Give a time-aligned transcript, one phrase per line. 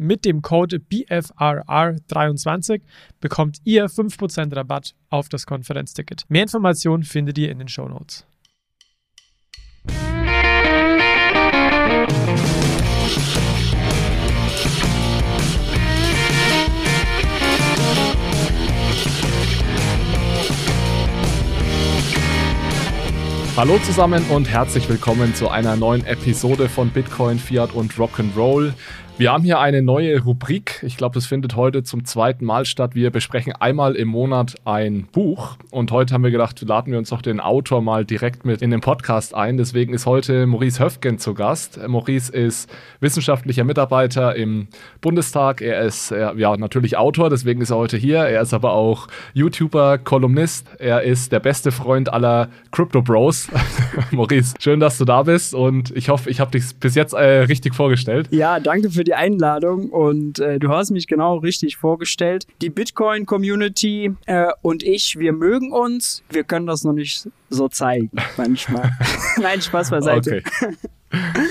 [0.00, 2.82] Mit dem Code BFRR23
[3.18, 6.22] bekommt ihr 5% 10% Rabatt auf das Konferenzticket.
[6.28, 8.24] Mehr Informationen findet ihr in den Show Notes.
[23.56, 28.74] Hallo zusammen und herzlich willkommen zu einer neuen Episode von Bitcoin, Fiat und Rock'n'Roll.
[29.18, 30.80] Wir haben hier eine neue Rubrik.
[30.86, 32.94] Ich glaube, das findet heute zum zweiten Mal statt.
[32.94, 35.56] Wir besprechen einmal im Monat ein Buch.
[35.72, 38.70] Und heute haben wir gedacht, laden wir uns doch den Autor mal direkt mit in
[38.70, 39.56] den Podcast ein.
[39.56, 41.80] Deswegen ist heute Maurice Höfgen zu Gast.
[41.88, 44.68] Maurice ist wissenschaftlicher Mitarbeiter im
[45.00, 45.62] Bundestag.
[45.62, 48.18] Er ist ja natürlich Autor, deswegen ist er heute hier.
[48.18, 50.68] Er ist aber auch YouTuber, Kolumnist.
[50.78, 53.48] Er ist der beste Freund aller Crypto Bros.
[54.12, 57.40] Maurice, schön, dass du da bist und ich hoffe, ich habe dich bis jetzt äh,
[57.40, 58.28] richtig vorgestellt.
[58.30, 62.46] Ja, danke für Einladung und äh, du hast mich genau richtig vorgestellt.
[62.60, 66.22] Die Bitcoin-Community äh, und ich, wir mögen uns.
[66.30, 68.90] Wir können das noch nicht so zeigen manchmal.
[69.40, 70.42] Nein, Spaß beiseite.
[70.44, 70.76] Okay.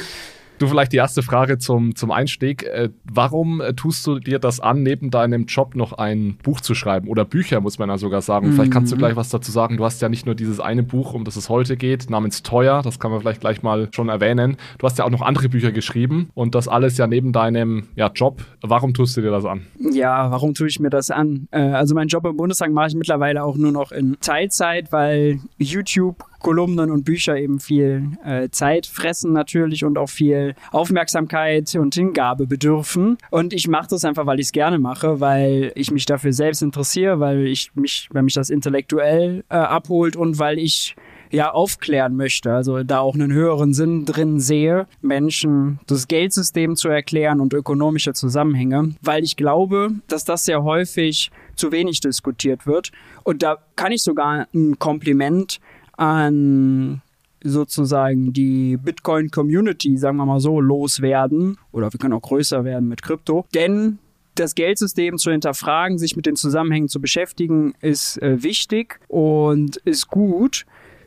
[0.59, 2.63] Du vielleicht die erste Frage zum, zum Einstieg.
[2.63, 6.73] Äh, warum äh, tust du dir das an, neben deinem Job noch ein Buch zu
[6.73, 7.09] schreiben?
[7.09, 8.47] Oder Bücher, muss man ja sogar sagen.
[8.47, 8.53] Mhm.
[8.53, 8.99] Vielleicht kannst du mhm.
[8.99, 9.77] gleich was dazu sagen.
[9.77, 12.81] Du hast ja nicht nur dieses eine Buch, um das es heute geht, namens Teuer.
[12.81, 14.57] Das kann man vielleicht gleich mal schon erwähnen.
[14.79, 18.09] Du hast ja auch noch andere Bücher geschrieben und das alles ja neben deinem ja,
[18.13, 18.43] Job.
[18.61, 19.67] Warum tust du dir das an?
[19.91, 21.47] Ja, warum tue ich mir das an?
[21.51, 25.39] Äh, also meinen Job im Bundestag mache ich mittlerweile auch nur noch in Teilzeit, weil
[25.59, 31.93] YouTube Kolumnen und Bücher eben viel äh, Zeit fressen natürlich und auch viel Aufmerksamkeit und
[31.93, 33.17] Hingabe bedürfen.
[33.31, 36.61] Und ich mache das einfach, weil ich es gerne mache, weil ich mich dafür selbst
[36.61, 40.95] interessiere, weil ich mich, weil mich das intellektuell äh, abholt und weil ich
[41.31, 42.53] ja aufklären möchte.
[42.53, 48.13] Also da auch einen höheren Sinn drin sehe, Menschen das Geldsystem zu erklären und ökonomische
[48.13, 52.91] Zusammenhänge, weil ich glaube, dass das sehr häufig zu wenig diskutiert wird.
[53.23, 55.59] Und da kann ich sogar ein Kompliment
[55.97, 57.01] an
[57.43, 61.57] sozusagen die Bitcoin-Community, sagen wir mal so, loswerden.
[61.71, 63.45] Oder wir können auch größer werden mit Krypto.
[63.53, 63.99] Denn
[64.35, 70.07] das Geldsystem zu hinterfragen, sich mit den Zusammenhängen zu beschäftigen, ist äh, wichtig und ist
[70.07, 70.65] gut.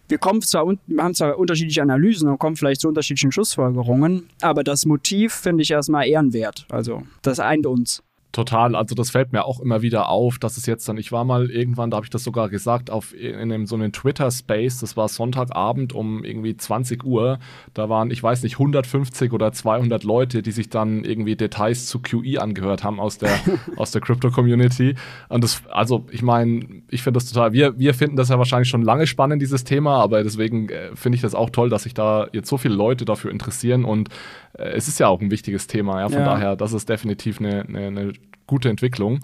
[0.09, 4.65] Wir kommen zwar, wir haben zwar unterschiedliche Analysen und kommen vielleicht zu unterschiedlichen Schlussfolgerungen, aber
[4.65, 6.67] das Motiv finde ich erstmal ehrenwert.
[6.69, 8.03] Also, das eint uns.
[8.33, 11.25] Total, also das fällt mir auch immer wieder auf, dass es jetzt dann, ich war
[11.25, 14.97] mal irgendwann, da habe ich das sogar gesagt, auf in einem, so einem Twitter-Space, das
[14.97, 17.41] war Sonntagabend um irgendwie 20 Uhr,
[17.75, 21.99] da waren, ich weiß nicht, 150 oder 200 Leute, die sich dann irgendwie Details zu
[21.99, 23.37] QE angehört haben aus der,
[23.77, 24.95] aus der Crypto-Community.
[25.29, 28.69] Und das, also ich meine, ich finde das total, wir, wir finden das ja wahrscheinlich
[28.69, 31.95] schon lange spannend, dieses Thema, aber deswegen äh, finde ich das auch toll, dass sich
[31.95, 34.09] da jetzt so viele Leute dafür interessieren und
[34.55, 36.25] es ist ja auch ein wichtiges Thema, ja, von ja.
[36.25, 38.13] daher, das ist definitiv eine, eine, eine
[38.47, 39.21] gute Entwicklung.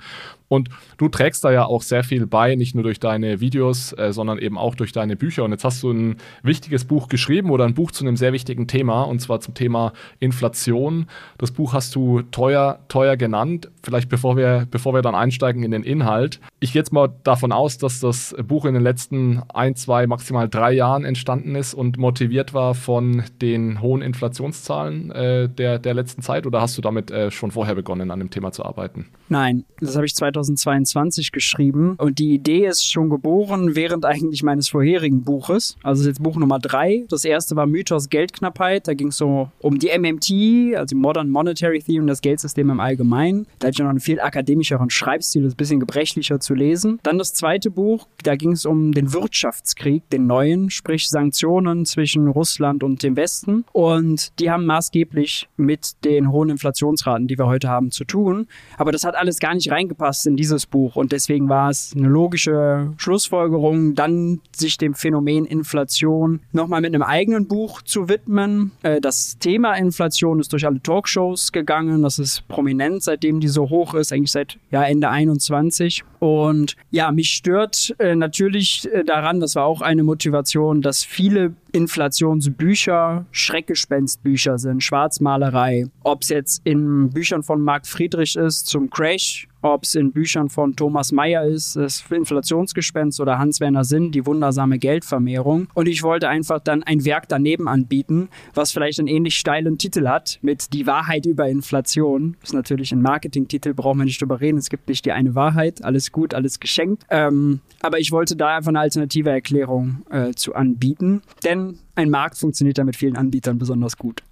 [0.49, 4.13] Und du trägst da ja auch sehr viel bei, nicht nur durch deine Videos, äh,
[4.13, 5.45] sondern eben auch durch deine Bücher.
[5.45, 8.69] Und jetzt hast du ein wichtiges Buch geschrieben oder ein Buch zu einem sehr wichtigen
[8.69, 11.07] Thema, und zwar zum Thema Inflation.
[11.39, 13.71] Das Buch hast du teuer, teuer genannt.
[13.83, 16.41] Vielleicht bevor wir, bevor wir dann einsteigen in den Inhalt.
[16.61, 20.49] Ich gehe jetzt mal davon aus, dass das Buch in den letzten ein, zwei, maximal
[20.49, 26.23] drei Jahren entstanden ist und motiviert war von den hohen Inflationszahlen äh, der, der letzten
[26.23, 26.47] Zeit.
[26.47, 29.07] Oder hast du damit äh, schon vorher begonnen, an dem Thema zu arbeiten?
[29.29, 34.43] Nein, das habe ich 2000 2022 geschrieben und die Idee ist schon geboren während eigentlich
[34.43, 35.77] meines vorherigen Buches.
[35.83, 37.05] Also ist jetzt Buch Nummer drei.
[37.09, 38.89] Das erste war Mythos Geldknappheit.
[38.89, 43.47] Da ging es so um die MMT, also Modern Monetary Theory, das Geldsystem im Allgemeinen.
[43.59, 46.99] Da hatte ich noch einen viel akademischeren Schreibstil, das ist ein bisschen gebrechlicher zu lesen.
[47.03, 52.29] Dann das zweite Buch, da ging es um den Wirtschaftskrieg, den neuen, sprich Sanktionen zwischen
[52.29, 53.65] Russland und dem Westen.
[53.73, 58.47] Und die haben maßgeblich mit den hohen Inflationsraten, die wir heute haben, zu tun.
[58.79, 60.97] Aber das hat alles gar nicht reingepasst in dieses Buch.
[60.97, 67.03] Und deswegen war es eine logische Schlussfolgerung, dann sich dem Phänomen Inflation nochmal mit einem
[67.03, 68.73] eigenen Buch zu widmen.
[68.83, 72.03] Äh, das Thema Inflation ist durch alle Talkshows gegangen.
[72.03, 76.05] Das ist prominent, seitdem die so hoch ist, eigentlich seit ja, Ende 21.
[76.19, 81.55] Und ja, mich stört äh, natürlich äh, daran, das war auch eine Motivation, dass viele
[81.73, 85.87] Inflationsbücher Schreckgespenstbücher sind, Schwarzmalerei.
[86.03, 90.49] Ob es jetzt in Büchern von Marc Friedrich ist zum Crash ob es in Büchern
[90.49, 95.69] von Thomas Mayer ist, das Inflationsgespenst oder Hans-Werner Sinn, die wundersame Geldvermehrung.
[95.75, 100.09] Und ich wollte einfach dann ein Werk daneben anbieten, was vielleicht einen ähnlich steilen Titel
[100.09, 102.37] hat, mit Die Wahrheit über Inflation.
[102.41, 104.59] Das ist natürlich ein Marketingtitel, brauchen wir nicht drüber reden.
[104.59, 107.05] Es gibt nicht die eine Wahrheit, alles gut, alles geschenkt.
[107.11, 111.23] Ähm, aber ich wollte da einfach eine alternative Erklärung äh, zu anbieten.
[111.45, 114.23] Denn ein Markt funktioniert da mit vielen Anbietern besonders gut.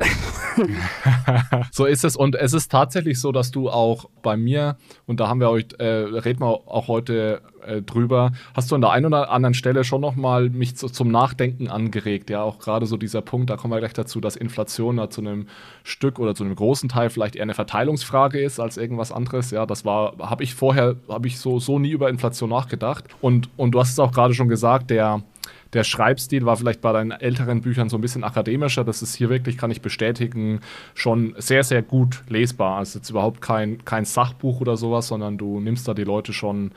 [1.73, 2.17] so ist es.
[2.17, 4.77] Und es ist tatsächlich so, dass du auch bei mir,
[5.07, 8.83] und da haben wir euch, äh, reden wir auch heute äh, drüber, hast du an
[8.83, 12.31] der einen oder anderen Stelle schon nochmal mich zu, zum Nachdenken angeregt.
[12.31, 15.23] Ja, auch gerade so dieser Punkt, da kommen wir gleich dazu, dass Inflation da zu
[15.23, 15.49] einem
[15.83, 19.51] Stück oder zu einem großen Teil vielleicht eher eine Verteilungsfrage ist als irgendwas anderes.
[19.51, 23.05] Ja, das war, habe ich vorher, habe ich so, so nie über Inflation nachgedacht.
[23.21, 25.23] Und, und du hast es auch gerade schon gesagt, der
[25.75, 28.85] der Schreibstil war vielleicht bei deinen älteren Büchern so ein bisschen akademischer.
[28.85, 30.61] Das ist hier wirklich, kann ich bestätigen,
[30.95, 32.79] schon sehr, sehr gut lesbar.
[32.79, 36.71] Also jetzt überhaupt kein, kein Sachbuch oder sowas, sondern du nimmst da die Leute schon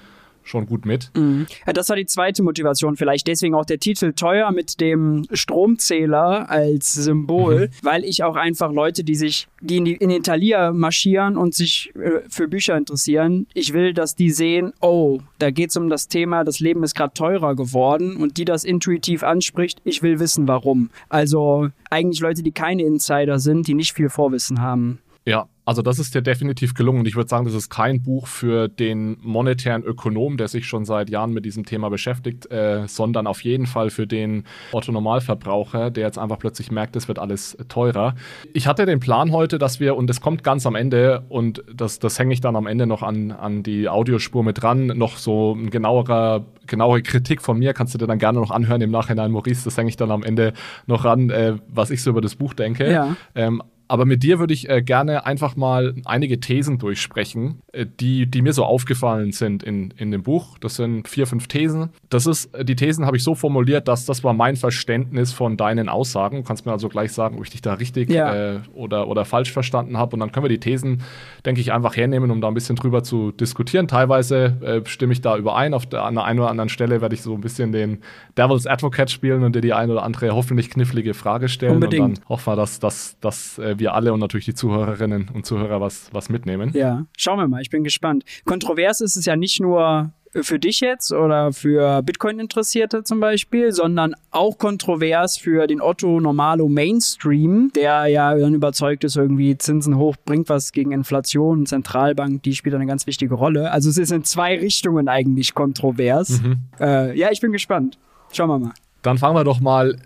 [0.48, 1.12] schon gut mit.
[1.16, 1.48] Mhm.
[1.66, 3.28] Ja, das war die zweite Motivation vielleicht.
[3.28, 7.72] Deswegen auch der Titel teuer mit dem Stromzähler als Symbol, mhm.
[7.82, 11.54] weil ich auch einfach Leute, die sich, die in, die, in den Thalia marschieren und
[11.54, 15.90] sich äh, für Bücher interessieren, ich will, dass die sehen, oh, da geht es um
[15.90, 20.20] das Thema, das Leben ist gerade teurer geworden und die das intuitiv anspricht, ich will
[20.20, 20.90] wissen, warum.
[21.10, 25.00] Also eigentlich Leute, die keine Insider sind, die nicht viel Vorwissen haben.
[25.26, 27.00] Ja, also das ist dir definitiv gelungen.
[27.00, 30.86] Und ich würde sagen, das ist kein Buch für den monetären Ökonom, der sich schon
[30.86, 36.06] seit Jahren mit diesem Thema beschäftigt, äh, sondern auf jeden Fall für den Otto-Normalverbraucher, der
[36.06, 38.16] jetzt einfach plötzlich merkt, es wird alles teurer.
[38.54, 42.00] Ich hatte den Plan heute, dass wir, und das kommt ganz am Ende, und das,
[42.00, 45.52] das hänge ich dann am Ende noch an, an die Audiospur mit dran, noch so
[45.54, 49.32] ein genauerer genauere Kritik von mir kannst du dir dann gerne noch anhören im Nachhinein,
[49.32, 49.64] Maurice.
[49.64, 50.54] Das hänge ich dann am Ende
[50.86, 52.92] noch ran, äh, was ich so über das Buch denke.
[52.92, 53.16] Ja.
[53.36, 58.26] Ähm, aber mit dir würde ich äh, gerne einfach mal einige Thesen durchsprechen, äh, die,
[58.26, 60.58] die mir so aufgefallen sind in, in dem Buch.
[60.60, 61.90] Das sind vier, fünf Thesen.
[62.10, 65.58] Das ist, äh, die Thesen habe ich so formuliert, dass das war mein Verständnis von
[65.58, 66.38] deinen Aussagen.
[66.38, 68.56] Du kannst mir also gleich sagen, ob ich dich da richtig ja.
[68.56, 70.16] äh, oder, oder falsch verstanden habe.
[70.16, 71.04] Und dann können wir die Thesen,
[71.46, 73.88] denke ich, einfach hernehmen, um da ein bisschen drüber zu diskutieren.
[73.88, 75.74] Teilweise äh, stimme ich da überein.
[75.74, 78.00] Auf der, an der einen oder anderen Stelle werde ich so ein bisschen den
[78.38, 81.76] Devil's Advocate spielen und dir die eine oder andere hoffentlich knifflige Frage stellen.
[81.76, 82.04] Unbedingt.
[82.04, 86.10] Und dann hoffen wir, dass, äh, wir alle und natürlich die Zuhörerinnen und Zuhörer was,
[86.12, 86.72] was mitnehmen.
[86.74, 88.24] Ja, schauen wir mal, ich bin gespannt.
[88.46, 94.14] Kontrovers ist es ja nicht nur für dich jetzt oder für Bitcoin-Interessierte zum Beispiel, sondern
[94.32, 100.16] auch kontrovers für den Otto Normalo Mainstream, der ja dann überzeugt ist, irgendwie Zinsen hoch
[100.26, 103.72] bringt was gegen Inflation, Zentralbank, die spielt eine ganz wichtige Rolle.
[103.72, 106.42] Also es ist in zwei Richtungen eigentlich kontrovers.
[106.42, 106.58] Mhm.
[106.80, 107.98] Äh, ja, ich bin gespannt.
[108.32, 108.74] Schauen wir mal.
[109.02, 109.98] Dann fangen wir doch mal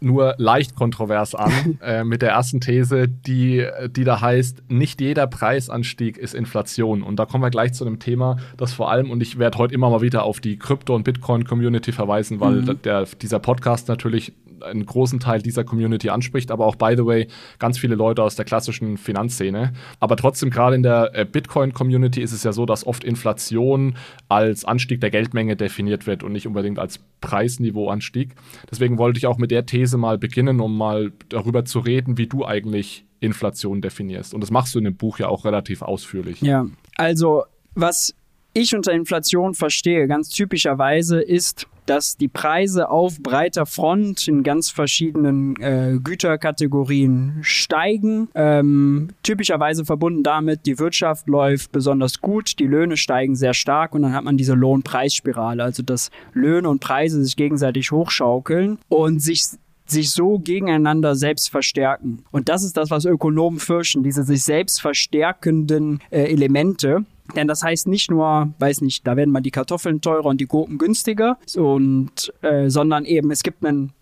[0.00, 5.26] nur leicht kontrovers an äh, mit der ersten These, die, die da heißt, nicht jeder
[5.26, 7.02] Preisanstieg ist Inflation.
[7.02, 9.74] Und da kommen wir gleich zu einem Thema, das vor allem, und ich werde heute
[9.74, 12.82] immer mal wieder auf die Krypto- und Bitcoin-Community verweisen, weil mhm.
[12.82, 17.28] der, dieser Podcast natürlich einen großen Teil dieser Community anspricht, aber auch, by the way,
[17.58, 19.72] ganz viele Leute aus der klassischen Finanzszene.
[20.00, 23.96] Aber trotzdem, gerade in der äh, Bitcoin-Community ist es ja so, dass oft Inflation
[24.28, 28.34] als Anstieg der Geldmenge definiert wird und nicht unbedingt als Preisniveauanstieg.
[28.70, 32.26] Deswegen wollte ich auch mit der These mal beginnen, um mal darüber zu reden, wie
[32.26, 34.34] du eigentlich Inflation definierst.
[34.34, 36.40] Und das machst du in dem Buch ja auch relativ ausführlich.
[36.40, 36.66] Ja,
[36.96, 37.44] also
[37.74, 38.14] was
[38.52, 44.70] ich unter Inflation verstehe, ganz typischerweise, ist, dass die Preise auf breiter Front in ganz
[44.70, 48.28] verschiedenen äh, Güterkategorien steigen.
[48.34, 54.02] Ähm, typischerweise verbunden damit, die Wirtschaft läuft besonders gut, die Löhne steigen sehr stark und
[54.02, 59.44] dann hat man diese Lohnpreisspirale, also dass Löhne und Preise sich gegenseitig hochschaukeln und sich
[59.90, 62.24] sich so gegeneinander selbst verstärken.
[62.30, 67.06] Und das ist das, was Ökonomen fürchten, diese sich selbst verstärkenden äh, Elemente.
[67.36, 70.46] Denn das heißt nicht nur, weiß nicht, da werden mal die Kartoffeln teurer und die
[70.46, 73.92] Gurken günstiger, und, äh, sondern eben es gibt einen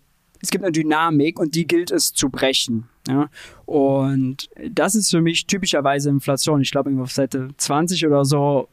[0.41, 2.87] es gibt eine Dynamik und die gilt es zu brechen.
[3.07, 3.29] Ja?
[3.65, 6.61] Und das ist für mich typischerweise Inflation.
[6.61, 8.69] Ich glaube, auf Seite 20 oder so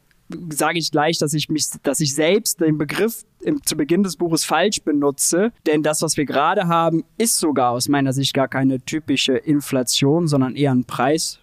[0.50, 4.16] sage ich gleich, dass ich mich, dass ich selbst den Begriff im, zu Beginn des
[4.16, 8.49] Buches falsch benutze, denn das, was wir gerade haben, ist sogar aus meiner Sicht gar
[8.49, 11.40] keine typische Inflation, sondern eher ein Preis,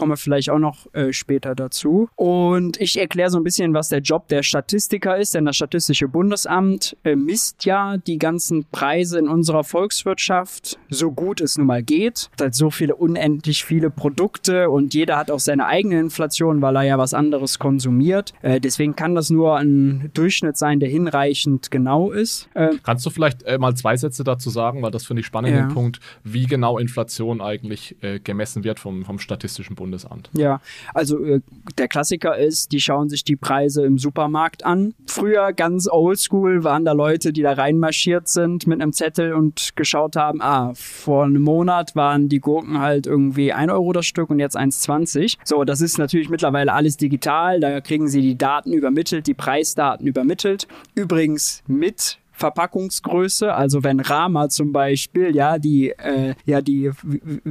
[0.00, 2.08] Kommen wir vielleicht auch noch äh, später dazu.
[2.16, 6.08] Und ich erkläre so ein bisschen, was der Job der Statistiker ist, denn das Statistische
[6.08, 11.82] Bundesamt äh, misst ja die ganzen Preise in unserer Volkswirtschaft, so gut es nun mal
[11.82, 12.30] geht.
[12.34, 16.76] Es halt so viele, unendlich viele Produkte und jeder hat auch seine eigene Inflation, weil
[16.76, 18.32] er ja was anderes konsumiert.
[18.40, 22.48] Äh, deswegen kann das nur ein Durchschnitt sein, der hinreichend genau ist.
[22.54, 25.54] Äh, Kannst du vielleicht äh, mal zwei Sätze dazu sagen, weil das finde ich spannend,
[25.54, 25.66] ja.
[25.66, 29.89] den Punkt, wie genau Inflation eigentlich äh, gemessen wird vom, vom Statistischen Bundesamt?
[29.90, 30.30] Bundesamt.
[30.32, 30.60] Ja,
[30.94, 31.40] also äh,
[31.76, 34.94] der Klassiker ist, die schauen sich die Preise im Supermarkt an.
[35.06, 40.14] Früher ganz oldschool waren da Leute, die da reinmarschiert sind mit einem Zettel und geschaut
[40.14, 44.38] haben, ah, vor einem Monat waren die Gurken halt irgendwie 1 Euro das Stück und
[44.38, 45.38] jetzt 1,20.
[45.44, 47.58] So, das ist natürlich mittlerweile alles digital.
[47.58, 50.68] Da kriegen sie die Daten übermittelt, die Preisdaten übermittelt.
[50.94, 53.52] Übrigens mit Verpackungsgröße.
[53.54, 56.90] Also wenn Rama zum Beispiel, ja, die, äh, ja, die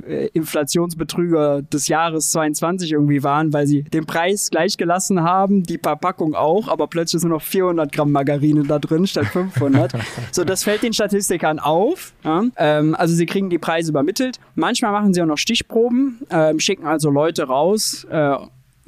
[0.07, 5.77] äh, Inflationsbetrüger des Jahres 22 irgendwie waren, weil sie den Preis gleich gelassen haben, die
[5.77, 9.93] Verpackung auch, aber plötzlich sind noch 400 Gramm Margarine da drin statt 500.
[10.31, 12.13] so, das fällt den Statistikern auf.
[12.23, 12.43] Ja?
[12.57, 14.39] Ähm, also sie kriegen die Preise übermittelt.
[14.55, 18.35] Manchmal machen sie auch noch Stichproben, ähm, schicken also Leute raus, äh,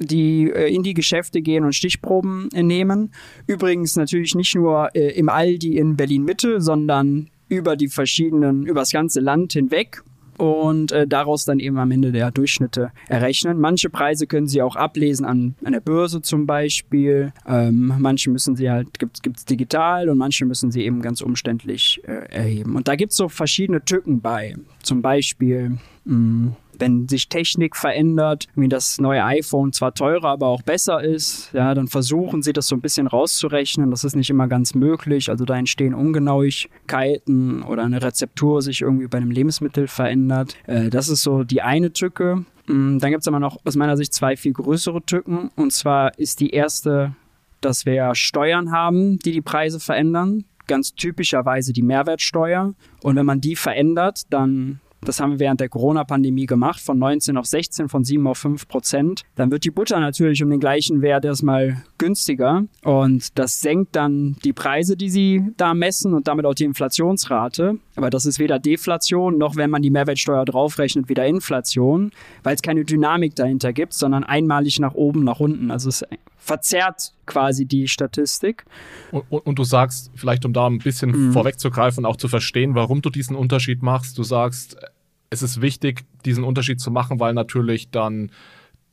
[0.04, 3.12] die äh, in die Geschäfte gehen und Stichproben äh, nehmen.
[3.46, 8.80] Übrigens natürlich nicht nur äh, im Aldi in Berlin Mitte, sondern über die verschiedenen, über
[8.80, 10.02] das ganze Land hinweg
[10.38, 13.60] und äh, daraus dann eben am Ende der Durchschnitte errechnen.
[13.60, 17.32] Manche Preise können Sie auch ablesen an, an der Börse zum Beispiel.
[17.46, 22.00] Ähm, manche müssen Sie halt, gibt es digital und manche müssen Sie eben ganz umständlich
[22.04, 22.74] äh, erheben.
[22.76, 24.56] Und da gibt es so verschiedene Tücken bei.
[24.82, 30.48] Zum Beispiel mh, mm, wenn sich Technik verändert, wie das neue iPhone zwar teurer, aber
[30.48, 33.92] auch besser ist, ja, dann versuchen sie das so ein bisschen rauszurechnen.
[33.92, 35.30] Das ist nicht immer ganz möglich.
[35.30, 40.56] Also da entstehen Ungenauigkeiten oder eine Rezeptur sich irgendwie bei einem Lebensmittel verändert.
[40.66, 42.44] Äh, das ist so die eine Tücke.
[42.66, 45.50] Mm, dann gibt es aber noch aus meiner Sicht zwei viel größere Tücken.
[45.54, 47.14] Und zwar ist die erste,
[47.60, 52.74] dass wir Steuern haben, die die Preise verändern ganz typischerweise die Mehrwertsteuer.
[53.02, 57.36] Und wenn man die verändert, dann das haben wir während der Corona-Pandemie gemacht, von 19
[57.36, 59.22] auf 16, von 7 auf 5 Prozent.
[59.34, 64.36] Dann wird die Butter natürlich um den gleichen Wert erstmal günstiger und das senkt dann
[64.44, 67.78] die Preise, die sie da messen und damit auch die Inflationsrate.
[67.96, 72.10] Aber das ist weder Deflation noch, wenn man die Mehrwertsteuer draufrechnet, wieder Inflation,
[72.42, 75.70] weil es keine Dynamik dahinter gibt, sondern einmalig nach oben, nach unten.
[75.70, 76.04] Also es
[76.42, 78.64] verzerrt quasi die Statistik.
[79.12, 81.32] Und, und, und, du sagst, vielleicht um da ein bisschen mhm.
[81.32, 84.76] vorwegzugreifen, auch zu verstehen, warum du diesen Unterschied machst, du sagst,
[85.32, 88.30] es ist wichtig, diesen Unterschied zu machen, weil natürlich dann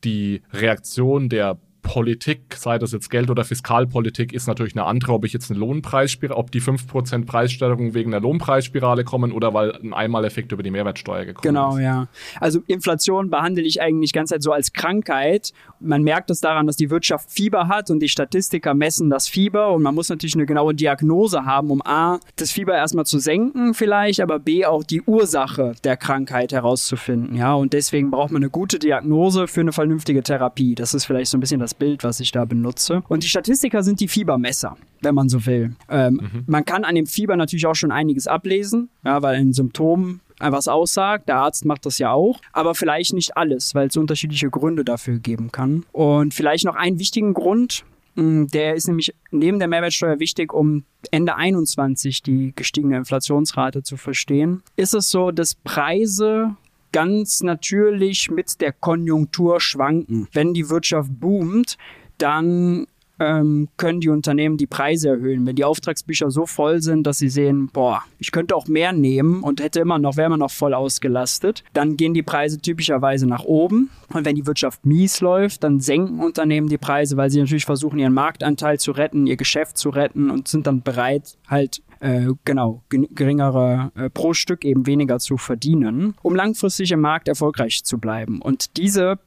[0.06, 1.58] die Reaktion der
[1.90, 5.60] Politik, sei das jetzt Geld- oder Fiskalpolitik, ist natürlich eine andere, ob ich jetzt eine
[5.60, 10.70] Lohnpreisspirale, ob die 5% Preissteigerung wegen der Lohnpreisspirale kommen oder weil ein Einmaleffekt über die
[10.70, 11.78] Mehrwertsteuer gekommen genau, ist.
[11.78, 12.08] Genau, ja.
[12.40, 15.52] Also Inflation behandle ich eigentlich ganz halt so als Krankheit.
[15.80, 19.72] Man merkt es daran, dass die Wirtschaft Fieber hat und die Statistiker messen das Fieber
[19.72, 23.74] und man muss natürlich eine genaue Diagnose haben, um A, das Fieber erstmal zu senken
[23.74, 27.36] vielleicht, aber B, auch die Ursache der Krankheit herauszufinden.
[27.36, 30.76] Ja, und deswegen braucht man eine gute Diagnose für eine vernünftige Therapie.
[30.76, 33.02] Das ist vielleicht so ein bisschen das Bild, was ich da benutze.
[33.08, 35.76] Und die Statistiker sind die Fiebermesser, wenn man so will.
[35.90, 36.44] Ähm, mhm.
[36.46, 40.68] Man kann an dem Fieber natürlich auch schon einiges ablesen, ja, weil ein Symptom was
[40.68, 41.28] aussagt.
[41.28, 45.20] Der Arzt macht das ja auch, aber vielleicht nicht alles, weil es unterschiedliche Gründe dafür
[45.20, 45.86] geben kann.
[45.92, 47.84] Und vielleicht noch einen wichtigen Grund,
[48.16, 53.98] hm, der ist nämlich neben der Mehrwertsteuer wichtig, um Ende 21 die gestiegene Inflationsrate zu
[53.98, 54.64] verstehen.
[54.76, 56.56] Ist es so, dass Preise
[56.92, 60.28] ganz natürlich mit der Konjunktur schwanken.
[60.34, 61.78] Wenn die Wirtschaft boomt,
[62.18, 62.88] dann
[63.20, 65.46] ähm, können die Unternehmen die Preise erhöhen.
[65.46, 69.44] Wenn die Auftragsbücher so voll sind, dass sie sehen, boah, ich könnte auch mehr nehmen
[69.44, 73.44] und hätte immer noch, wäre immer noch voll ausgelastet, dann gehen die Preise typischerweise nach
[73.44, 73.90] oben.
[74.14, 78.00] Und wenn die Wirtschaft mies läuft, dann senken Unternehmen die Preise, weil sie natürlich versuchen,
[78.00, 82.84] ihren Marktanteil zu retten, ihr Geschäft zu retten und sind dann bereit, halt äh, genau,
[82.90, 88.42] geringere äh, pro Stück eben weniger zu verdienen, um langfristig im Markt erfolgreich zu bleiben.
[88.42, 89.20] Und diese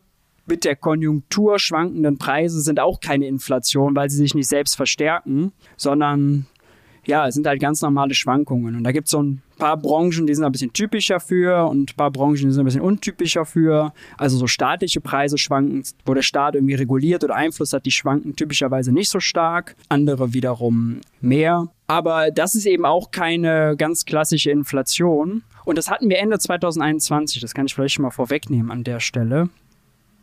[0.46, 5.52] mit der Konjunktur schwankenden Preise sind auch keine Inflation, weil sie sich nicht selbst verstärken,
[5.76, 6.46] sondern
[7.04, 8.76] ja, es sind halt ganz normale Schwankungen.
[8.76, 11.90] Und da gibt es so ein paar Branchen, die sind ein bisschen typischer für und
[11.92, 13.92] ein paar Branchen, die sind ein bisschen untypischer für.
[14.16, 18.36] Also so staatliche Preise schwanken, wo der Staat irgendwie reguliert oder Einfluss hat, die schwanken
[18.36, 19.74] typischerweise nicht so stark.
[19.88, 21.68] Andere wiederum mehr.
[21.92, 25.42] Aber das ist eben auch keine ganz klassische Inflation.
[25.66, 28.98] Und das hatten wir Ende 2021, das kann ich vielleicht schon mal vorwegnehmen an der
[28.98, 29.50] Stelle.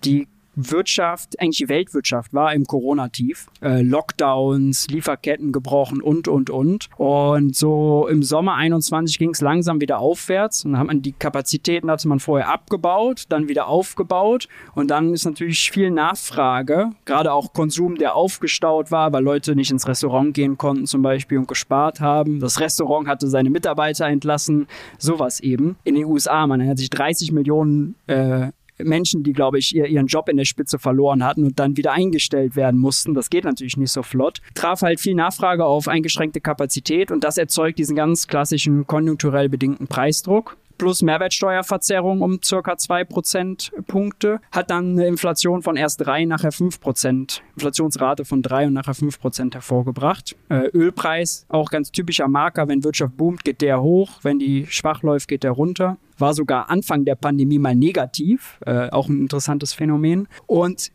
[0.03, 0.27] Die
[0.59, 3.47] Wirtschaft, eigentlich die Weltwirtschaft war im Corona-Tief.
[3.61, 6.89] Äh, Lockdowns, Lieferketten gebrochen und, und, und.
[6.97, 10.65] Und so im Sommer 21 ging es langsam wieder aufwärts.
[10.65, 14.47] Und dann hat man die Kapazitäten hatte man vorher abgebaut, dann wieder aufgebaut.
[14.75, 19.71] Und dann ist natürlich viel Nachfrage, gerade auch Konsum, der aufgestaut war, weil Leute nicht
[19.71, 22.39] ins Restaurant gehen konnten zum Beispiel und gespart haben.
[22.39, 25.77] Das Restaurant hatte seine Mitarbeiter entlassen, sowas eben.
[25.83, 28.51] In den USA, man hat sich 30 Millionen äh,
[28.83, 32.55] Menschen, die, glaube ich, ihren Job in der Spitze verloren hatten und dann wieder eingestellt
[32.55, 33.13] werden mussten.
[33.13, 34.41] Das geht natürlich nicht so flott.
[34.55, 39.87] Traf halt viel Nachfrage auf eingeschränkte Kapazität und das erzeugt diesen ganz klassischen konjunkturell bedingten
[39.87, 40.57] Preisdruck.
[40.79, 46.79] Plus Mehrwertsteuerverzerrung um circa zwei Prozentpunkte, hat dann eine Inflation von erst drei, nachher fünf
[46.79, 50.35] Prozent, Inflationsrate von drei und nachher fünf Prozent hervorgebracht.
[50.49, 55.03] Äh, Ölpreis, auch ganz typischer Marker, wenn Wirtschaft boomt, geht der hoch, wenn die schwach
[55.03, 55.97] läuft, geht der runter.
[56.17, 60.27] War sogar Anfang der Pandemie mal negativ, äh, auch ein interessantes Phänomen.
[60.47, 60.91] Und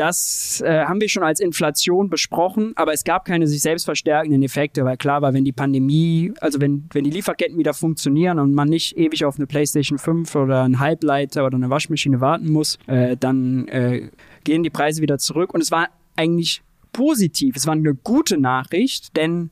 [0.00, 4.42] das äh, haben wir schon als Inflation besprochen, aber es gab keine sich selbst verstärkenden
[4.42, 8.54] Effekte, weil klar war, wenn die Pandemie, also wenn, wenn die Lieferketten wieder funktionieren und
[8.54, 12.78] man nicht ewig auf eine PlayStation 5 oder einen Halbleiter oder eine Waschmaschine warten muss,
[12.86, 14.08] äh, dann äh,
[14.44, 15.52] gehen die Preise wieder zurück.
[15.52, 17.56] Und es war eigentlich positiv.
[17.56, 19.50] Es war eine gute Nachricht, denn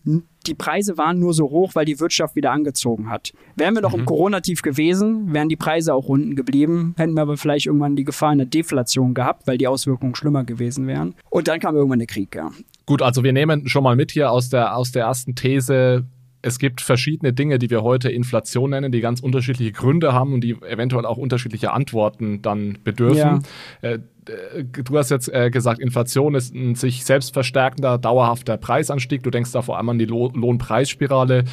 [0.49, 3.33] die Preise waren nur so hoch, weil die Wirtschaft wieder angezogen hat.
[3.57, 4.01] Wären wir noch mhm.
[4.01, 8.05] im Corona-Tief gewesen, wären die Preise auch unten geblieben, hätten wir aber vielleicht irgendwann die
[8.05, 11.15] Gefahr einer Deflation gehabt, weil die Auswirkungen schlimmer gewesen wären.
[11.31, 12.51] Und dann kam irgendwann der Krieg, ja.
[12.87, 16.07] Gut, also wir nehmen schon mal mit hier aus der, aus der ersten These,
[16.41, 20.43] es gibt verschiedene Dinge, die wir heute Inflation nennen, die ganz unterschiedliche Gründe haben und
[20.43, 23.43] die eventuell auch unterschiedliche Antworten dann bedürfen.
[23.83, 23.97] Ja.
[24.29, 29.23] Äh, du hast jetzt äh, gesagt, Inflation ist ein sich selbst verstärkender, dauerhafter Preisanstieg.
[29.23, 31.45] Du denkst da vor allem an die Lo Lohnpreisspirale.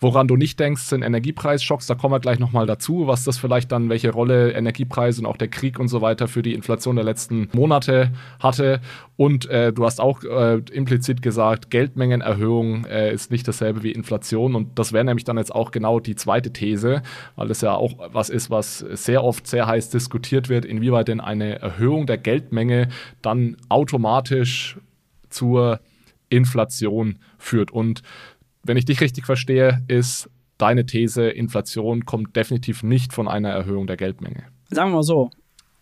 [0.00, 1.86] Woran du nicht denkst, sind Energiepreisschocks.
[1.86, 5.38] Da kommen wir gleich nochmal dazu, was das vielleicht dann, welche Rolle Energiepreise und auch
[5.38, 8.80] der Krieg und so weiter für die Inflation der letzten Monate hatte.
[9.16, 14.54] Und äh, du hast auch äh, implizit gesagt, Geldmengenerhöhung äh, ist nicht dasselbe wie Inflation.
[14.54, 17.02] Und das wäre nämlich dann jetzt auch genau die zweite These,
[17.36, 21.20] weil das ja auch was ist, was sehr oft sehr heiß diskutiert wird, inwieweit denn
[21.20, 22.88] eine Erhöhung der Geldmenge
[23.22, 24.76] dann automatisch
[25.30, 25.78] zur
[26.28, 27.70] Inflation führt.
[27.70, 28.02] Und
[28.64, 30.28] wenn ich dich richtig verstehe, ist
[30.58, 34.44] deine These, Inflation kommt definitiv nicht von einer Erhöhung der Geldmenge.
[34.70, 35.30] Sagen wir mal so,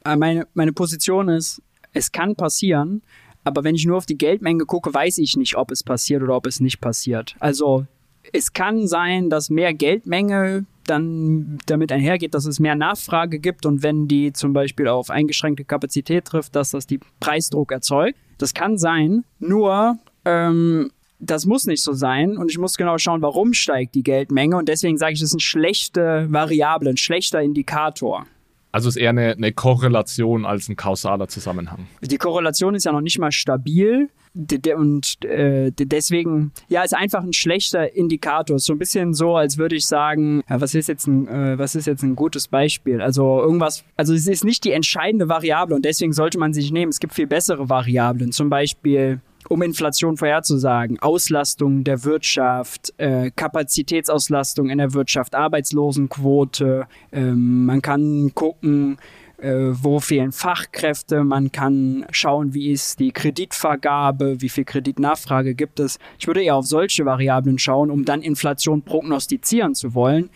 [0.05, 3.03] äh, meine, meine Position ist, es kann passieren,
[3.45, 6.37] aber wenn ich nur auf die Geldmenge gucke, weiß ich nicht, ob es passiert oder
[6.37, 7.35] ob es nicht passiert.
[7.39, 7.87] Also
[8.33, 13.83] es kann sein, dass mehr Geldmenge dann damit einhergeht, dass es mehr Nachfrage gibt und
[13.83, 18.19] wenn die zum Beispiel auf eingeschränkte Kapazität trifft, dass das die Preisdruck erzeugt.
[18.39, 23.23] Das kann sein, nur ähm, das muss nicht so sein und ich muss genau schauen,
[23.23, 27.41] warum steigt die Geldmenge und deswegen sage ich, das ist eine schlechte Variable, ein schlechter
[27.41, 28.27] Indikator.
[28.73, 31.87] Also ist eher eine, eine Korrelation als ein kausaler Zusammenhang.
[32.01, 37.35] Die Korrelation ist ja noch nicht mal stabil und äh, deswegen, ja, ist einfach ein
[37.35, 38.59] schlechter Indikator.
[38.59, 41.75] So ein bisschen so, als würde ich sagen, ja, was ist jetzt ein, äh, was
[41.75, 43.03] ist jetzt ein gutes Beispiel?
[43.03, 46.91] Also irgendwas, also es ist nicht die entscheidende Variable und deswegen sollte man sich nehmen.
[46.91, 48.33] Es gibt viel bessere Variablen.
[48.33, 49.21] Zum Beispiel
[49.53, 50.99] um Inflation vorherzusagen.
[51.01, 56.87] Auslastung der Wirtschaft, äh, Kapazitätsauslastung in der Wirtschaft, Arbeitslosenquote.
[57.13, 58.97] Ähm, man kann gucken,
[59.37, 61.23] äh, wo fehlen Fachkräfte.
[61.23, 65.99] Man kann schauen, wie ist die Kreditvergabe, wie viel Kreditnachfrage gibt es.
[66.19, 70.31] Ich würde eher auf solche Variablen schauen, um dann Inflation prognostizieren zu wollen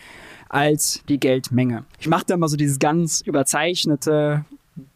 [0.49, 1.85] als die Geldmenge.
[1.99, 4.45] Ich mache da mal so dieses ganz überzeichnete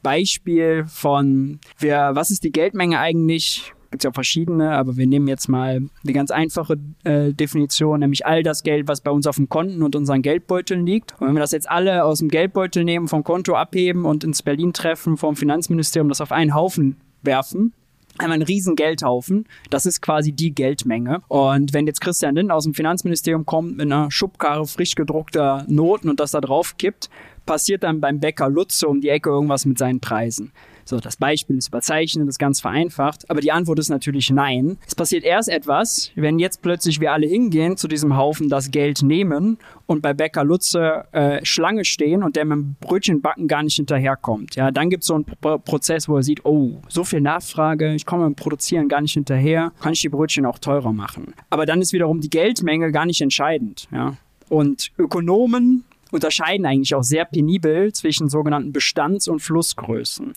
[0.04, 3.74] Beispiel von, wer, was ist die Geldmenge eigentlich?
[3.92, 8.26] Gibt es ja verschiedene, aber wir nehmen jetzt mal die ganz einfache äh, Definition, nämlich
[8.26, 11.14] all das Geld, was bei uns auf dem Konten und unseren Geldbeuteln liegt.
[11.20, 14.42] Und wenn wir das jetzt alle aus dem Geldbeutel nehmen, vom Konto abheben und ins
[14.42, 17.74] Berlin treffen, vom Finanzministerium das auf einen Haufen werfen,
[18.20, 19.46] haben wir einen riesen Geldhaufen.
[19.70, 21.22] Das ist quasi die Geldmenge.
[21.28, 26.10] Und wenn jetzt Christian Lind aus dem Finanzministerium kommt mit einer Schubkarre frisch gedruckter Noten
[26.10, 27.10] und das da drauf kippt,
[27.46, 30.52] passiert dann beim Bäcker Lutze um die Ecke irgendwas mit seinen Preisen.
[30.92, 34.78] So, das Beispiel ist überzeichnet, ist ganz vereinfacht, aber die Antwort ist natürlich nein.
[34.86, 39.02] Es passiert erst etwas, wenn jetzt plötzlich wir alle hingehen zu diesem Haufen, das Geld
[39.02, 43.78] nehmen und bei Bäcker Lutze äh, Schlange stehen und der mit dem Brötchenbacken gar nicht
[43.78, 44.56] hinterherkommt.
[44.56, 47.94] Ja, dann gibt es so einen Pro Prozess, wo er sieht, oh, so viel Nachfrage,
[47.96, 51.34] ich komme beim Produzieren gar nicht hinterher, kann ich die Brötchen auch teurer machen.
[51.50, 53.88] Aber dann ist wiederum die Geldmenge gar nicht entscheidend.
[53.94, 54.18] Ja.
[54.50, 60.34] Und Ökonomen unterscheiden eigentlich auch sehr penibel zwischen sogenannten Bestands- und Flussgrößen.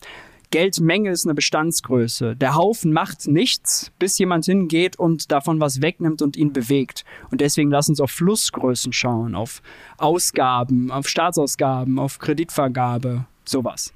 [0.49, 2.35] Geldmenge ist eine Bestandsgröße.
[2.35, 7.05] Der Haufen macht nichts, bis jemand hingeht und davon was wegnimmt und ihn bewegt.
[7.31, 9.61] Und deswegen lass uns auf Flussgrößen schauen, auf
[9.97, 13.93] Ausgaben, auf Staatsausgaben, auf Kreditvergabe, sowas.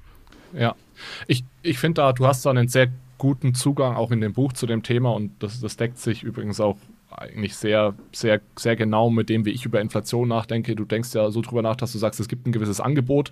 [0.52, 0.74] Ja,
[1.26, 4.52] ich, ich finde da, du hast da einen sehr guten Zugang auch in dem Buch
[4.54, 6.78] zu dem Thema und das, das deckt sich übrigens auch
[7.20, 10.74] eigentlich sehr, sehr, sehr genau mit dem, wie ich über Inflation nachdenke.
[10.74, 13.30] Du denkst ja so drüber nach, dass du sagst, es gibt ein gewisses Angebot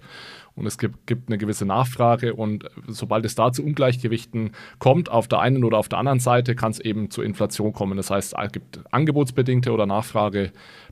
[0.55, 5.27] und es gibt, gibt eine gewisse Nachfrage und sobald es da zu Ungleichgewichten kommt, auf
[5.27, 7.97] der einen oder auf der anderen Seite, kann es eben zu Inflation kommen.
[7.97, 9.87] Das heißt, es gibt angebotsbedingte oder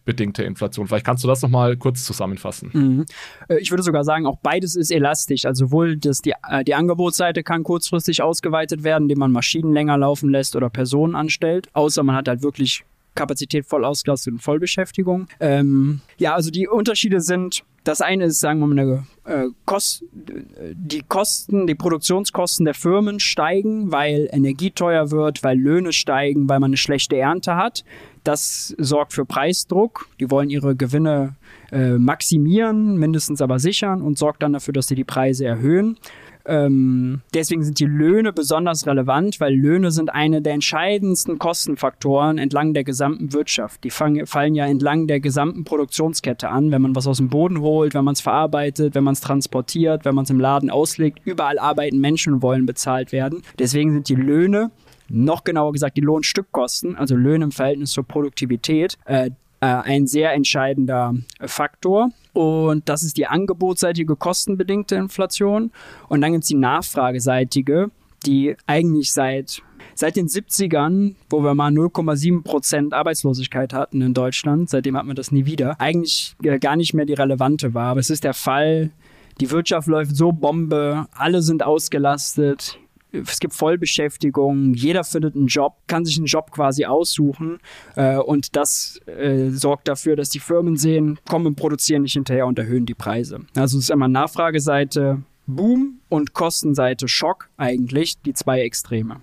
[0.07, 0.87] nachfragebedingte Inflation.
[0.87, 2.71] Vielleicht kannst du das nochmal kurz zusammenfassen.
[2.73, 3.07] Mhm.
[3.49, 5.45] Äh, ich würde sogar sagen, auch beides ist elastisch.
[5.45, 9.99] Also sowohl das, die, äh, die Angebotsseite kann kurzfristig ausgeweitet werden, indem man Maschinen länger
[9.99, 15.27] laufen lässt oder Personen anstellt, außer man hat halt wirklich Kapazität voll ausgelastet und Vollbeschäftigung.
[15.40, 20.05] Ähm, ja, also die Unterschiede sind das eine ist, sagen wir mal, eine, äh, Kost,
[20.11, 26.59] die Kosten, die Produktionskosten der Firmen steigen, weil Energie teuer wird, weil Löhne steigen, weil
[26.59, 27.85] man eine schlechte Ernte hat.
[28.26, 30.08] Das sorgt für Preisdruck.
[30.18, 31.36] Die wollen ihre Gewinne
[31.70, 35.96] äh, maximieren, mindestens aber sichern und sorgt dann dafür, dass sie die Preise erhöhen.
[36.44, 42.74] Ähm, deswegen sind die Löhne besonders relevant, weil Löhne sind eine der entscheidendsten Kostenfaktoren entlang
[42.74, 43.84] der gesamten Wirtschaft.
[43.84, 47.60] Die fang, fallen ja entlang der gesamten Produktionskette an, wenn man was aus dem Boden
[47.60, 51.20] holt, wenn man es verarbeitet, wenn man es transportiert, wenn man es im Laden auslegt.
[51.24, 53.42] Überall arbeiten Menschen und wollen bezahlt werden.
[53.60, 54.72] Deswegen sind die Löhne
[55.09, 60.33] noch genauer gesagt die Lohnstückkosten, also Löhne im Verhältnis zur Produktivität, äh, äh, ein sehr
[60.33, 62.11] entscheidender Faktor.
[62.33, 65.71] Und das ist die angebotsseitige kostenbedingte Inflation.
[66.09, 67.90] Und dann gibt es die nachfrageseitige,
[68.27, 69.62] die eigentlich seit,
[69.95, 75.16] seit den 70ern, wo wir mal 0,7 Prozent Arbeitslosigkeit hatten in Deutschland, seitdem hat man
[75.16, 77.92] das nie wieder, eigentlich äh, gar nicht mehr die relevante war.
[77.92, 78.90] Aber es ist der Fall,
[79.40, 82.79] die Wirtschaft läuft so Bombe, alle sind ausgelastet,
[83.12, 87.59] es gibt Vollbeschäftigung, jeder findet einen Job, kann sich einen Job quasi aussuchen
[87.95, 92.47] äh, und das äh, sorgt dafür, dass die Firmen sehen, kommen und produzieren nicht hinterher
[92.47, 93.40] und erhöhen die Preise.
[93.55, 99.21] Also es ist einmal Nachfrageseite Boom und Kostenseite Schock eigentlich, die zwei Extreme.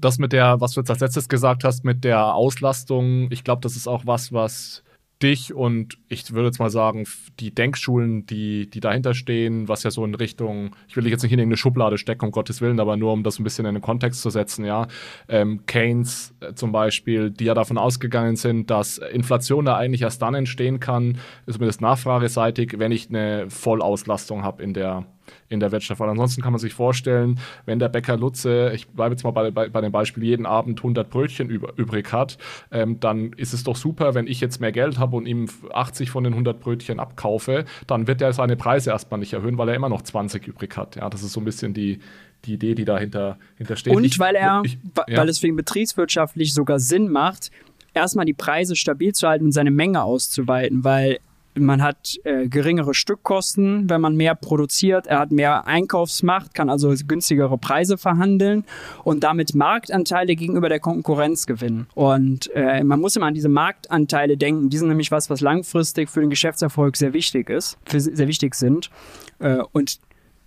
[0.00, 3.60] Das mit der, was du jetzt als letztes gesagt hast, mit der Auslastung, ich glaube,
[3.62, 4.82] das ist auch was, was
[5.22, 7.04] dich und ich würde jetzt mal sagen,
[7.40, 11.22] die Denkschulen, die, die dahinter stehen, was ja so in Richtung, ich will dich jetzt
[11.22, 13.74] nicht in irgendeine Schublade stecken, um Gottes Willen, aber nur um das ein bisschen in
[13.74, 14.88] den Kontext zu setzen, ja.
[15.28, 20.20] Ähm, Keynes äh, zum Beispiel, die ja davon ausgegangen sind, dass Inflation da eigentlich erst
[20.20, 25.06] dann entstehen kann, zumindest nachfrageseitig, wenn ich eine Vollauslastung habe in der,
[25.48, 26.00] in der Wirtschaft.
[26.00, 29.50] Weil ansonsten kann man sich vorstellen, wenn der Bäcker Lutze, ich bleibe jetzt mal bei,
[29.50, 32.38] bei, bei, dem Beispiel, jeden Abend 100 Brötchen über, übrig hat,
[32.70, 36.10] ähm, dann ist es doch super, wenn ich jetzt mehr Geld habe und ihm 80
[36.10, 39.74] von den 100 Brötchen abkaufe, dann wird er seine Preise erstmal nicht erhöhen, weil er
[39.74, 40.96] immer noch 20 übrig hat.
[40.96, 42.00] Ja, das ist so ein bisschen die,
[42.44, 43.36] die Idee, die dahinter
[43.74, 43.94] steht.
[43.94, 45.18] Und ich, weil er, ich, ja.
[45.18, 47.50] weil es wegen betriebswirtschaftlich sogar Sinn macht,
[47.94, 51.18] erstmal die Preise stabil zu halten und seine Menge auszuweiten, weil
[51.58, 55.06] man hat äh, geringere Stückkosten, wenn man mehr produziert.
[55.06, 58.64] Er hat mehr Einkaufsmacht, kann also günstigere Preise verhandeln
[59.04, 61.86] und damit Marktanteile gegenüber der Konkurrenz gewinnen.
[61.94, 64.70] Und äh, man muss immer an diese Marktanteile denken.
[64.70, 68.54] Die sind nämlich was, was langfristig für den Geschäftserfolg sehr wichtig ist, für, sehr wichtig
[68.54, 68.90] sind.
[69.38, 69.98] Äh, und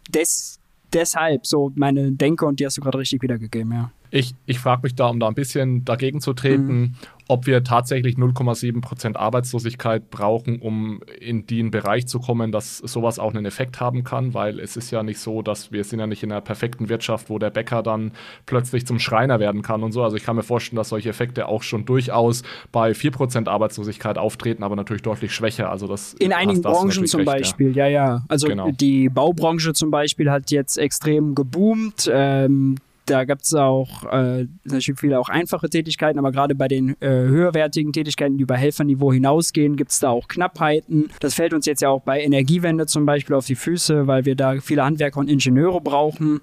[0.10, 0.60] des,
[0.94, 3.92] deshalb so meine Denke und die hast du gerade richtig wiedergegeben, ja.
[4.12, 6.96] Ich, ich frage mich da, um da ein bisschen dagegen zu treten, mhm
[7.30, 13.20] ob wir tatsächlich 0,7 Prozent Arbeitslosigkeit brauchen, um in den Bereich zu kommen, dass sowas
[13.20, 16.08] auch einen Effekt haben kann, weil es ist ja nicht so, dass wir sind ja
[16.08, 18.14] nicht in einer perfekten Wirtschaft, wo der Bäcker dann
[18.48, 20.04] plötzlich zum Schreiner werden kann und so.
[20.04, 22.42] Also ich kann mir vorstellen, dass solche Effekte auch schon durchaus
[22.72, 25.70] bei 4 Prozent Arbeitslosigkeit auftreten, aber natürlich deutlich schwächer.
[25.70, 28.06] Also das in einigen Branchen zum recht, Beispiel, ja, ja.
[28.08, 28.26] ja.
[28.28, 28.72] Also genau.
[28.72, 32.10] die Baubranche zum Beispiel hat jetzt extrem geboomt.
[32.12, 32.78] Ähm,
[33.10, 37.08] da gibt es auch äh, natürlich viele auch einfache Tätigkeiten, aber gerade bei den äh,
[37.10, 41.10] höherwertigen Tätigkeiten, die über Helferniveau hinausgehen, gibt es da auch Knappheiten.
[41.20, 44.36] Das fällt uns jetzt ja auch bei Energiewende zum Beispiel auf die Füße, weil wir
[44.36, 46.40] da viele Handwerker und Ingenieure brauchen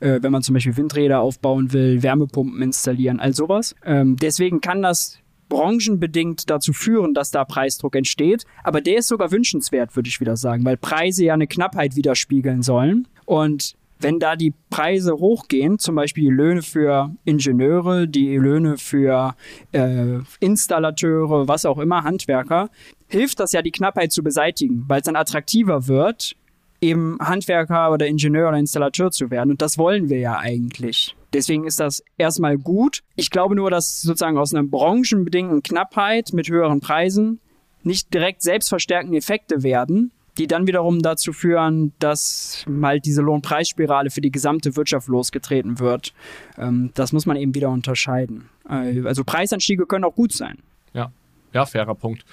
[0.00, 3.74] äh, wenn man zum Beispiel Windräder aufbauen will, Wärmepumpen installieren, all sowas.
[3.84, 5.18] Ähm, deswegen kann das
[5.50, 8.44] branchenbedingt dazu führen, dass da Preisdruck entsteht.
[8.64, 12.62] Aber der ist sogar wünschenswert, würde ich wieder sagen, weil Preise ja eine Knappheit widerspiegeln
[12.62, 13.06] sollen.
[13.26, 19.34] Und wenn da die Preise hochgehen, zum Beispiel die Löhne für Ingenieure, die Löhne für
[19.72, 22.70] äh, Installateure, was auch immer, Handwerker,
[23.08, 26.36] hilft das ja, die Knappheit zu beseitigen, weil es dann attraktiver wird,
[26.80, 29.50] eben Handwerker oder Ingenieur oder Installateur zu werden.
[29.50, 31.14] Und das wollen wir ja eigentlich.
[31.32, 33.02] Deswegen ist das erstmal gut.
[33.16, 37.40] Ich glaube nur, dass sozusagen aus einer branchenbedingten Knappheit mit höheren Preisen
[37.82, 44.20] nicht direkt selbstverstärkende Effekte werden, die dann wiederum dazu führen, dass halt diese Lohnpreisspirale für
[44.20, 46.12] die gesamte Wirtschaft losgetreten wird.
[46.58, 48.48] Ähm, das muss man eben wieder unterscheiden.
[48.68, 50.58] Äh, also Preisanstiege können auch gut sein.
[50.92, 51.12] Ja,
[51.52, 52.24] ja, fairer Punkt.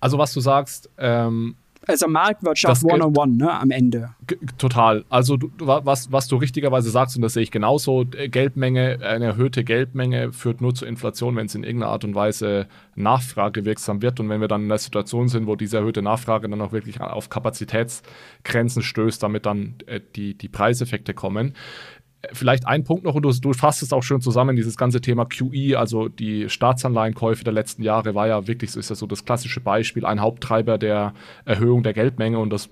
[0.00, 1.54] Also was du sagst, ähm,
[1.86, 4.10] also Marktwirtschaft one-on-one, ne, am Ende.
[4.56, 5.04] Total.
[5.08, 9.26] Also du, was, was du richtigerweise sagst, und das sehe ich genauso, äh, Geldmenge, eine
[9.26, 14.20] erhöhte Geldmenge führt nur zur Inflation, wenn es in irgendeiner Art und Weise nachfragewirksam wird.
[14.20, 17.00] Und wenn wir dann in einer Situation sind, wo diese erhöhte Nachfrage dann auch wirklich
[17.00, 21.54] auf Kapazitätsgrenzen stößt, damit dann äh, die, die Preiseffekte kommen,
[22.32, 25.24] Vielleicht ein Punkt noch, und du, du fasst es auch schön zusammen, dieses ganze Thema
[25.24, 29.24] QE, also die Staatsanleihenkäufe der letzten Jahre, war ja wirklich, so ist ja so das
[29.24, 32.38] klassische Beispiel, ein Haupttreiber der Erhöhung der Geldmenge.
[32.38, 32.70] Und das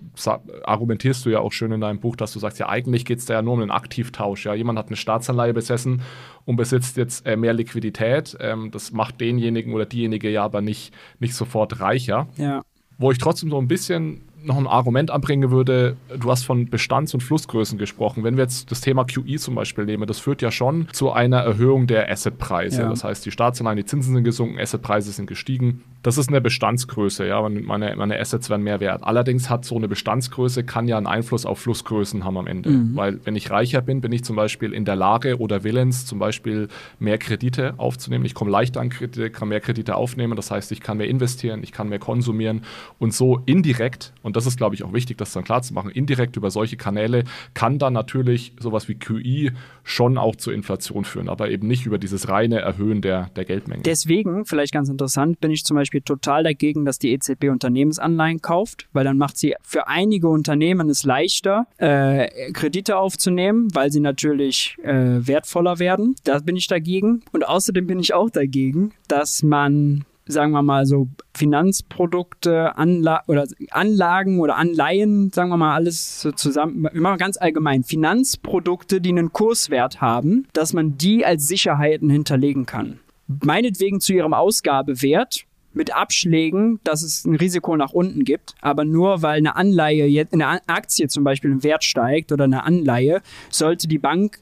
[0.62, 3.24] argumentierst du ja auch schön in deinem Buch, dass du sagst, ja, eigentlich geht es
[3.26, 4.46] da ja nur um einen Aktivtausch.
[4.46, 6.02] Ja, jemand hat eine Staatsanleihe besessen
[6.44, 8.36] und besitzt jetzt äh, mehr Liquidität.
[8.40, 12.28] Ähm, das macht denjenigen oder diejenige ja aber nicht, nicht sofort reicher.
[12.36, 12.62] Ja.
[12.98, 17.14] Wo ich trotzdem so ein bisschen noch ein Argument anbringen würde, du hast von Bestands-
[17.14, 18.24] und Flussgrößen gesprochen.
[18.24, 21.38] Wenn wir jetzt das Thema QE zum Beispiel nehmen, das führt ja schon zu einer
[21.38, 22.82] Erhöhung der Assetpreise.
[22.82, 22.88] Ja.
[22.88, 25.82] Das heißt, die Staatsanleihen, die Zinsen sind gesunken, Assetpreise sind gestiegen.
[26.02, 29.04] Das ist eine Bestandsgröße, ja, meine, meine Assets werden mehr wert.
[29.04, 32.70] Allerdings hat so eine Bestandsgröße, kann ja einen Einfluss auf Flussgrößen haben am Ende.
[32.70, 32.96] Mhm.
[32.96, 36.18] Weil wenn ich reicher bin, bin ich zum Beispiel in der Lage oder willens, zum
[36.18, 38.24] Beispiel mehr Kredite aufzunehmen.
[38.24, 40.36] Ich komme leichter an Kredite, kann mehr Kredite aufnehmen.
[40.36, 42.62] Das heißt, ich kann mehr investieren, ich kann mehr konsumieren
[42.98, 45.90] und so indirekt, und das ist, glaube ich, auch wichtig, das dann klar zu machen,
[45.90, 49.52] indirekt über solche Kanäle kann dann natürlich sowas wie QI
[49.84, 53.82] schon auch zur Inflation führen, aber eben nicht über dieses reine Erhöhen der, der Geldmenge.
[53.82, 58.88] Deswegen, vielleicht ganz interessant, bin ich zum Beispiel total dagegen, dass die EZB Unternehmensanleihen kauft,
[58.92, 64.76] weil dann macht sie für einige Unternehmen es leichter, äh, Kredite aufzunehmen, weil sie natürlich
[64.82, 66.14] äh, wertvoller werden.
[66.24, 67.22] Da bin ich dagegen.
[67.32, 73.46] Und außerdem bin ich auch dagegen, dass man sagen wir mal so Finanzprodukte, Anla oder
[73.70, 79.32] Anlagen oder Anleihen, sagen wir mal alles so zusammen, machen ganz allgemein, Finanzprodukte, die einen
[79.32, 83.00] Kurswert haben, dass man die als Sicherheiten hinterlegen kann.
[83.26, 89.22] Meinetwegen zu ihrem Ausgabewert, mit Abschlägen, dass es ein Risiko nach unten gibt, aber nur
[89.22, 93.86] weil eine Anleihe, jetzt eine Aktie zum Beispiel im Wert steigt oder eine Anleihe, sollte
[93.86, 94.40] die Bank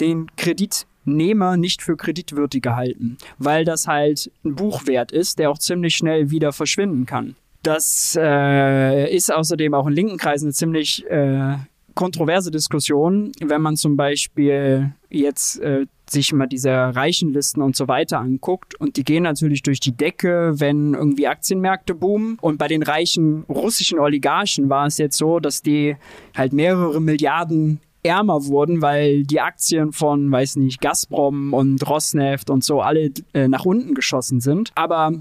[0.00, 5.58] den Kredit Nehmer nicht für kreditwürdig gehalten, weil das halt ein Buchwert ist, der auch
[5.58, 7.36] ziemlich schnell wieder verschwinden kann.
[7.62, 11.56] Das äh, ist außerdem auch in linken Kreisen eine ziemlich äh,
[11.94, 18.18] kontroverse Diskussion, wenn man zum Beispiel jetzt äh, sich mal diese Reichenlisten und so weiter
[18.18, 18.74] anguckt.
[18.74, 22.38] Und die gehen natürlich durch die Decke, wenn irgendwie Aktienmärkte boomen.
[22.40, 25.96] Und bei den reichen russischen Oligarchen war es jetzt so, dass die
[26.36, 32.64] halt mehrere Milliarden ärmer wurden, weil die Aktien von, weiß nicht, Gazprom und Rosneft und
[32.64, 34.72] so alle äh, nach unten geschossen sind.
[34.74, 35.12] Aber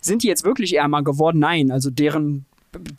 [0.00, 1.38] sind die jetzt wirklich ärmer geworden?
[1.38, 2.44] Nein, also deren,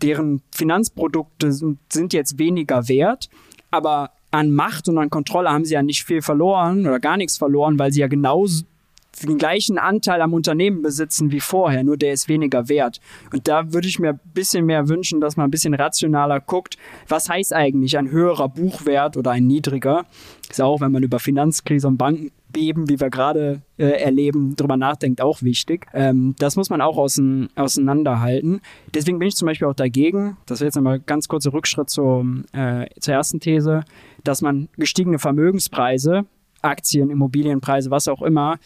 [0.02, 3.30] deren Finanzprodukte sind, sind jetzt weniger wert.
[3.70, 7.38] Aber an Macht und an Kontrolle haben sie ja nicht viel verloren oder gar nichts
[7.38, 8.66] verloren, weil sie ja genauso
[9.24, 13.00] den gleichen Anteil am Unternehmen besitzen wie vorher, nur der ist weniger wert.
[13.32, 16.78] Und da würde ich mir ein bisschen mehr wünschen, dass man ein bisschen rationaler guckt,
[17.08, 20.06] was heißt eigentlich ein höherer Buchwert oder ein niedriger.
[20.50, 25.22] Ist auch, wenn man über Finanzkrise und Bankenbeben, wie wir gerade äh, erleben, drüber nachdenkt,
[25.22, 25.88] auch wichtig.
[25.94, 28.62] Ähm, das muss man auch außen, auseinanderhalten.
[28.94, 32.26] Deswegen bin ich zum Beispiel auch dagegen, das wäre jetzt nochmal ganz kurzer Rückschritt zur,
[32.54, 33.84] äh, zur ersten These,
[34.24, 36.26] dass man gestiegene Vermögenspreise
[36.66, 38.58] Aktien, Immobilienpreise, was auch immer,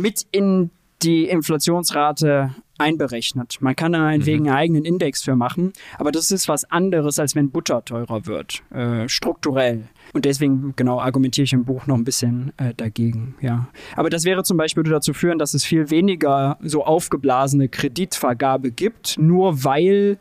[0.00, 0.70] mit in
[1.02, 3.58] die Inflationsrate einberechnet.
[3.60, 4.48] Man kann da meinetwegen mhm.
[4.48, 8.62] einen eigenen Index für machen, aber das ist was anderes, als wenn Butter teurer wird,
[8.72, 9.88] äh, strukturell.
[10.12, 13.68] Und deswegen, genau, argumentiere ich im Buch noch ein bisschen äh, dagegen, ja.
[13.96, 19.18] Aber das wäre zum Beispiel dazu führen, dass es viel weniger so aufgeblasene Kreditvergabe gibt,
[19.18, 20.18] nur weil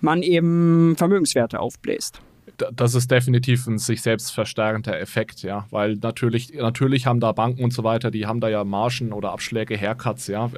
[0.00, 2.20] man eben Vermögenswerte aufbläst
[2.56, 7.64] das ist definitiv ein sich selbst verstärkender Effekt, ja, weil natürlich, natürlich haben da Banken
[7.64, 10.50] und so weiter, die haben da ja Margen oder Abschläge, Haircuts, ja,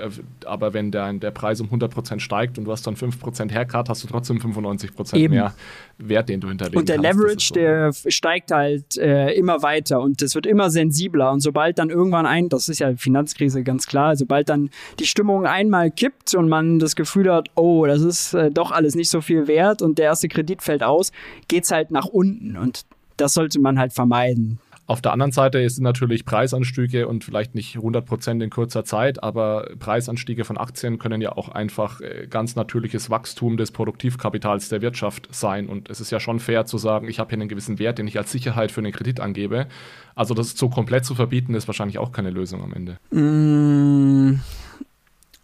[0.44, 4.04] aber wenn der, der Preis um 100% steigt und du hast dann 5% Haircut, hast
[4.04, 5.34] du trotzdem 95% Eben.
[5.34, 5.54] mehr
[5.98, 6.76] Wert, den du hinterlegst.
[6.76, 7.20] Und der kannst.
[7.20, 7.54] Leverage, so.
[7.54, 12.26] der steigt halt äh, immer weiter und es wird immer sensibler und sobald dann irgendwann
[12.26, 16.78] ein, das ist ja Finanzkrise ganz klar, sobald dann die Stimmung einmal kippt und man
[16.78, 20.06] das Gefühl hat, oh, das ist äh, doch alles nicht so viel wert und der
[20.06, 21.12] erste Kredit fällt aus,
[21.48, 22.82] geht es halt nach unten und
[23.16, 24.58] das sollte man halt vermeiden.
[24.88, 29.20] Auf der anderen Seite sind natürlich Preisanstiege und vielleicht nicht 100 Prozent in kurzer Zeit,
[29.20, 34.82] aber Preisanstiege von Aktien können ja auch einfach äh, ganz natürliches Wachstum des Produktivkapitals der
[34.82, 35.68] Wirtschaft sein.
[35.68, 38.06] Und es ist ja schon fair zu sagen, ich habe hier einen gewissen Wert, den
[38.06, 39.66] ich als Sicherheit für einen Kredit angebe.
[40.14, 42.98] Also das so komplett zu verbieten, ist wahrscheinlich auch keine Lösung am Ende.
[43.10, 44.38] Mm,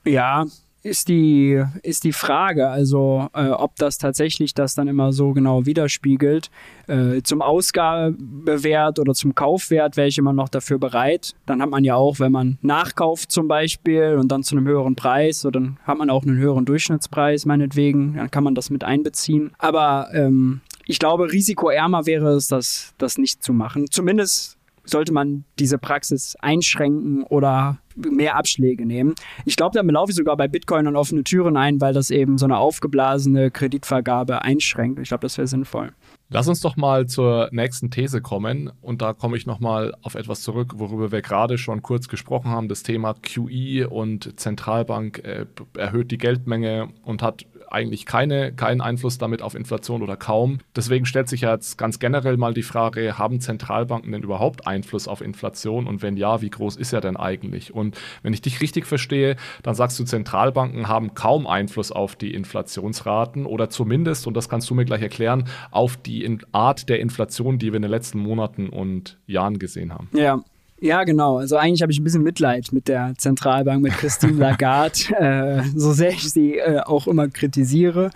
[0.04, 0.46] ja,
[0.82, 5.64] ist die, ist die Frage, also äh, ob das tatsächlich das dann immer so genau
[5.64, 6.50] widerspiegelt.
[6.88, 11.34] Äh, zum Ausgabewert oder zum Kaufwert wäre ich immer noch dafür bereit.
[11.46, 14.96] Dann hat man ja auch, wenn man nachkauft zum Beispiel und dann zu einem höheren
[14.96, 18.82] Preis, so dann hat man auch einen höheren Durchschnittspreis meinetwegen, dann kann man das mit
[18.82, 19.52] einbeziehen.
[19.58, 23.86] Aber ähm, ich glaube, risikoärmer wäre es, das, das nicht zu machen.
[23.90, 29.14] Zumindest sollte man diese Praxis einschränken oder mehr Abschläge nehmen.
[29.44, 32.38] Ich glaube, damit laufe ich sogar bei Bitcoin an offene Türen ein, weil das eben
[32.38, 34.98] so eine aufgeblasene Kreditvergabe einschränkt.
[35.00, 35.92] Ich glaube, das wäre sinnvoll.
[36.30, 40.40] Lass uns doch mal zur nächsten These kommen und da komme ich nochmal auf etwas
[40.40, 42.68] zurück, worüber wir gerade schon kurz gesprochen haben.
[42.68, 45.44] Das Thema QE und Zentralbank äh,
[45.76, 50.58] erhöht die Geldmenge und hat eigentlich keine, keinen Einfluss damit auf Inflation oder kaum.
[50.76, 55.20] Deswegen stellt sich jetzt ganz generell mal die Frage, haben Zentralbanken denn überhaupt Einfluss auf
[55.20, 57.74] Inflation und wenn ja, wie groß ist er denn eigentlich?
[57.74, 62.34] Und wenn ich dich richtig verstehe, dann sagst du, Zentralbanken haben kaum Einfluss auf die
[62.34, 67.58] Inflationsraten oder zumindest, und das kannst du mir gleich erklären, auf die Art der Inflation,
[67.58, 70.08] die wir in den letzten Monaten und Jahren gesehen haben.
[70.12, 70.40] Ja,
[70.82, 71.38] ja, genau.
[71.38, 74.98] Also eigentlich habe ich ein bisschen Mitleid mit der Zentralbank, mit Christine Lagarde.
[75.18, 78.10] äh, so sehr ich sie äh, auch immer kritisiere,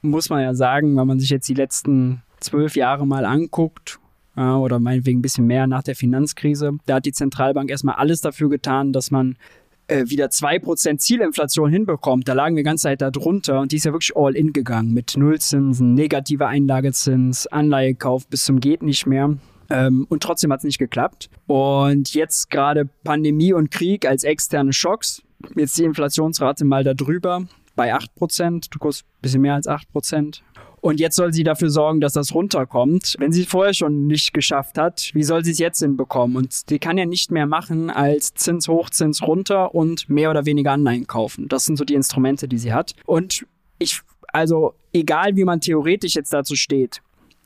[0.00, 3.98] muss man ja sagen, wenn man sich jetzt die letzten zwölf Jahre mal anguckt,
[4.36, 8.48] oder meinetwegen ein bisschen mehr nach der Finanzkrise, da hat die Zentralbank erstmal alles dafür
[8.48, 9.36] getan, dass man
[9.86, 12.26] äh, wieder 2% Zielinflation hinbekommt.
[12.26, 14.52] Da lagen wir die ganze Zeit da drunter und die ist ja wirklich all in
[14.52, 19.36] gegangen mit Nullzinsen, negativer Einlagezins, Anleihekauf bis zum geht nicht mehr.
[19.70, 21.30] Ähm, und trotzdem hat es nicht geklappt.
[21.46, 25.22] Und jetzt gerade Pandemie und Krieg als externe Schocks.
[25.56, 27.46] Jetzt die Inflationsrate mal da drüber
[27.76, 30.40] bei 8%, du kurz ein bisschen mehr als 8%.
[30.80, 33.16] Und jetzt soll sie dafür sorgen, dass das runterkommt.
[33.18, 36.36] Wenn sie es vorher schon nicht geschafft hat, wie soll sie es jetzt hinbekommen?
[36.36, 40.44] Und die kann ja nicht mehr machen als Zins hoch, Zins runter und mehr oder
[40.44, 41.48] weniger Anleihen kaufen.
[41.48, 42.94] Das sind so die Instrumente, die sie hat.
[43.06, 43.46] Und
[43.78, 47.00] ich, also egal wie man theoretisch jetzt dazu steht,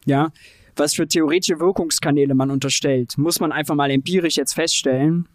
[0.05, 0.33] ja,
[0.79, 5.29] was für theoretische Wirkungskanäle man unterstellt, muss man einfach mal empirisch jetzt feststellen,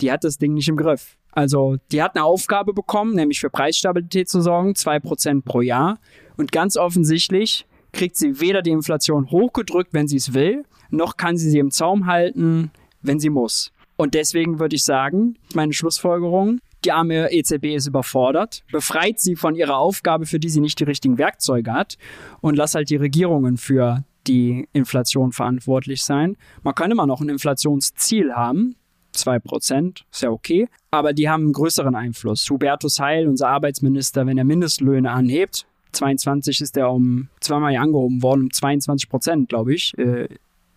[0.00, 1.16] die hat das Ding nicht im Griff.
[1.32, 5.98] Also die hat eine Aufgabe bekommen, nämlich für Preisstabilität zu sorgen, 2% pro Jahr.
[6.36, 11.36] Und ganz offensichtlich kriegt sie weder die Inflation hochgedrückt, wenn sie es will, noch kann
[11.36, 12.70] sie sie im Zaum halten,
[13.02, 13.72] wenn sie muss.
[13.96, 19.56] Und deswegen würde ich sagen, meine Schlussfolgerung, die arme EZB ist überfordert, befreit sie von
[19.56, 21.98] ihrer Aufgabe, für die sie nicht die richtigen Werkzeuge hat
[22.40, 26.36] und lass halt die Regierungen für die Inflation verantwortlich sein.
[26.62, 28.76] Man kann immer noch ein Inflationsziel haben,
[29.14, 32.48] 2%, ist ja okay, aber die haben einen größeren Einfluss.
[32.50, 38.42] Hubertus Heil, unser Arbeitsminister, wenn er Mindestlöhne anhebt, 22 ist er um zweimal angehoben worden,
[38.42, 40.28] um 22 Prozent, glaube ich, äh,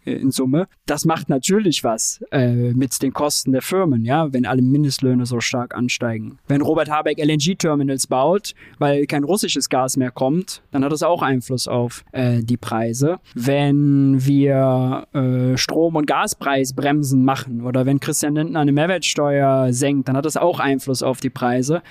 [0.06, 0.68] in Summe.
[0.86, 5.40] Das macht natürlich was äh, mit den Kosten der Firmen, ja, wenn alle Mindestlöhne so
[5.40, 6.40] stark ansteigen.
[6.48, 11.22] Wenn Robert Habeck LNG-Terminals baut, weil kein russisches Gas mehr kommt, dann hat das auch
[11.22, 13.20] Einfluss auf äh, die Preise.
[13.36, 20.18] Wenn wir äh, Strom- und Gaspreisbremsen machen oder wenn Christian Lindner eine Mehrwertsteuer senkt, dann
[20.18, 21.82] hat das auch Einfluss auf die Preise.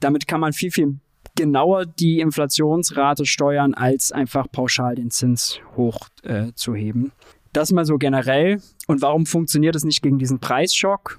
[0.00, 0.96] Damit kann man viel, viel
[1.36, 7.06] genauer die Inflationsrate steuern, als einfach pauschal den Zins hochzuheben.
[7.06, 8.60] Äh, das mal so generell.
[8.86, 11.18] Und warum funktioniert es nicht gegen diesen Preisschock?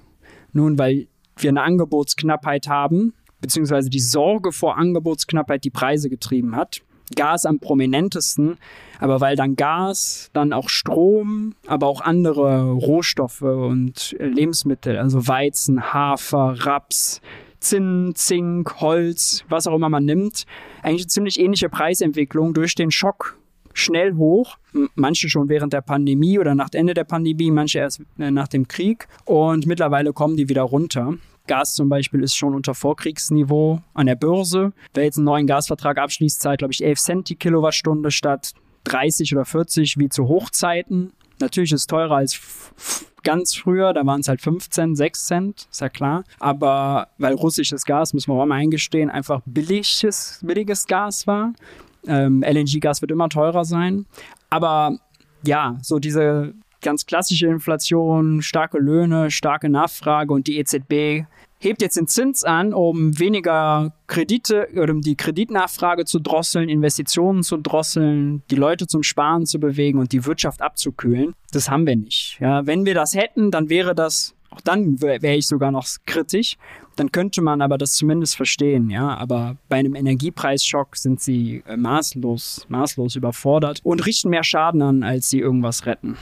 [0.52, 6.82] Nun, weil wir eine Angebotsknappheit haben, beziehungsweise die Sorge vor Angebotsknappheit die Preise getrieben hat.
[7.14, 8.56] Gas am prominentesten,
[8.98, 15.92] aber weil dann Gas, dann auch Strom, aber auch andere Rohstoffe und Lebensmittel, also Weizen,
[15.92, 17.20] Hafer, Raps,
[17.64, 20.44] Zinn, Zink, Holz, was auch immer man nimmt,
[20.82, 23.36] eigentlich eine ziemlich ähnliche Preisentwicklung durch den Schock
[23.72, 24.56] schnell hoch.
[24.94, 28.68] Manche schon während der Pandemie oder nach Ende der Pandemie, manche erst äh, nach dem
[28.68, 29.08] Krieg.
[29.24, 31.14] Und mittlerweile kommen die wieder runter.
[31.46, 34.72] Gas zum Beispiel ist schon unter Vorkriegsniveau an der Börse.
[34.94, 38.52] Wer jetzt einen neuen Gasvertrag abschließt, zahlt, glaube ich, 11 Cent die Kilowattstunde statt
[38.84, 41.12] 30 oder 40 wie zu Hochzeiten.
[41.44, 42.40] Natürlich ist es teurer als
[43.22, 46.24] ganz früher, da waren es halt 15, 6 Cent, ist ja klar.
[46.40, 51.52] Aber weil russisches Gas, müssen wir auch mal eingestehen, einfach billiges, billiges Gas war.
[52.06, 54.06] Ähm, LNG-Gas wird immer teurer sein.
[54.48, 54.96] Aber
[55.44, 61.26] ja, so diese ganz klassische Inflation, starke Löhne, starke Nachfrage und die EZB
[61.64, 67.42] hebt jetzt den Zins an, um weniger Kredite oder um die Kreditnachfrage zu drosseln, Investitionen
[67.42, 71.34] zu drosseln, die Leute zum Sparen zu bewegen und die Wirtschaft abzukühlen.
[71.52, 72.38] Das haben wir nicht.
[72.40, 76.56] Ja, wenn wir das hätten, dann wäre das, auch dann wäre ich sogar noch kritisch.
[76.96, 79.16] Dann könnte man aber das zumindest verstehen, ja.
[79.16, 85.02] Aber bei einem Energiepreisschock sind sie äh, maßlos, maßlos überfordert und richten mehr Schaden an,
[85.02, 86.16] als sie irgendwas retten.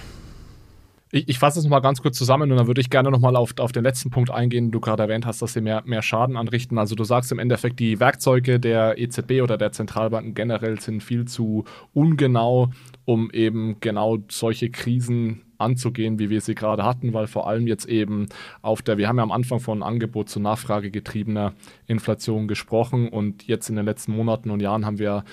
[1.14, 3.52] Ich, ich fasse es nochmal ganz kurz zusammen und dann würde ich gerne nochmal auf,
[3.58, 6.38] auf den letzten Punkt eingehen, den du gerade erwähnt hast, dass sie mehr, mehr Schaden
[6.38, 6.78] anrichten.
[6.78, 11.26] Also du sagst im Endeffekt, die Werkzeuge der EZB oder der Zentralbanken generell sind viel
[11.26, 12.70] zu ungenau,
[13.04, 17.84] um eben genau solche Krisen anzugehen, wie wir sie gerade hatten, weil vor allem jetzt
[17.84, 18.28] eben
[18.62, 21.52] auf der, wir haben ja am Anfang von Angebot zu Nachfrage getriebener
[21.86, 25.24] Inflation gesprochen und jetzt in den letzten Monaten und Jahren haben wir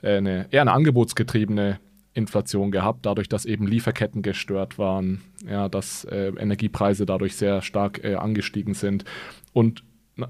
[0.00, 1.80] äh, eine, eher eine angebotsgetriebene
[2.14, 8.02] Inflation gehabt, dadurch, dass eben Lieferketten gestört waren, ja, dass äh, Energiepreise dadurch sehr stark
[8.04, 9.04] äh, angestiegen sind.
[9.52, 9.84] Und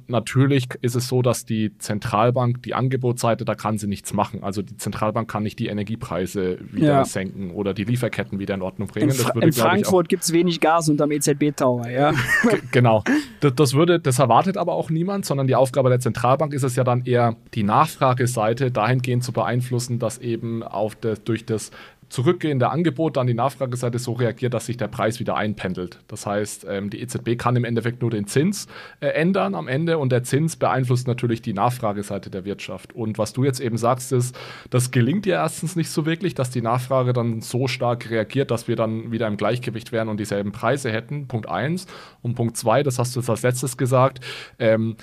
[0.06, 4.42] natürlich ist es so, dass die Zentralbank, die Angebotsseite, da kann sie nichts machen.
[4.42, 7.04] Also die Zentralbank kann nicht die Energiepreise wieder ja.
[7.04, 9.10] senken oder die Lieferketten wieder in Ordnung bringen.
[9.10, 12.12] In, Fra würde, in Frankfurt gibt es wenig Gas unterm EZB-Tower, ja.
[12.72, 13.04] genau.
[13.40, 16.76] Das, das, würde, das erwartet aber auch niemand, sondern die Aufgabe der Zentralbank ist es
[16.76, 21.70] ja dann eher, die Nachfrageseite dahingehend zu beeinflussen, dass eben auf das, durch das
[22.14, 25.98] zurückgehende Angebot an die Nachfrageseite so reagiert, dass sich der Preis wieder einpendelt.
[26.06, 28.68] Das heißt, ähm, die EZB kann im Endeffekt nur den Zins
[29.00, 32.92] äh, ändern am Ende und der Zins beeinflusst natürlich die Nachfrageseite der Wirtschaft.
[32.92, 34.38] Und was du jetzt eben sagst, ist,
[34.70, 38.68] das gelingt ja erstens nicht so wirklich, dass die Nachfrage dann so stark reagiert, dass
[38.68, 41.26] wir dann wieder im Gleichgewicht wären und dieselben Preise hätten.
[41.26, 41.88] Punkt eins.
[42.22, 44.20] Und Punkt zwei, das hast du jetzt als letztes gesagt,
[44.60, 44.94] ähm,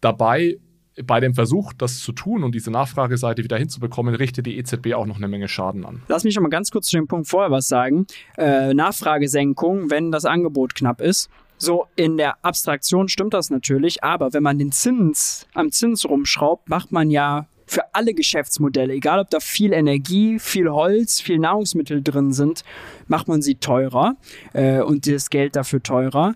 [0.00, 0.58] dabei
[1.02, 5.06] bei dem Versuch, das zu tun und diese Nachfrageseite wieder hinzubekommen, richtet die EZB auch
[5.06, 6.02] noch eine Menge Schaden an.
[6.08, 8.06] Lass mich noch mal ganz kurz zu dem Punkt vorher was sagen.
[8.36, 11.28] Äh, Nachfragesenkung, wenn das Angebot knapp ist.
[11.56, 16.68] So in der Abstraktion stimmt das natürlich, aber wenn man den Zins am Zins rumschraubt,
[16.68, 22.02] macht man ja für alle Geschäftsmodelle, egal ob da viel Energie, viel Holz, viel Nahrungsmittel
[22.02, 22.62] drin sind,
[23.06, 24.16] macht man sie teurer
[24.52, 26.34] äh, und das Geld dafür teurer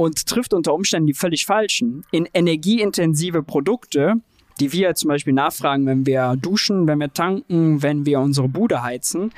[0.00, 2.04] und trifft unter Umständen die völlig falschen.
[2.10, 4.14] In energieintensive Produkte,
[4.58, 8.82] die wir zum Beispiel nachfragen, wenn wir duschen, wenn wir tanken, wenn wir unsere Bude
[8.82, 9.30] heizen.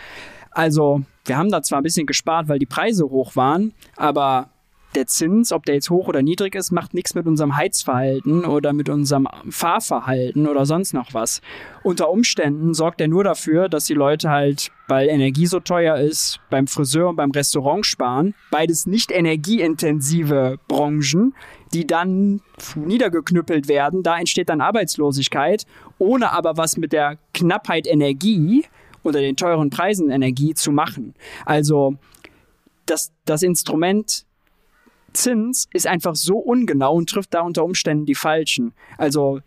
[0.52, 4.50] Also wir haben da zwar ein bisschen gespart, weil die Preise hoch waren, aber
[4.94, 8.72] der Zins, ob der jetzt hoch oder niedrig ist, macht nichts mit unserem Heizverhalten oder
[8.72, 11.40] mit unserem Fahrverhalten oder sonst noch was.
[11.82, 16.40] Unter Umständen sorgt er nur dafür, dass die Leute halt, weil Energie so teuer ist,
[16.50, 18.34] beim Friseur und beim Restaurant sparen.
[18.50, 21.34] Beides nicht energieintensive Branchen,
[21.72, 22.42] die dann
[22.74, 24.02] niedergeknüppelt werden.
[24.02, 25.64] Da entsteht dann Arbeitslosigkeit,
[25.98, 28.64] ohne aber was mit der Knappheit Energie
[29.02, 31.14] oder den teuren Preisen Energie zu machen.
[31.46, 31.96] Also
[32.86, 34.26] das, das Instrument
[35.12, 38.72] Zins ist einfach so ungenau und trifft da unter Umständen die falschen.
[38.98, 39.40] Also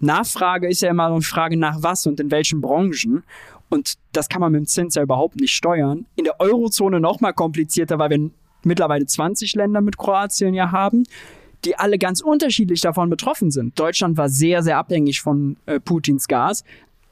[0.00, 3.24] Nachfrage ist ja immer eine Frage nach was und in welchen Branchen.
[3.68, 6.06] Und das kann man mit dem Zins ja überhaupt nicht steuern.
[6.16, 8.30] In der Eurozone noch mal komplizierter, weil wir
[8.62, 11.04] mittlerweile 20 Länder mit Kroatien ja haben,
[11.64, 13.78] die alle ganz unterschiedlich davon betroffen sind.
[13.78, 16.64] Deutschland war sehr, sehr abhängig von äh, Putins Gas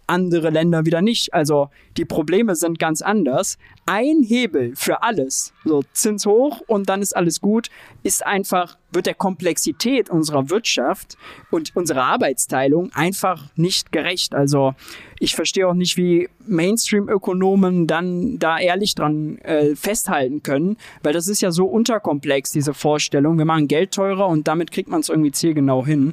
[0.07, 1.35] andere Länder wieder nicht.
[1.35, 3.59] Also die Probleme sind ganz anders.
[3.87, 7.69] Ein Hebel für alles, so Zins hoch und dann ist alles gut,
[8.03, 11.17] ist einfach, wird der Komplexität unserer Wirtschaft
[11.51, 14.35] und unserer Arbeitsteilung einfach nicht gerecht.
[14.35, 14.75] Also
[15.19, 21.29] ich verstehe auch nicht, wie Mainstream-Ökonomen dann da ehrlich dran äh, festhalten können, weil das
[21.29, 23.39] ist ja so unterkomplex, diese Vorstellung.
[23.39, 26.13] Wir machen Geld teurer und damit kriegt man es irgendwie zielgenau hin.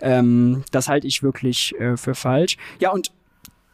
[0.00, 2.56] Ähm, das halte ich wirklich äh, für falsch.
[2.80, 3.12] Ja, und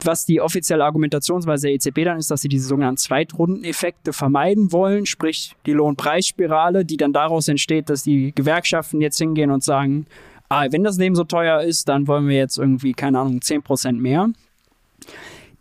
[0.05, 5.05] was die offizielle Argumentationsweise der EZB dann ist, dass sie diese sogenannten Zweitrundeneffekte vermeiden wollen,
[5.05, 10.05] sprich die Lohnpreisspirale, die dann daraus entsteht, dass die Gewerkschaften jetzt hingehen und sagen,
[10.49, 13.93] ah, wenn das Leben so teuer ist, dann wollen wir jetzt irgendwie, keine Ahnung, 10%
[13.93, 14.29] mehr.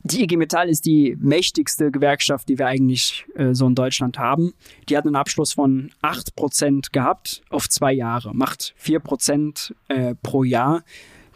[0.03, 4.55] Die IG Metall ist die mächtigste Gewerkschaft, die wir eigentlich äh, so in Deutschland haben.
[4.89, 10.83] Die hat einen Abschluss von 8% gehabt auf zwei Jahre, macht 4% äh, pro Jahr.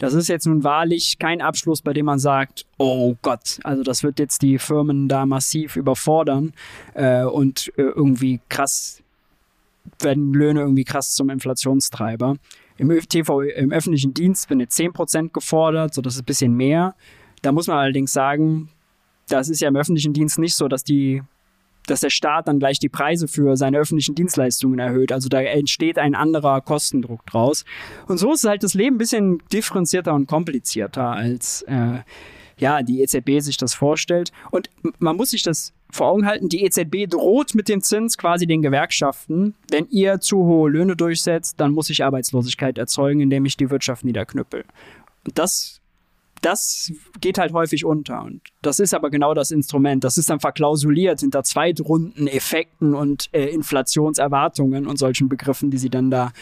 [0.05, 4.03] Das ist jetzt nun wahrlich kein Abschluss, bei dem man sagt, oh Gott, also das
[4.03, 6.53] wird jetzt die Firmen da massiv überfordern
[6.93, 9.03] äh, und äh, irgendwie krass
[10.01, 12.37] werden Löhne irgendwie krass zum Inflationstreiber.
[12.77, 16.95] Im TV, im öffentlichen Dienst werden jetzt 10% gefordert, so das ist ein bisschen mehr.
[17.41, 18.69] Da muss man allerdings sagen,
[19.29, 21.23] das ist ja im öffentlichen Dienst nicht so, dass die
[21.87, 25.13] dass der Staat dann gleich die Preise für seine öffentlichen Dienstleistungen erhöht.
[25.13, 27.65] Also da entsteht ein anderer Kostendruck draus.
[28.07, 31.99] Und so ist halt das Leben ein bisschen differenzierter und komplizierter, als äh,
[32.57, 34.33] ja, die EZB sich das vorstellt.
[34.51, 38.47] Und man muss sich das vor Augen halten, die EZB droht mit dem Zins quasi
[38.47, 39.55] den Gewerkschaften.
[39.71, 44.05] Wenn ihr zu hohe Löhne durchsetzt, dann muss ich Arbeitslosigkeit erzeugen, indem ich die Wirtschaft
[44.05, 44.65] niederknüppel.
[45.25, 45.81] Und das
[46.45, 48.23] das geht halt häufig unter.
[48.23, 50.05] Und das ist aber genau das Instrument.
[50.05, 56.11] Das ist dann verklausuliert hinter Zweitrunden-Effekten und äh, Inflationserwartungen und solchen Begriffen, die sie dann
[56.11, 56.33] da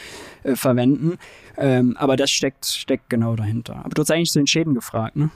[0.43, 1.19] äh, verwenden.
[1.57, 3.77] Ähm, aber das steckt, steckt genau dahinter.
[3.77, 5.31] Aber du hast eigentlich zu den Schäden gefragt, ne?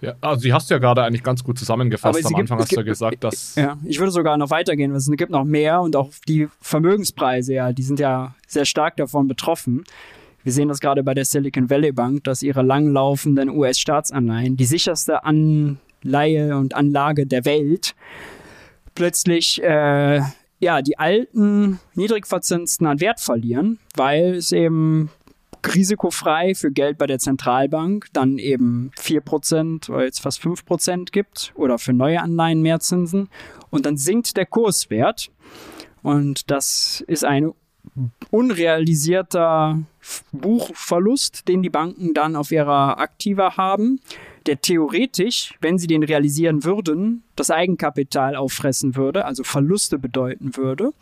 [0.00, 2.26] Ja, also sie hast ja gerade eigentlich ganz gut zusammengefasst.
[2.26, 3.54] Am Anfang gibt, hast du ja gesagt, dass.
[3.54, 7.54] Ja, ich würde sogar noch weitergehen, weil es gibt noch mehr und auch die Vermögenspreise,
[7.54, 9.84] ja, die sind ja sehr stark davon betroffen.
[10.44, 15.24] Wir sehen das gerade bei der Silicon Valley Bank, dass ihre langlaufenden US-Staatsanleihen, die sicherste
[15.24, 17.94] Anleihe und Anlage der Welt,
[18.94, 20.20] plötzlich äh,
[20.60, 25.10] ja, die alten Niedrigverzinsten an Wert verlieren, weil es eben
[25.66, 31.78] risikofrei für Geld bei der Zentralbank dann eben 4% oder jetzt fast 5% gibt oder
[31.78, 33.30] für neue Anleihen mehr Zinsen.
[33.70, 35.30] Und dann sinkt der Kurswert.
[36.02, 37.54] Und das ist eine
[38.30, 39.78] unrealisierter
[40.32, 44.00] Buchverlust, den die Banken dann auf ihrer Aktiva haben,
[44.46, 50.92] der theoretisch, wenn sie den realisieren würden, das Eigenkapital auffressen würde, also Verluste bedeuten würde.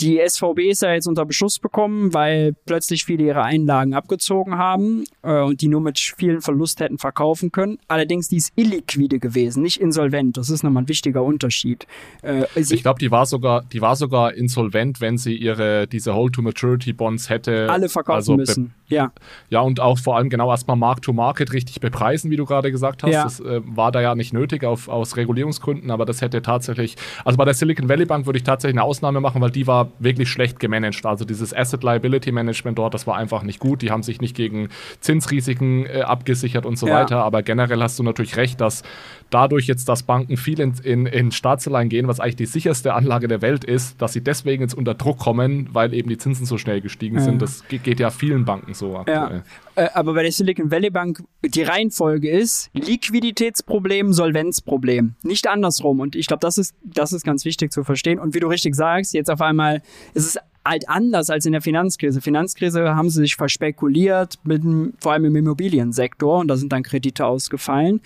[0.00, 5.04] Die SVB ist ja jetzt unter Beschuss bekommen, weil plötzlich viele ihre Einlagen abgezogen haben
[5.22, 7.78] äh, und die nur mit vielen Verlust hätten verkaufen können.
[7.88, 10.36] Allerdings die ist illiquide gewesen, nicht insolvent.
[10.36, 11.86] Das ist nochmal ein wichtiger Unterschied.
[12.22, 17.28] Äh, ich glaube, die war sogar, die war sogar insolvent, wenn sie ihre diese Hold-to-Maturity-Bonds
[17.28, 18.74] hätte alle verkaufen also müssen.
[18.90, 19.12] Ja.
[19.48, 23.12] Ja, und auch vor allem genau erstmal Mark-to-Market richtig bepreisen, wie du gerade gesagt hast.
[23.12, 23.24] Ja.
[23.24, 27.36] Das äh, war da ja nicht nötig auf, aus Regulierungsgründen, aber das hätte tatsächlich, also
[27.36, 30.28] bei der Silicon Valley Bank würde ich tatsächlich eine Ausnahme machen, weil die war wirklich
[30.28, 30.80] schlecht gemanagt.
[31.04, 33.82] Also dieses Asset Liability Management dort, das war einfach nicht gut.
[33.82, 34.68] Die haben sich nicht gegen
[35.00, 36.94] Zinsrisiken äh, abgesichert und so ja.
[36.94, 37.24] weiter.
[37.24, 38.82] Aber generell hast du natürlich recht, dass
[39.30, 43.28] dadurch jetzt, dass Banken viel in, in, in Staatsanleihen gehen, was eigentlich die sicherste Anlage
[43.28, 46.58] der Welt ist, dass sie deswegen jetzt unter Druck kommen, weil eben die Zinsen so
[46.58, 47.22] schnell gestiegen ja.
[47.22, 47.40] sind.
[47.40, 49.42] Das geht ja vielen Banken so aktuell.
[49.76, 49.84] Ja.
[49.84, 55.14] Äh, aber bei der Silicon Valley Bank die Reihenfolge ist Liquiditätsproblem, Solvenzproblem.
[55.22, 56.00] Nicht andersrum.
[56.00, 58.18] Und ich glaube, das ist, das ist ganz wichtig zu verstehen.
[58.18, 59.82] Und wie du richtig sagst, jetzt auf einmal
[60.14, 62.20] ist es halt anders als in der Finanzkrise.
[62.20, 64.62] Finanzkrise haben sie sich verspekuliert, mit,
[64.98, 68.00] vor allem im Immobiliensektor, und da sind dann Kredite ausgefallen.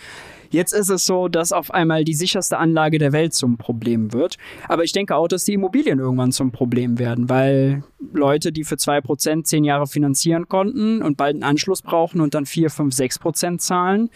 [0.54, 4.36] Jetzt ist es so, dass auf einmal die sicherste Anlage der Welt zum Problem wird.
[4.68, 7.82] Aber ich denke auch, dass die Immobilien irgendwann zum Problem werden, weil
[8.12, 12.46] Leute, die für 2% zehn Jahre finanzieren konnten und bald einen Anschluss brauchen und dann
[12.46, 14.10] 4, 5, 6% zahlen,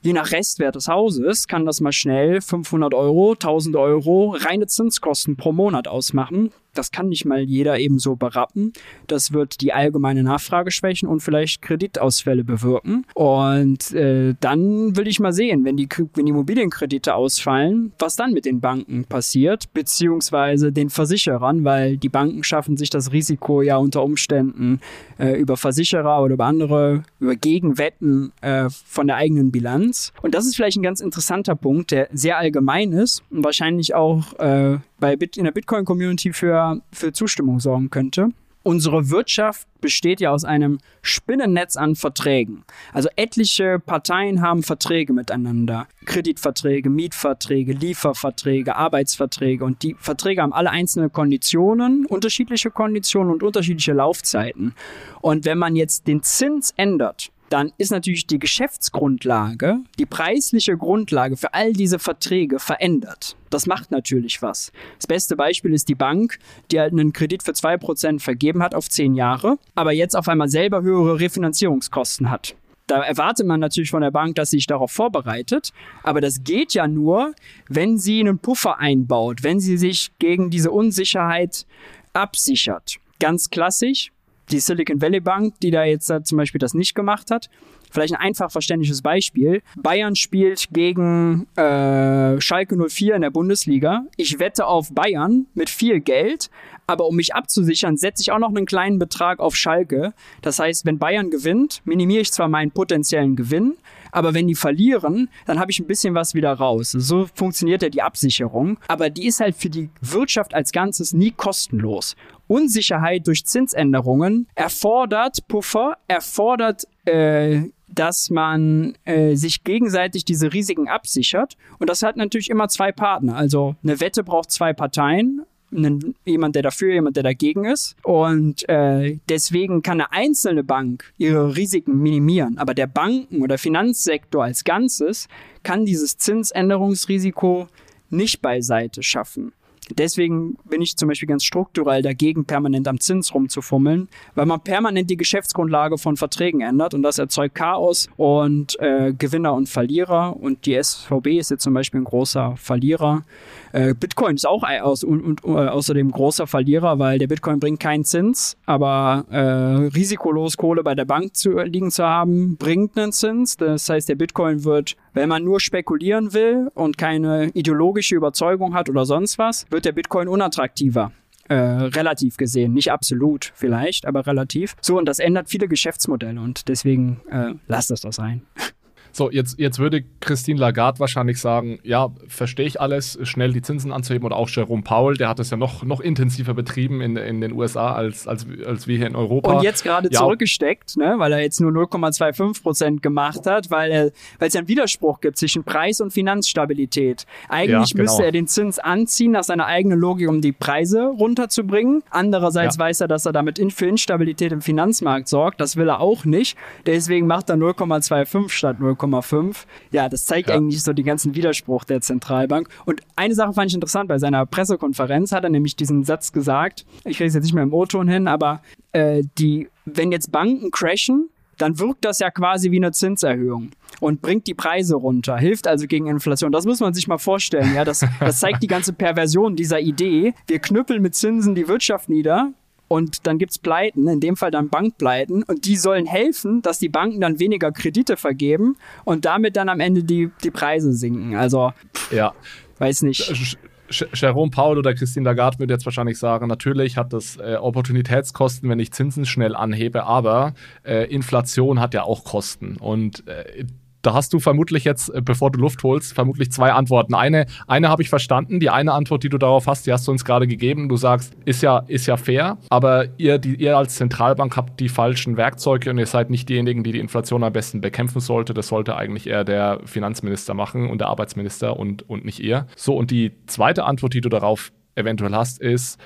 [0.00, 5.36] Je nach Restwert des Hauses kann das mal schnell 500 Euro, 1000 Euro reine Zinskosten
[5.36, 6.52] pro Monat ausmachen.
[6.78, 8.72] Das kann nicht mal jeder eben so berappen.
[9.08, 13.04] Das wird die allgemeine Nachfrage schwächen und vielleicht Kreditausfälle bewirken.
[13.14, 18.32] Und äh, dann will ich mal sehen, wenn die, wenn die Immobilienkredite ausfallen, was dann
[18.32, 23.76] mit den Banken passiert, beziehungsweise den Versicherern, weil die Banken schaffen sich das Risiko ja
[23.76, 24.80] unter Umständen
[25.18, 29.87] äh, über Versicherer oder über andere, über Gegenwetten äh, von der eigenen Bilanz.
[30.22, 34.38] Und das ist vielleicht ein ganz interessanter Punkt, der sehr allgemein ist und wahrscheinlich auch
[34.38, 38.30] äh, bei Bit in der Bitcoin-Community für, für Zustimmung sorgen könnte.
[38.68, 42.64] Unsere Wirtschaft besteht ja aus einem Spinnennetz an Verträgen.
[42.92, 45.86] Also etliche Parteien haben Verträge miteinander.
[46.04, 49.64] Kreditverträge, Mietverträge, Lieferverträge, Arbeitsverträge.
[49.64, 54.74] Und die Verträge haben alle einzelne Konditionen, unterschiedliche Konditionen und unterschiedliche Laufzeiten.
[55.22, 61.36] Und wenn man jetzt den Zins ändert, dann ist natürlich die Geschäftsgrundlage, die preisliche Grundlage
[61.36, 63.36] für all diese Verträge verändert.
[63.50, 64.72] Das macht natürlich was.
[64.98, 66.38] Das beste Beispiel ist die Bank,
[66.70, 70.48] die halt einen Kredit für 2% vergeben hat auf 10 Jahre, aber jetzt auf einmal
[70.48, 72.54] selber höhere Refinanzierungskosten hat.
[72.86, 75.72] Da erwartet man natürlich von der Bank, dass sie sich darauf vorbereitet.
[76.02, 77.34] Aber das geht ja nur,
[77.68, 81.66] wenn sie einen Puffer einbaut, wenn sie sich gegen diese Unsicherheit
[82.14, 82.96] absichert.
[83.20, 84.10] Ganz klassisch,
[84.50, 87.48] die Silicon Valley Bank, die da jetzt äh, zum Beispiel das nicht gemacht hat.
[87.90, 89.62] Vielleicht ein einfach verständliches Beispiel.
[89.76, 94.04] Bayern spielt gegen äh, Schalke 04 in der Bundesliga.
[94.16, 96.50] Ich wette auf Bayern mit viel Geld,
[96.86, 100.14] aber um mich abzusichern, setze ich auch noch einen kleinen Betrag auf Schalke.
[100.42, 103.76] Das heißt, wenn Bayern gewinnt, minimiere ich zwar meinen potenziellen Gewinn,
[104.10, 106.92] aber wenn die verlieren, dann habe ich ein bisschen was wieder raus.
[106.92, 111.30] So funktioniert ja die Absicherung, aber die ist halt für die Wirtschaft als Ganzes nie
[111.30, 112.16] kostenlos.
[112.46, 121.56] Unsicherheit durch Zinsänderungen erfordert Puffer, erfordert äh, dass man äh, sich gegenseitig diese Risiken absichert.
[121.78, 123.36] Und das hat natürlich immer zwei Partner.
[123.36, 125.42] Also eine Wette braucht zwei Parteien.
[125.74, 127.96] Einen, jemand, der dafür, jemand, der dagegen ist.
[128.02, 132.56] Und äh, deswegen kann eine einzelne Bank ihre Risiken minimieren.
[132.56, 135.28] Aber der Banken- oder Finanzsektor als Ganzes
[135.62, 137.68] kann dieses Zinsänderungsrisiko
[138.10, 139.52] nicht beiseite schaffen.
[139.96, 145.10] Deswegen bin ich zum Beispiel ganz strukturell dagegen, permanent am Zins rumzufummeln, weil man permanent
[145.10, 150.36] die Geschäftsgrundlage von Verträgen ändert und das erzeugt Chaos und äh, Gewinner und Verlierer.
[150.40, 153.24] Und die SVB ist jetzt zum Beispiel ein großer Verlierer.
[153.72, 157.80] Äh, Bitcoin ist auch aus, und, und, äh, außerdem großer Verlierer, weil der Bitcoin bringt
[157.80, 163.12] keinen Zins, aber äh, risikolos Kohle bei der Bank zu, liegen zu haben, bringt einen
[163.12, 163.56] Zins.
[163.56, 168.88] Das heißt, der Bitcoin wird, wenn man nur spekulieren will und keine ideologische Überzeugung hat
[168.88, 171.12] oder sonst was, wird der Bitcoin unattraktiver.
[171.48, 174.76] Äh, relativ gesehen, nicht absolut vielleicht, aber relativ.
[174.82, 178.42] So, und das ändert viele Geschäftsmodelle und deswegen äh, lasst das doch sein.
[179.18, 183.92] So, jetzt, jetzt würde Christine Lagarde wahrscheinlich sagen, ja, verstehe ich alles, schnell die Zinsen
[183.92, 187.40] anzuheben oder auch Jerome Powell, der hat das ja noch, noch intensiver betrieben in, in
[187.40, 189.54] den USA als, als, als wir hier in Europa.
[189.54, 193.90] Und jetzt gerade ja, zurückgesteckt, ne, weil er jetzt nur 0,25 Prozent gemacht hat, weil
[193.90, 197.26] er, weil es ja einen Widerspruch gibt zwischen Preis und Finanzstabilität.
[197.48, 198.02] Eigentlich Ja, genau.
[198.04, 202.04] müsste er den Zins anziehen nach seiner eigenen Logik, um die Preise runterzubringen.
[202.10, 202.84] Andererseits Ja.
[202.84, 205.60] weiß er, dass er damit in, für Instabilität im Finanzmarkt sorgt.
[205.60, 206.56] Das will er auch nicht.
[206.86, 208.78] Deswegen macht er 0,25 statt
[209.10, 209.64] 0,5.
[209.90, 210.56] Ja, das zeigt Ja.
[210.56, 212.68] eigentlich so den ganzen Widerspruch der Zentralbank.
[212.86, 214.08] Und eine Sache fand ich interessant.
[214.08, 216.86] Bei seiner Pressekonferenz hat er nämlich diesen Satz gesagt.
[217.04, 220.70] Ich kriege es jetzt nicht mehr im O-Ton hin, aber äh, die, wenn jetzt Banken
[220.70, 225.66] crashen, dann wirkt das ja quasi wie eine Zinserhöhung und bringt die Preise runter, hilft
[225.66, 226.52] also gegen Inflation.
[226.52, 227.74] Das muss man sich mal vorstellen.
[227.74, 230.34] Ja, das, das zeigt die ganze Perversion dieser Idee.
[230.46, 232.52] Wir knüppeln mit Zinsen die Wirtschaft nieder.
[232.88, 235.42] Und dann gibt's Pleiten, in dem Fall dann Bankpleiten.
[235.42, 239.80] Und die sollen helfen, dass die Banken dann weniger Kredite vergeben und damit dann am
[239.80, 241.36] Ende die, die Preise sinken.
[241.36, 241.72] Also,
[242.10, 242.34] ja.
[242.78, 243.56] weiß nicht.
[243.90, 248.78] Jerome Powell oder Christine Lagarde würde jetzt wahrscheinlich sagen, natürlich hat das äh, Opportunitätskosten, wenn
[248.78, 252.76] ich Zinsen schnell anhebe, aber äh, Inflation hat ja auch Kosten.
[252.76, 253.64] Und äh,
[254.02, 257.14] da hast du vermutlich jetzt, äh, bevor du Luft holst, vermutlich zwei Antworten.
[257.14, 258.60] Eine, eine habe ich verstanden.
[258.60, 260.88] Die eine Antwort, die du darauf hast, die hast du uns gerade gegeben.
[260.88, 264.88] Du sagst, ist ja, ist ja fair, aber ihr, die, ihr als Zentralbank habt die
[264.88, 268.54] falschen Werkzeuge und ihr seid nicht diejenigen, die die Inflation am besten bekämpfen sollte.
[268.54, 272.66] Das sollte eigentlich eher der Finanzminister machen und der Arbeitsminister und, und nicht ihr.
[272.76, 275.98] So, und die zweite Antwort, die du darauf eventuell hast, ist,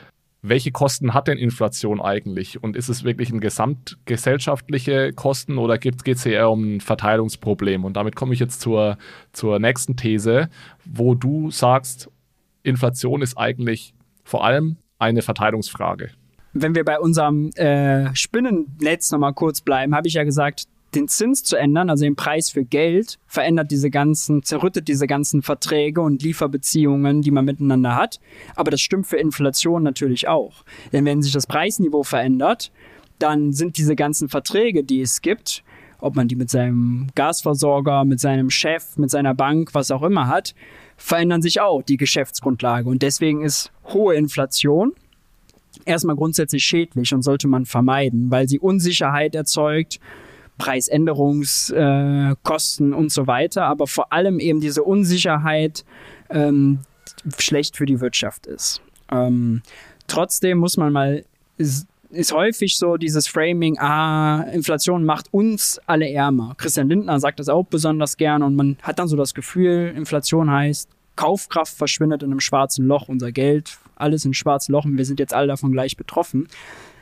[0.42, 2.62] welche Kosten hat denn Inflation eigentlich?
[2.62, 7.84] Und ist es wirklich ein gesamtgesellschaftliche Kosten oder geht es eher um ein Verteilungsproblem?
[7.84, 8.98] Und damit komme ich jetzt zur,
[9.32, 10.50] zur nächsten These,
[10.84, 12.10] wo du sagst,
[12.64, 16.10] Inflation ist eigentlich vor allem eine Verteilungsfrage.
[16.54, 20.64] Wenn wir bei unserem äh, Spinnennetz nochmal kurz bleiben, habe ich ja gesagt,
[20.94, 25.42] den Zins zu ändern, also den Preis für Geld, verändert diese ganzen, zerrüttet diese ganzen
[25.42, 28.20] Verträge und Lieferbeziehungen, die man miteinander hat.
[28.56, 30.64] Aber das stimmt für Inflation natürlich auch.
[30.92, 32.72] Denn wenn sich das Preisniveau verändert,
[33.18, 35.62] dann sind diese ganzen Verträge, die es gibt,
[35.98, 40.26] ob man die mit seinem Gasversorger, mit seinem Chef, mit seiner Bank, was auch immer
[40.26, 40.54] hat,
[40.96, 42.88] verändern sich auch die Geschäftsgrundlage.
[42.88, 44.92] Und deswegen ist hohe Inflation
[45.84, 50.00] erstmal grundsätzlich schädlich und sollte man vermeiden, weil sie Unsicherheit erzeugt,
[50.58, 55.84] Preisänderungskosten äh, und so weiter, aber vor allem eben diese Unsicherheit
[56.30, 56.80] ähm,
[57.38, 58.80] schlecht für die Wirtschaft ist.
[59.10, 59.62] Ähm,
[60.06, 61.24] trotzdem muss man mal,
[61.58, 66.54] ist, ist häufig so dieses Framing, ah, Inflation macht uns alle ärmer.
[66.58, 70.50] Christian Lindner sagt das auch besonders gern und man hat dann so das Gefühl, Inflation
[70.50, 75.04] heißt, Kaufkraft verschwindet in einem schwarzen Loch, unser Geld, alles in schwarzen Loch und wir
[75.04, 76.48] sind jetzt alle davon gleich betroffen.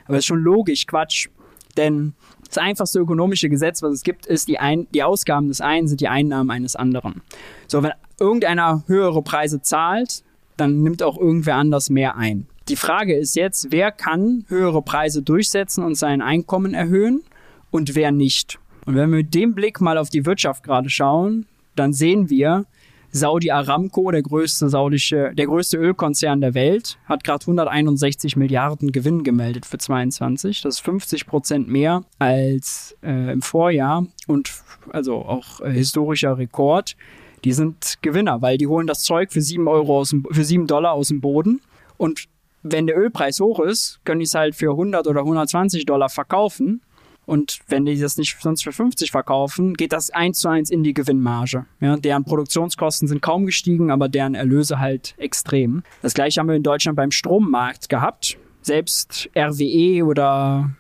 [0.04, 1.28] Aber das ist schon logisch, Quatsch.
[1.76, 2.14] Denn
[2.50, 6.00] das einfachste ökonomische Gesetz, was es gibt, ist, die, Ein die Ausgaben des einen sind
[6.00, 7.22] die Einnahmen eines anderen.
[7.68, 10.24] So, wenn irgendeiner höhere Preise zahlt,
[10.56, 12.46] dann nimmt auch irgendwer anders mehr ein.
[12.68, 17.22] Die Frage ist jetzt, wer kann höhere Preise durchsetzen und sein Einkommen erhöhen
[17.70, 18.58] und wer nicht?
[18.84, 21.46] Und wenn wir mit dem Blick mal auf die Wirtschaft gerade schauen,
[21.76, 22.66] dann sehen wir,
[23.12, 29.24] Saudi Aramco, der größte saudische, der größte Ölkonzern der Welt, hat gerade 161 Milliarden Gewinn
[29.24, 30.62] gemeldet für 22.
[30.62, 34.52] Das ist 50 Prozent mehr als äh, im Vorjahr und
[34.90, 36.96] also auch äh, historischer Rekord.
[37.44, 40.66] Die sind Gewinner, weil die holen das Zeug für 7 Euro aus dem, für 7
[40.66, 41.60] Dollar aus dem Boden
[41.96, 42.28] und
[42.62, 46.82] wenn der Ölpreis hoch ist, können die es halt für 100 oder 120 Dollar verkaufen
[47.30, 50.82] und wenn die das nicht sonst für 50 verkaufen, geht das eins zu eins in
[50.82, 51.64] die Gewinnmarge.
[51.78, 55.84] Ja, deren Produktionskosten sind kaum gestiegen, aber deren Erlöse halt extrem.
[56.02, 58.36] Das gleiche haben wir in Deutschland beim Strommarkt gehabt.
[58.62, 60.70] Selbst RWE oder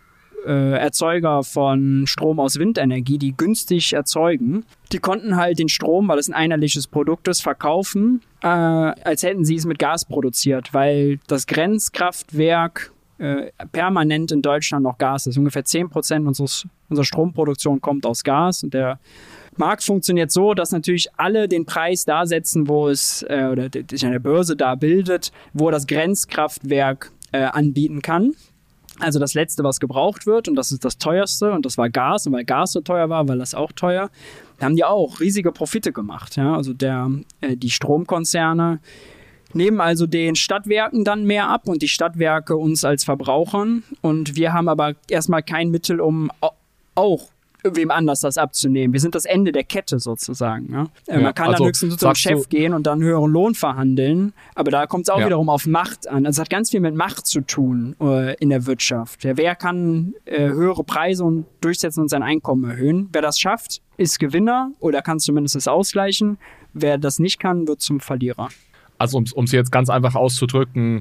[0.44, 6.18] äh, Erzeuger von Strom aus Windenergie, die günstig erzeugen, die konnten halt den Strom, weil
[6.18, 11.20] es ein einheitliches Produkt ist, verkaufen, äh, als hätten sie es mit Gas produziert, weil
[11.28, 12.90] das Grenzkraftwerk
[13.20, 15.36] äh, permanent in Deutschland noch Gas ist.
[15.36, 18.98] Ungefähr 10% unseres, unserer Stromproduktion kommt aus Gas und der
[19.56, 24.06] Markt funktioniert so, dass natürlich alle den Preis da setzen, wo es äh, oder sich
[24.06, 28.32] an der Börse da bildet, wo das Grenzkraftwerk äh, anbieten kann.
[29.00, 32.26] Also das letzte, was gebraucht wird, und das ist das teuerste, und das war Gas,
[32.26, 34.10] und weil Gas so teuer war, war das auch teuer,
[34.58, 36.36] da haben die auch riesige Profite gemacht.
[36.36, 36.54] Ja?
[36.56, 37.10] Also der,
[37.40, 38.80] äh, die Stromkonzerne
[39.54, 43.82] nehmen also den Stadtwerken dann mehr ab und die Stadtwerke uns als Verbrauchern.
[44.00, 46.30] Und wir haben aber erstmal kein Mittel, um
[46.94, 47.28] auch
[47.62, 48.94] wem anders das abzunehmen.
[48.94, 50.70] Wir sind das Ende der Kette sozusagen.
[50.70, 50.86] Ne?
[51.06, 54.32] Äh, Ja, Man kann also dann höchstens zum Chef gehen und dann höheren Lohn verhandeln,
[54.54, 55.26] aber da kommt es auch Ja.
[55.26, 56.24] wiederum auf Macht an.
[56.24, 59.24] Also es hat ganz viel mit Macht zu tun äh, in der Wirtschaft.
[59.24, 63.10] Ja, wer kann äh, höhere Preise und durchsetzen und sein Einkommen erhöhen?
[63.12, 66.38] Wer das schafft, ist Gewinner oder kann zumindest es ausgleichen.
[66.72, 68.48] Wer das nicht kann, wird zum Verlierer.
[69.00, 71.00] Also um es jetzt ganz einfach auszudrücken,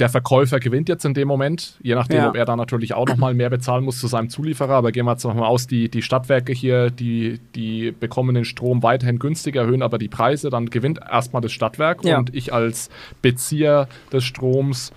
[0.00, 2.28] der Verkäufer gewinnt jetzt in dem Moment, je nachdem, Ja.
[2.30, 4.72] ob er dann natürlich auch nochmal mehr bezahlen muss zu seinem Zulieferer.
[4.74, 8.82] Aber gehen wir jetzt nochmal aus, die, die Stadtwerke hier, die, die bekommen den Strom
[8.82, 12.18] weiterhin günstiger, erhöhen aber die Preise, dann gewinnt erstmal das Stadtwerk Ja.
[12.18, 12.88] und ich als
[13.22, 14.92] Bezieher des Stroms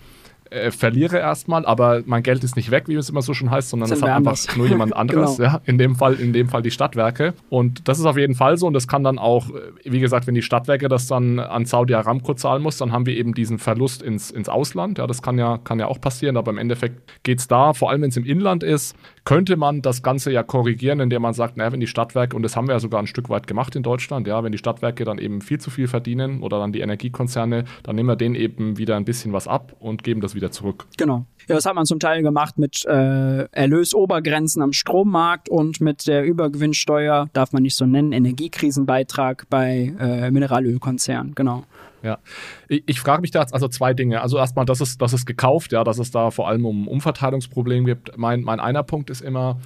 [0.49, 3.69] äh, verliere erstmal, aber mein Geld ist nicht weg, wie es immer so schon heißt,
[3.69, 4.57] sondern es hat einfach anders.
[4.57, 5.37] nur jemand anderes.
[5.37, 5.49] Genau.
[5.49, 7.33] ja, in dem Fall, in dem Fall die Stadtwerke.
[7.49, 8.67] Und das ist auf jeden Fall so.
[8.67, 11.93] Und das kann dann auch, äh, wie gesagt, wenn die Stadtwerke das dann an Saudi
[11.93, 14.97] Aramco zahlen muss, dann haben wir eben diesen Verlust ins, ins Ausland.
[14.97, 17.89] Ja, das kann ja, kann ja auch passieren, aber im Endeffekt geht es da, vor
[17.89, 18.95] allem wenn es im Inland ist,
[19.27, 22.55] könnte man das Ganze ja korrigieren, indem man sagt, naja, wenn die Stadtwerke, und das
[22.55, 25.17] haben wir ja sogar ein Stück weit gemacht in Deutschland, ja, wenn die Stadtwerke dann
[25.17, 28.95] eben viel zu viel verdienen oder dann die Energiekonzerne, dann nehmen wir denen eben wieder
[28.95, 30.85] ein bisschen was ab und geben das wieder zurück.
[30.95, 31.25] Genau.
[31.49, 36.23] Ja, das hat man zum Teil gemacht mit äh, Erlösobergrenzen am Strommarkt und mit der
[36.23, 41.35] Übergewinnsteuer, darf man nicht so nennen, Energiekrisenbeitrag bei äh, Mineralölkonzernen.
[41.35, 41.65] Genau.
[42.07, 42.19] Ja,
[42.69, 44.21] ich, ich frage mich da jetzt also zwei Dinge.
[44.21, 47.83] Also erstmal, das ist, das ist gekauft, ja, dass es da vor allem um Umverteilungsproblem
[47.83, 48.17] gibt.
[48.17, 49.59] Mein, mein einer Punkt ist immer,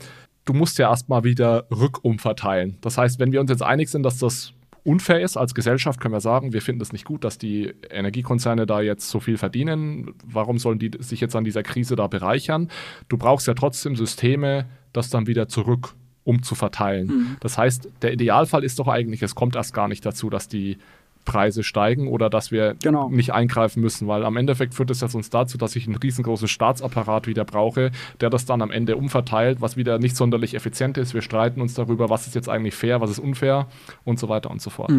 [0.45, 2.79] du musst ja erstmal wieder rückumverteilen.
[2.81, 6.15] Das heißt, wenn wir uns jetzt einig sind, dass das unfair ist als Gesellschaft, können
[6.15, 10.15] wir sagen, wir finden es nicht gut, dass die Energiekonzerne da jetzt so viel verdienen.
[10.25, 12.69] Warum sollen die sich jetzt an dieser Krise da bereichern?
[13.07, 17.37] Du brauchst ja trotzdem Systeme, das dann wieder zurück umzuverteilen.
[17.39, 20.77] Das heißt, der Idealfall ist doch eigentlich, es kommt erst gar nicht dazu, dass die
[21.25, 23.09] Preise steigen oder dass wir Genau.
[23.09, 26.47] nicht eingreifen müssen, weil am Endeffekt führt es ja sonst dazu, dass ich einen riesengroßen
[26.47, 31.13] Staatsapparat wieder brauche, der das dann am Ende umverteilt, was wieder nicht sonderlich effizient ist.
[31.13, 33.67] Wir streiten uns darüber, was ist jetzt eigentlich fair, was ist unfair
[34.03, 34.91] und so weiter und so fort.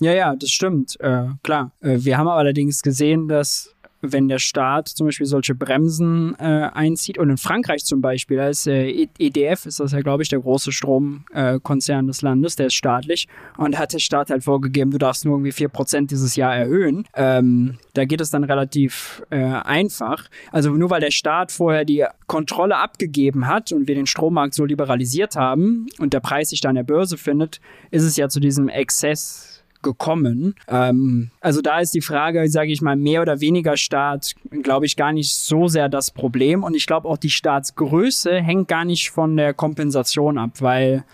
[0.00, 0.98] Ja, ja, das stimmt.
[1.00, 1.70] Äh, klar.
[1.80, 3.73] Äh, wir haben allerdings gesehen, dass
[4.12, 8.48] wenn der Staat zum Beispiel solche Bremsen äh, einzieht und in Frankreich zum Beispiel, da
[8.48, 12.56] ist äh, E- EDF, ist das ja, glaube ich, der große Stromkonzern äh, des Landes,
[12.56, 16.36] der ist staatlich und hat der Staat halt vorgegeben, du darfst nur irgendwie 4% dieses
[16.36, 17.06] Jahr erhöhen.
[17.14, 20.28] Ähm, da geht es dann relativ äh, einfach.
[20.52, 24.64] Also nur weil der Staat vorher die Kontrolle abgegeben hat und wir den Strommarkt so
[24.64, 28.40] liberalisiert haben und der Preis sich da an der Börse findet, ist es ja zu
[28.40, 29.53] diesem Exzess
[29.84, 30.56] gekommen.
[30.66, 34.32] Ähm, also da ist die Frage, sage ich mal, mehr oder weniger Staat,
[34.62, 36.64] glaube ich, gar nicht so sehr das Problem.
[36.64, 41.04] Und ich glaube auch die Staatsgröße hängt gar nicht von der Kompensation ab, weil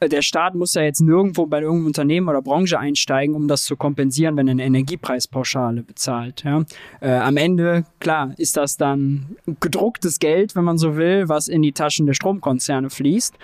[0.00, 3.64] äh, der Staat muss ja jetzt nirgendwo bei irgendeinem Unternehmen oder Branche einsteigen, um das
[3.64, 6.42] zu kompensieren, wenn er eine Energiepreispauschale bezahlt.
[6.44, 6.64] Ja?
[7.00, 11.62] Äh, am Ende, klar, ist das dann gedrucktes Geld, wenn man so will, was in
[11.62, 13.36] die Taschen der Stromkonzerne fließt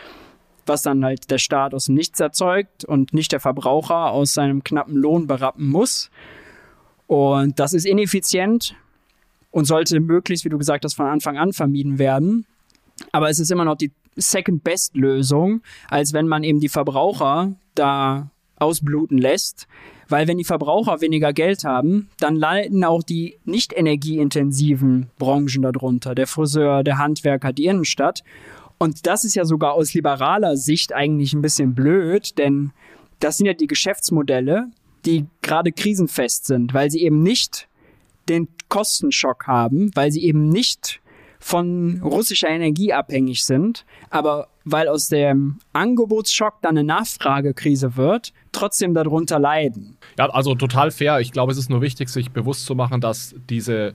[0.68, 4.96] was dann halt der Staat aus Nichts erzeugt und nicht der Verbraucher aus seinem knappen
[4.96, 6.10] Lohn berappen muss.
[7.06, 8.74] Und das ist ineffizient
[9.50, 12.46] und sollte möglichst, wie du gesagt hast, von Anfang an vermieden werden.
[13.12, 19.18] Aber es ist immer noch die Second-Best-Lösung, als wenn man eben die Verbraucher da ausbluten
[19.18, 19.66] lässt.
[20.08, 26.14] Weil wenn die Verbraucher weniger Geld haben, dann leiden auch die nicht energieintensiven Branchen darunter.
[26.14, 28.22] Der Friseur, der Handwerker, die Innenstadt.
[28.78, 32.72] Und das ist ja sogar aus liberaler Sicht eigentlich ein bisschen blöd, denn
[33.20, 34.68] das sind ja die Geschäftsmodelle,
[35.06, 37.68] die gerade krisenfest sind, weil sie eben nicht
[38.28, 41.00] den Kostenschock haben, weil sie eben nicht
[41.38, 48.94] von russischer Energie abhängig sind, aber weil aus dem Angebotsschock dann eine Nachfragekrise wird, trotzdem
[48.94, 49.96] darunter leiden.
[50.18, 51.20] Ja, also total fair.
[51.20, 53.94] Ich glaube, es ist nur wichtig, sich bewusst zu machen, dass diese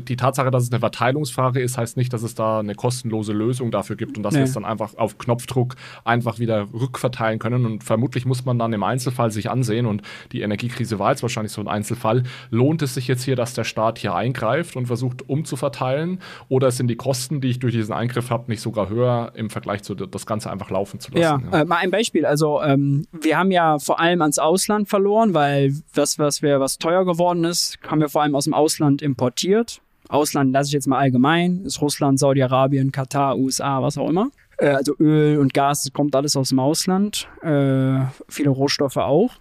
[0.00, 3.70] die Tatsache, dass es eine Verteilungsfrage ist, heißt nicht, dass es da eine kostenlose Lösung
[3.70, 4.40] dafür gibt und dass Nee.
[4.40, 7.66] wir es dann einfach auf Knopfdruck einfach wieder rückverteilen können.
[7.66, 11.52] Und vermutlich muss man dann im Einzelfall sich ansehen und die Energiekrise war jetzt wahrscheinlich
[11.52, 12.22] so ein Einzelfall.
[12.50, 16.20] Lohnt es sich jetzt hier, dass der Staat hier eingreift und versucht umzuverteilen?
[16.48, 19.82] Oder sind die Kosten, die ich durch diesen Eingriff habe, nicht sogar höher im Vergleich
[19.82, 21.52] zu das Ganze einfach laufen zu Ja, lassen?
[21.52, 22.24] Äh, mal ein Beispiel.
[22.26, 26.78] Also ähm, wir haben ja vor allem ans Ausland verloren, weil das, was wir, was
[26.78, 29.80] teuer geworden ist, haben wir vor allem aus dem Ausland importiert.
[30.08, 34.30] Ausland lasse ich jetzt mal allgemein, ist Russland, Saudi-Arabien, Katar, USA, was auch immer.
[34.58, 37.28] Äh, also Öl und Gas, das kommt alles aus dem Ausland.
[37.42, 39.32] Äh, viele Rohstoffe auch.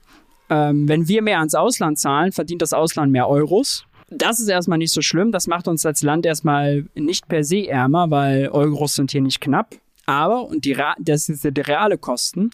[0.49, 3.86] Ähm, wenn wir mehr ans Ausland zahlen, verdient das Ausland mehr Euros.
[4.09, 5.32] Das ist erstmal nicht so schlimm.
[5.32, 9.41] Das macht uns als Land erstmal nicht per se ärmer, weil Euros sind hier nicht
[9.41, 9.76] knapp.
[10.05, 12.51] Aber, und die, das ist die reale Kosten,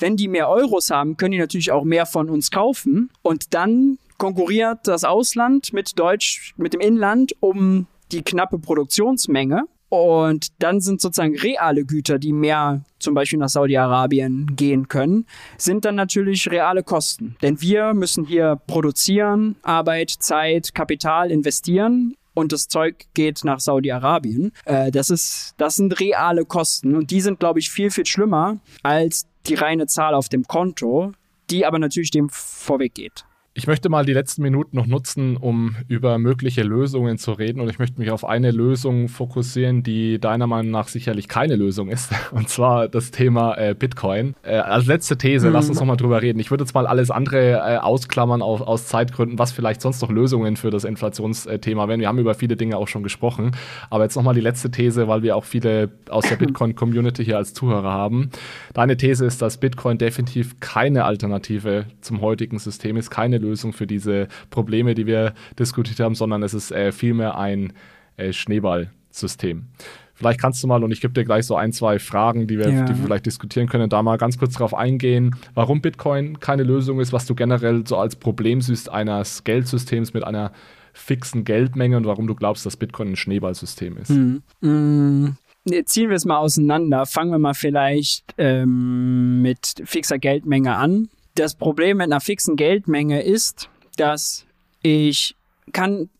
[0.00, 3.10] wenn die mehr Euros haben, können die natürlich auch mehr von uns kaufen.
[3.22, 9.64] Und dann konkurriert das Ausland mit Deutsch, mit dem Inland um die knappe Produktionsmenge.
[9.88, 15.26] Und dann sind sozusagen reale Güter, die mehr zum Beispiel nach Saudi-Arabien gehen können,
[15.58, 17.36] sind dann natürlich reale Kosten.
[17.40, 24.52] Denn wir müssen hier produzieren, Arbeit, Zeit, Kapital investieren und das Zeug geht nach Saudi-Arabien.
[24.64, 28.58] Äh, das, ist, das sind reale Kosten und die sind, glaube ich, viel, viel schlimmer
[28.82, 31.12] als die reine Zahl auf dem Konto,
[31.48, 33.24] die aber natürlich dem vorweggeht.
[33.58, 37.58] Ich möchte mal die letzten Minuten noch nutzen, um über mögliche Lösungen zu reden.
[37.58, 41.88] Und ich möchte mich auf eine Lösung fokussieren, die deiner Meinung nach sicherlich keine Lösung
[41.88, 42.12] ist.
[42.32, 44.34] Und zwar das Thema äh, Bitcoin.
[44.42, 45.54] Äh, als letzte These, mhm.
[45.54, 46.38] lass uns noch mal drüber reden.
[46.38, 50.10] Ich würde jetzt mal alles andere äh, ausklammern auf, aus Zeitgründen, was vielleicht sonst noch
[50.10, 52.00] Lösungen für das Inflationsthema wären.
[52.00, 53.52] Wir haben über viele Dinge auch schon gesprochen.
[53.88, 57.38] Aber jetzt noch mal die letzte These, weil wir auch viele aus der Bitcoin-Community hier
[57.38, 58.28] als Zuhörer haben.
[58.74, 63.86] Deine These ist, dass Bitcoin definitiv keine Alternative zum heutigen System ist, keine Lösung für
[63.86, 67.72] diese Probleme, die wir diskutiert haben, sondern es ist äh, vielmehr ein
[68.16, 69.66] äh, Schneeballsystem.
[70.16, 72.70] Vielleicht kannst du mal, und ich gebe dir gleich so ein, zwei Fragen, die wir,
[72.70, 72.84] ja.
[72.84, 77.00] die wir vielleicht diskutieren können, da mal ganz kurz darauf eingehen, warum Bitcoin keine Lösung
[77.00, 80.52] ist, was du generell so als Problem siehst eines Geldsystems mit einer
[80.94, 84.08] fixen Geldmenge und warum du glaubst, dass Bitcoin ein Schneeballsystem ist.
[84.08, 84.42] Hm.
[84.62, 85.36] Hm.
[85.84, 87.04] Ziehen wir es mal auseinander.
[87.04, 91.08] Fangen wir mal vielleicht ähm, mit fixer Geldmenge an
[91.38, 94.46] das Problem mit einer fixen Geldmenge ist, dass
[94.82, 95.36] ich
[95.72, 96.10] kann,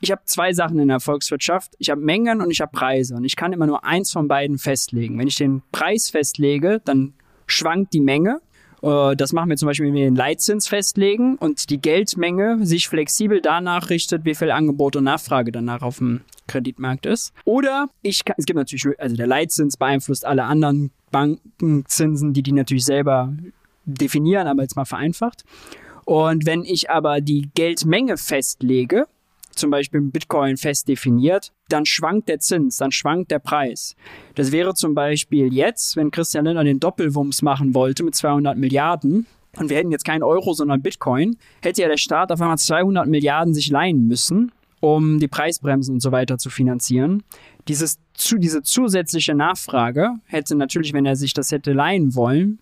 [0.00, 1.74] ich habe zwei Sachen in der Volkswirtschaft.
[1.78, 3.14] Ich habe Mengen und ich habe Preise.
[3.16, 5.18] Und ich kann immer nur eins von beiden festlegen.
[5.18, 7.14] Wenn ich den Preis festlege, dann
[7.46, 8.40] schwankt die Menge.
[8.82, 12.88] Äh, das machen wir zum Beispiel, wenn wir den Leitzins festlegen und die Geldmenge sich
[12.88, 17.32] flexibel danach richtet, wie viel Angebot und Nachfrage danach auf dem Kreditmarkt ist.
[17.44, 22.52] Oder ich kann, es gibt natürlich, also der Leitzins beeinflusst alle anderen Bankenzinsen, die die
[22.52, 23.32] natürlich selber
[23.84, 25.44] definieren, aber jetzt mal vereinfacht.
[26.04, 29.06] Und wenn ich aber die Geldmenge festlege,
[29.54, 33.94] zum Beispiel Bitcoin fest definiert, dann schwankt der Zins, dann schwankt der Preis.
[34.34, 39.26] Das wäre zum Beispiel jetzt, wenn Christian Lindner den Doppelwumms machen wollte mit 200 Milliarden,
[39.56, 43.08] und wir hätten jetzt keinen Euro, sondern Bitcoin, hätte ja der Staat auf einmal 200
[43.08, 47.24] Milliarden sich leihen müssen, um die Preisbremsen und so weiter zu finanzieren.
[47.66, 52.60] Dieses, zu, diese zusätzliche Nachfrage hätte natürlich, wenn er sich das hätte leihen wollen,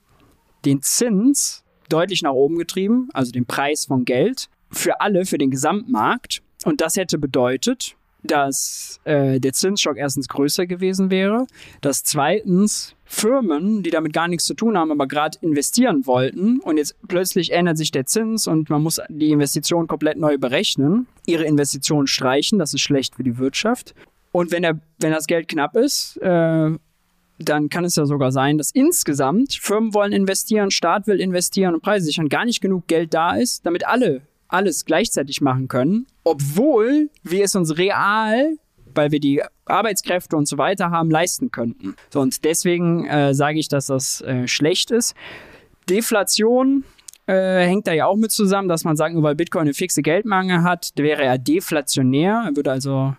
[0.64, 5.50] den Zins deutlich nach oben getrieben, also den Preis von Geld, für alle, für den
[5.50, 6.42] Gesamtmarkt.
[6.64, 11.46] Und das hätte bedeutet, dass äh, der Zinsschock erstens größer gewesen wäre,
[11.80, 16.76] dass zweitens Firmen, die damit gar nichts zu tun haben, aber gerade investieren wollten und
[16.76, 21.44] jetzt plötzlich ändert sich der Zins und man muss die Investition komplett neu berechnen, ihre
[21.44, 23.94] Investitionen streichen, das ist schlecht für die Wirtschaft.
[24.32, 26.70] Und wenn, der, wenn das Geld knapp ist, äh,
[27.38, 31.82] dann kann es ja sogar sein, dass insgesamt Firmen wollen investieren, Staat will investieren und
[31.82, 37.10] Preise sichern, gar nicht genug Geld da ist, damit alle alles gleichzeitig machen können, obwohl
[37.22, 38.56] wir es uns real,
[38.94, 41.94] weil wir die Arbeitskräfte und so weiter haben, leisten könnten.
[42.10, 45.14] So, und deswegen äh, sage ich, dass das äh, schlecht ist.
[45.88, 46.84] Deflation
[47.26, 50.02] äh, hängt da ja auch mit zusammen, dass man sagt, nur weil Bitcoin eine fixe
[50.02, 53.14] Geldmangel hat, wäre er deflationär, er würde also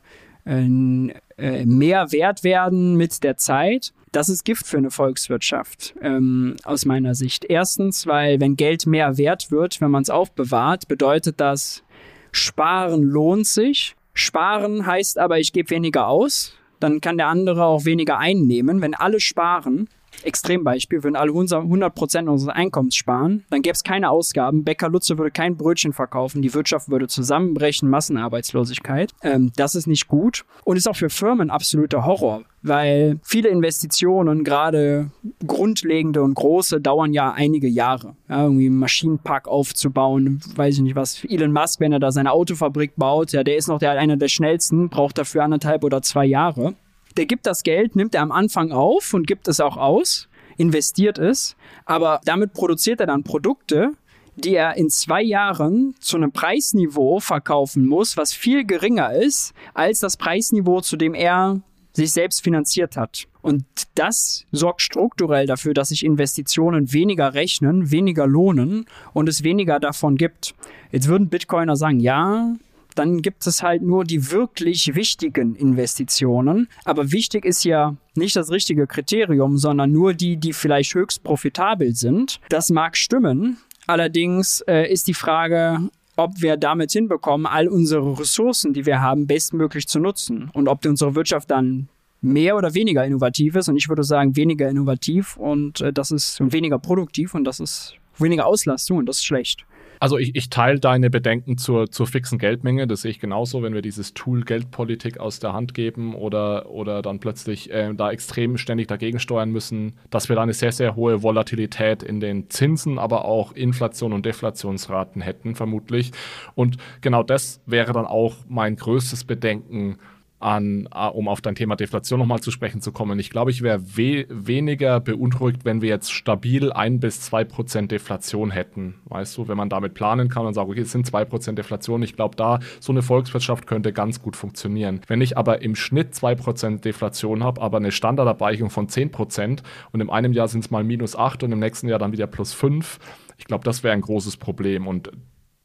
[0.46, 3.94] äh, mehr wert werden mit der Zeit.
[4.12, 7.46] Das ist Gift für eine Volkswirtschaft, ähm, aus meiner Sicht.
[7.46, 11.84] Erstens, weil wenn Geld mehr wert wird, wenn man es aufbewahrt, bedeutet das,
[12.32, 13.96] Sparen lohnt sich.
[14.14, 16.54] Sparen heißt aber, ich gebe weniger aus.
[16.80, 18.82] Dann kann der andere auch weniger einnehmen.
[18.82, 19.90] Wenn alle sparen,
[20.24, 25.32] Extrembeispiel, würden alle 100% unseres Einkommens sparen, dann gäbe es keine Ausgaben, Bäcker Lutze würde
[25.32, 29.12] kein Brötchen verkaufen, die Wirtschaft würde zusammenbrechen, Massenarbeitslosigkeit.
[29.22, 34.44] Ähm, das ist nicht gut und ist auch für Firmen absoluter Horror, weil viele Investitionen,
[34.44, 35.12] gerade
[35.46, 38.16] grundlegende und große, dauern ja einige Jahre.
[38.30, 41.24] Ja, irgendwie einen Maschinenpark aufzubauen, weiß ich nicht was.
[41.26, 44.28] Elon Musk, wenn er da seine Autofabrik baut, ja, der ist noch der, einer der
[44.28, 46.76] schnellsten, braucht dafür anderthalb oder zwei Jahre
[47.18, 51.18] der gibt das Geld, nimmt er am Anfang auf und gibt es auch aus, investiert
[51.18, 51.56] es,
[51.86, 53.94] aber damit produziert er dann Produkte,
[54.36, 60.00] die er in zwei Jahren zu einem Preisniveau verkaufen muss, was viel geringer ist als
[60.00, 61.62] das Preisniveau, zu dem er
[61.94, 63.28] sich selbst finanziert hat.
[63.42, 69.80] Und das sorgt strukturell dafür, dass sich Investitionen weniger rechnen, weniger lohnen und es weniger
[69.80, 70.56] davon gibt.
[70.92, 72.56] Jetzt würden Bitcoiner sagen, ja,
[73.00, 76.68] dann gibt es halt nur die wirklich wichtigen Investitionen.
[76.84, 81.96] Aber wichtig ist ja nicht das richtige Kriterium, sondern nur die, die vielleicht höchst profitabel
[81.96, 82.42] sind.
[82.50, 83.58] Das mag stimmen.
[83.88, 85.80] Allerdings äh, ist die Frage,
[86.18, 90.50] ob wir damit hinbekommen, all unsere Ressourcen, die wir haben, bestmöglich zu nutzen.
[90.52, 91.88] Und ob unsere Wirtschaft dann
[92.20, 93.70] mehr oder weniger innovativ ist.
[93.70, 97.96] Und ich würde sagen, weniger innovativ und äh, das ist weniger produktiv und das ist
[98.18, 99.66] weniger Auslastung und das ist schlecht.
[100.02, 102.88] Also ich, ich teile deine Bedenken zur, zur fixen Geldmenge.
[102.88, 107.02] Das sehe ich genauso, wenn wir dieses Tool Geldpolitik aus der Hand geben oder, oder
[107.02, 110.96] dann plötzlich äh, da extrem ständig dagegen steuern müssen, dass wir da eine sehr, sehr
[110.96, 116.12] hohe Volatilität in den Zinsen, aber auch Inflation und Deflationsraten hätten, vermutlich.
[116.56, 119.98] Und genau das wäre dann auch mein größtes Bedenken
[120.40, 123.20] an, äh, um auf dein Thema Deflation nochmal zu sprechen zu kommen.
[123.20, 127.92] Ich glaube, ich wäre we weniger beunruhigt, wenn wir jetzt stabil ein bis zwei Prozent
[127.92, 128.96] Deflation hätten.
[129.06, 132.02] Weißt du, wenn man damit planen kann und sagt, okay, es sind zwei Prozent Deflation.
[132.04, 135.02] Ich glaube, da so eine Volkswirtschaft könnte ganz gut funktionieren.
[135.08, 139.64] Wenn ich aber im Schnitt zwei Prozent Deflation habe, aber eine Standardabweichung von zehn Prozent
[139.92, 142.28] und im einem Jahr sind es mal minus acht und im nächsten Jahr dann wieder
[142.28, 143.00] plus fünf,
[143.40, 144.86] ich glaube, das wäre ein großes Problem.
[144.86, 145.12] Und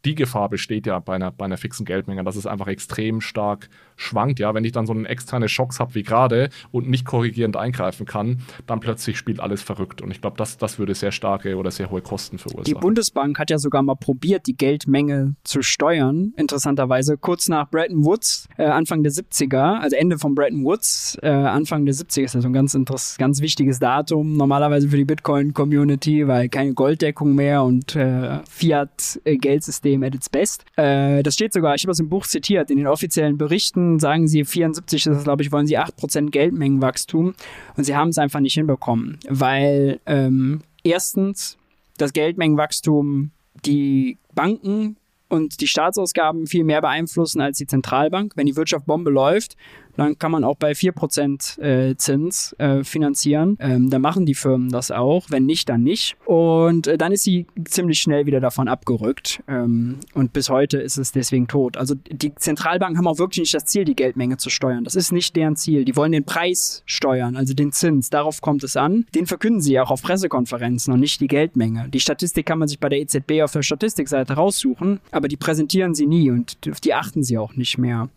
[0.05, 3.69] die Gefahr besteht ja bei einer, bei einer fixen Geldmenge, dass es einfach extrem stark
[3.97, 4.39] schwankt.
[4.39, 8.07] Ja, wenn ich dann so einen externe Schocks habe wie gerade und nicht korrigierend eingreifen
[8.07, 10.03] kann, dann plötzlich spielt alles verrückt.
[10.03, 12.65] Und ich glaube, das, das würde sehr starke oder sehr hohe Kosten verursachen.
[12.65, 16.33] Die Bundesbank hat ja sogar mal probiert, die Geldmenge zu steuern.
[16.37, 21.29] Interessanterweise kurz nach Bretton Woods, äh, Anfang der 70er, also Ende von Bretton Woods, äh,
[21.29, 22.77] Anfang der 70er ist ja so ein ganz,
[23.19, 24.37] ganz wichtiges Datum.
[24.37, 30.65] Normalerweise für die Bitcoin-Community, weil keine Golddeckung mehr und äh, Fiat-Geldsystem at its best.
[30.77, 34.27] Äh, das steht sogar, ich habe das im Buch zitiert, in den offiziellen Berichten sagen
[34.27, 37.35] sie, 74 ist es, glaube ich, wollen sie 8% Geldmengenwachstum
[37.77, 41.59] und sie haben es einfach nicht hinbekommen, weil ähm, erstens
[41.99, 43.31] das Geldmengenwachstum
[43.65, 44.97] die Banken
[45.29, 48.33] und die Staatsausgaben viel mehr beeinflussen als die Zentralbank.
[48.37, 49.57] Wenn die Wirtschaft Bombe läuft,
[49.97, 53.57] dann kann man auch bei 4% äh, Zins äh, finanzieren.
[53.61, 55.27] Ähm, da machen die Firmen das auch.
[55.31, 56.17] Wenn nicht, dann nicht.
[56.25, 59.43] Und äh, dann ist sie ziemlich schnell wieder davon abgerückt.
[59.49, 61.77] Ähm, und bis heute ist es deswegen tot.
[61.77, 64.85] Also die Zentralbanken haben auch wirklich nicht das Ziel, die Geldmenge zu steuern.
[64.85, 65.85] Das ist nicht deren Ziel.
[65.85, 68.11] Die wollen den Preis steuern, also den Zins.
[68.11, 69.07] Darauf kommt es an.
[69.15, 71.89] Den verkünden sie auch auf Pressekonferenzen und nicht die Geldmenge.
[71.89, 75.95] Die Statistik kann man sich bei der EZB auf der Statistikseite raussuchen, aber die präsentieren
[75.95, 78.09] sie nie und die achten sie auch nicht mehr.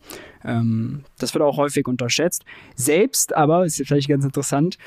[0.48, 2.46] Ähm, das wird auch häufig unterschätzt.
[2.76, 4.78] Selbst aber, ist vielleicht ganz interessant,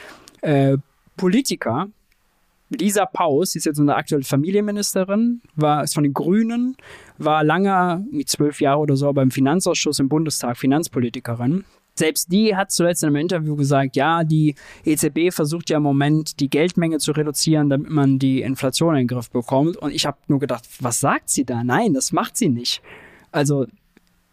[0.41, 0.79] äh,
[1.17, 1.89] Politiker,
[2.71, 6.77] Lisa Paus, die ist jetzt unsere aktuelle Familienministerin, war ist von den Grünen,
[7.19, 11.65] war lange, mit zwölf Jahre oder so, beim Finanzausschuss im Bundestag Finanzpolitikerin.
[11.95, 14.55] Selbst die hat zuletzt in einem Interview gesagt, ja, die
[14.85, 19.09] EZB versucht ja im Moment die Geldmenge zu reduzieren, damit man die Inflation in den
[19.09, 19.77] Griff bekommt.
[19.77, 21.65] Und ich habe nur gedacht, was sagt sie da?
[21.65, 22.81] Nein, das macht sie nicht.
[23.33, 23.67] Also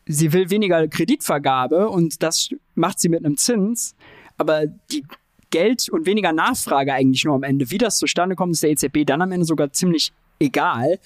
[0.08, 3.96] sie will weniger Kreditvergabe und das macht sie mit einem Zins,
[4.38, 5.04] aber die
[5.50, 7.72] Geld und weniger Nachfrage eigentlich nur am Ende.
[7.72, 11.00] Wie das zustande kommt, ist der EZB dann am Ende sogar ziemlich egal.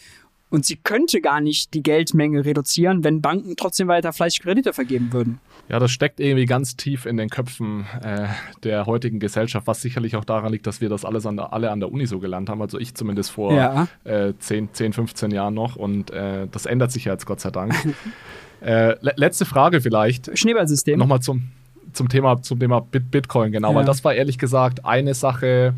[0.50, 5.14] Und sie könnte gar nicht die Geldmenge reduzieren, wenn Banken trotzdem weiter fleißig Kredite vergeben
[5.14, 5.40] würden.
[5.70, 8.28] Ja, das steckt irgendwie ganz tief in den Köpfen äh,
[8.64, 11.72] der heutigen Gesellschaft, was sicherlich auch daran liegt, dass wir das alles an der, alle
[11.72, 12.62] an der Uni so gelernt haben.
[12.62, 13.88] Also ich zumindest vor ja.
[14.04, 15.78] äh, 10, 10, 15 Jahren noch.
[15.78, 17.74] Und äh, das ändert sich ja jetzt Gott sei Dank.
[18.62, 20.38] Äh, letzte Frage vielleicht.
[20.38, 20.98] Schneeballsystem.
[20.98, 21.50] Nochmal zum,
[21.94, 23.76] zum Thema, zum Thema Bit Bitcoin, genau, ja.
[23.76, 25.74] weil das war ehrlich gesagt eine Sache,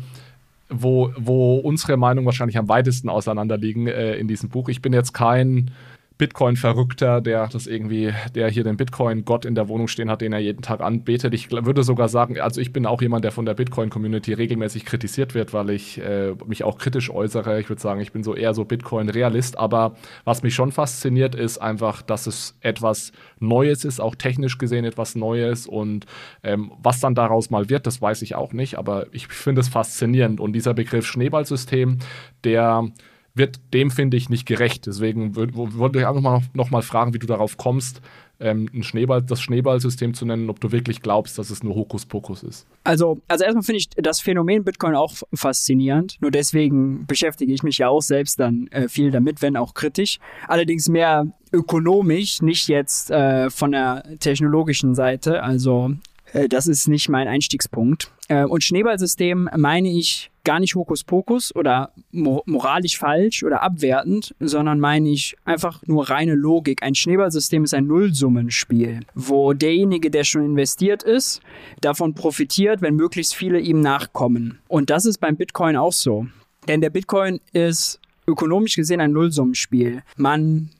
[0.68, 4.68] wo, wo unsere Meinungen wahrscheinlich am weitesten auseinanderliegen äh, in diesem Buch.
[4.68, 5.70] Ich bin jetzt kein
[6.16, 10.38] Bitcoin-Verrückter, der das irgendwie, der hier den Bitcoin-Gott in der Wohnung stehen hat, den er
[10.38, 11.34] jeden Tag anbetet.
[11.34, 15.34] Ich würde sogar sagen, also ich bin auch jemand, der von der Bitcoin-Community regelmäßig kritisiert
[15.34, 17.58] wird, weil ich äh, mich auch kritisch äußere.
[17.58, 19.58] Ich würde sagen, ich bin so eher so Bitcoin-Realist.
[19.58, 23.10] Aber was mich schon fasziniert, ist einfach, dass es etwas
[23.40, 25.66] Neues ist, auch technisch gesehen etwas Neues.
[25.66, 26.06] Und
[26.44, 28.78] ähm, was dann daraus mal wird, das weiß ich auch nicht.
[28.78, 30.38] Aber ich finde es faszinierend.
[30.38, 31.98] Und dieser Begriff Schneeballsystem,
[32.44, 32.88] der
[33.34, 34.86] wird dem, finde ich, nicht gerecht.
[34.86, 38.00] Deswegen wollte ich einfach mal noch, mal fragen, wie du darauf kommst,
[38.40, 42.42] ähm, ein Schneeball, das Schneeballsystem zu nennen, ob du wirklich glaubst, dass es nur Hokuspokus
[42.42, 42.66] ist.
[42.82, 46.16] Also, also erstmal finde ich das Phänomen Bitcoin auch faszinierend.
[46.20, 50.18] Nur deswegen beschäftige ich mich ja auch selbst dann äh, viel damit, wenn auch kritisch.
[50.48, 55.42] Allerdings mehr ökonomisch, nicht jetzt äh, von der technologischen Seite.
[55.42, 55.92] Also
[56.32, 58.10] äh, das ist nicht mein Einstiegspunkt.
[58.28, 65.08] Äh, und Schneeballsystem meine ich gar nicht Hokuspokus oder moralisch falsch oder abwertend, sondern meine
[65.08, 66.82] ich einfach nur reine Logik.
[66.82, 71.40] Ein Schneeballsystem ist ein Nullsummenspiel, wo derjenige, der schon investiert ist,
[71.80, 74.58] davon profitiert, wenn möglichst viele ihm nachkommen.
[74.68, 76.26] Und das ist beim Bitcoin auch so.
[76.68, 80.02] Denn der Bitcoin ist ökonomisch gesehen ein Nullsummenspiel.
[80.16, 80.70] Man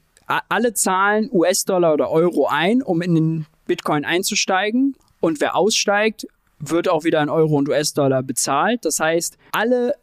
[0.49, 6.27] alle zahlen US-Dollar oder Euro ein, um in den Bitcoin einzusteigen und wer aussteigt,
[6.69, 8.85] wird auch wieder in Euro und US-Dollar bezahlt.
[8.85, 9.93] Das heißt, alle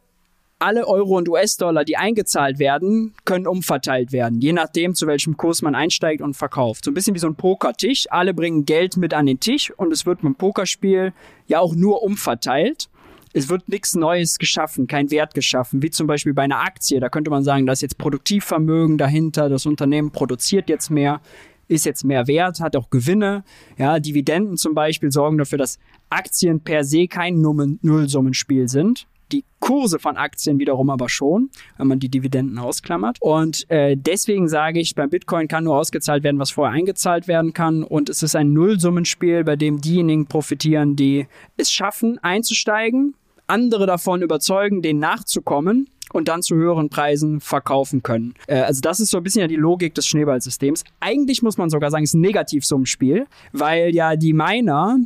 [0.63, 5.61] alle Euro und US-Dollar, die eingezahlt werden, können umverteilt werden, je nachdem, zu welchem Kurs
[5.61, 6.85] man einsteigt und verkauft.
[6.85, 8.05] So ein bisschen wie so ein Pokertisch.
[8.09, 11.11] Alle bringen Geld mit an den Tisch und es wird beim Pokerspiel
[11.47, 12.89] ja auch nur umverteilt.
[13.35, 16.99] es wird nichts Neues geschaffen, kein Wert geschaffen, wie zum Beispiel bei einer Aktie.
[16.99, 21.19] Da könnte man sagen, da ist jetzt Produktivvermögen dahinter, das Unternehmen produziert jetzt mehr,
[21.67, 23.43] ist jetzt mehr wert, hat auch Gewinne.
[23.77, 29.07] Ja, Dividenden zum Beispiel sorgen dafür, dass Aktien per se kein Nullsummenspiel sind.
[29.31, 33.17] Die Kurse von Aktien wiederum aber schon, wenn man die Dividenden ausklammert.
[33.19, 37.53] Und äh, deswegen sage ich, beim Bitcoin kann nur ausgezahlt werden, was vorher eingezahlt werden
[37.53, 37.83] kann.
[37.83, 41.25] Und es ist ein Nullsummenspiel, bei dem diejenigen profitieren, die
[41.57, 43.15] es schaffen, einzusteigen,
[43.47, 48.35] andere davon überzeugen, denen nachzukommen und dann zu höheren Preisen verkaufen können.
[48.47, 50.85] Äh, also das ist so ein bisschen ja die Logik des Schneeballsystems.
[51.01, 54.99] Eigentlich muss man sogar sagen, es ist ein Negativsummenspiel, weil ja die Miner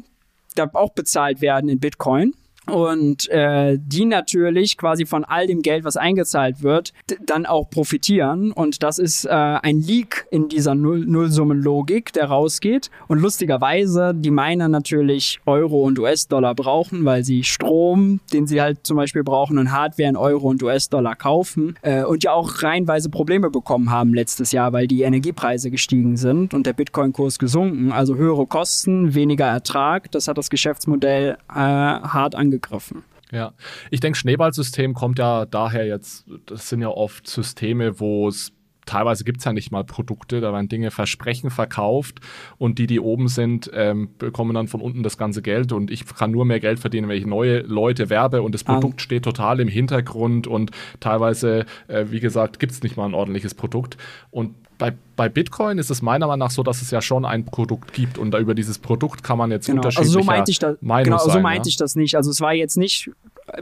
[0.56, 2.34] da auch bezahlt werden in Bitcoin
[2.70, 6.94] und äh, die natürlich quasi von all dem Geld, was eingezahlt wird,
[7.26, 8.52] dann auch profitieren.
[8.52, 12.92] Und das ist äh, ein Leak in dieser Null Nullsummenlogik, der rausgeht.
[13.08, 18.86] Und lustigerweise die Miner natürlich Euro und US-Dollar brauchen, weil sie Strom, den sie halt
[18.86, 21.76] zum Beispiel brauchen, und Hardware in Euro und US-Dollar kaufen.
[21.82, 26.54] Äh, und ja auch reihenweise Probleme bekommen haben letztes Jahr, weil die Energiepreise gestiegen sind
[26.54, 27.92] und der Bitcoin-Kurs gesunken.
[27.94, 30.12] Also höhere Kosten, weniger Ertrag.
[30.12, 33.04] Das hat das Geschäftsmodell äh, hart angegriffen angegriffen.
[33.32, 33.54] Ja,
[33.92, 38.54] ich denke, Schneeballsystem kommt ja daher jetzt, das sind ja oft Systeme, wo es
[38.86, 42.22] teilweise gibt es ja nicht mal Produkte, da werden Dinge Versprechen verkauft
[42.58, 46.06] und die, die oben sind, ähm, bekommen dann von unten das ganze Geld und ich
[46.06, 48.74] kann nur mehr Geld verdienen, wenn ich neue Leute werbe und das ah.
[48.74, 49.04] Produkt ah.
[49.04, 53.56] steht total im Hintergrund und teilweise, äh, wie gesagt, gibt es nicht mal ein ordentliches
[53.56, 53.98] Produkt
[54.32, 57.46] und bei, bei Bitcoin ist es meiner Meinung nach so, dass es ja schon ein
[57.46, 59.78] Produkt gibt und über dieses Produkt kann man jetzt genau.
[59.80, 61.70] unterschiedliche also so meinte ich das, Meinung genau, sein, so meinte ja?
[61.70, 62.16] ich das nicht.
[62.16, 63.10] Also es war jetzt nicht,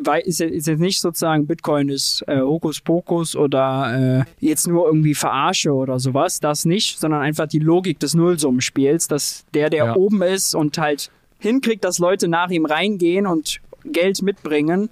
[0.02, 5.72] war, ist jetzt nicht sozusagen Bitcoin ist äh, Hokuspokus oder äh, jetzt nur irgendwie Verarsche
[5.72, 9.96] oder sowas, das nicht, sondern einfach die Logik des Nullsummenspiels, dass der, der ja.
[9.96, 14.90] oben ist und halt hinkriegt, dass Leute nach ihm reingehen und Geld mitbringen,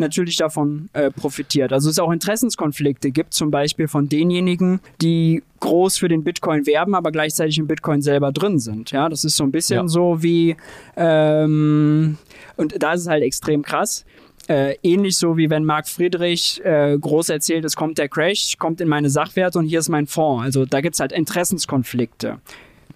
[0.00, 1.72] natürlich davon äh, profitiert.
[1.72, 6.94] Also es auch Interessenskonflikte gibt, zum Beispiel von denjenigen, die groß für den Bitcoin werben,
[6.94, 8.90] aber gleichzeitig im Bitcoin selber drin sind.
[8.90, 9.88] Ja, das ist so ein bisschen ja.
[9.88, 10.56] so wie,
[10.96, 12.18] ähm,
[12.56, 14.04] und da ist es halt extrem krass.
[14.48, 18.80] Äh, ähnlich so wie wenn Marc Friedrich äh, groß erzählt, es kommt der Crash, kommt
[18.80, 20.44] in meine Sachwerte und hier ist mein Fonds.
[20.44, 22.40] Also da gibt es halt Interessenskonflikte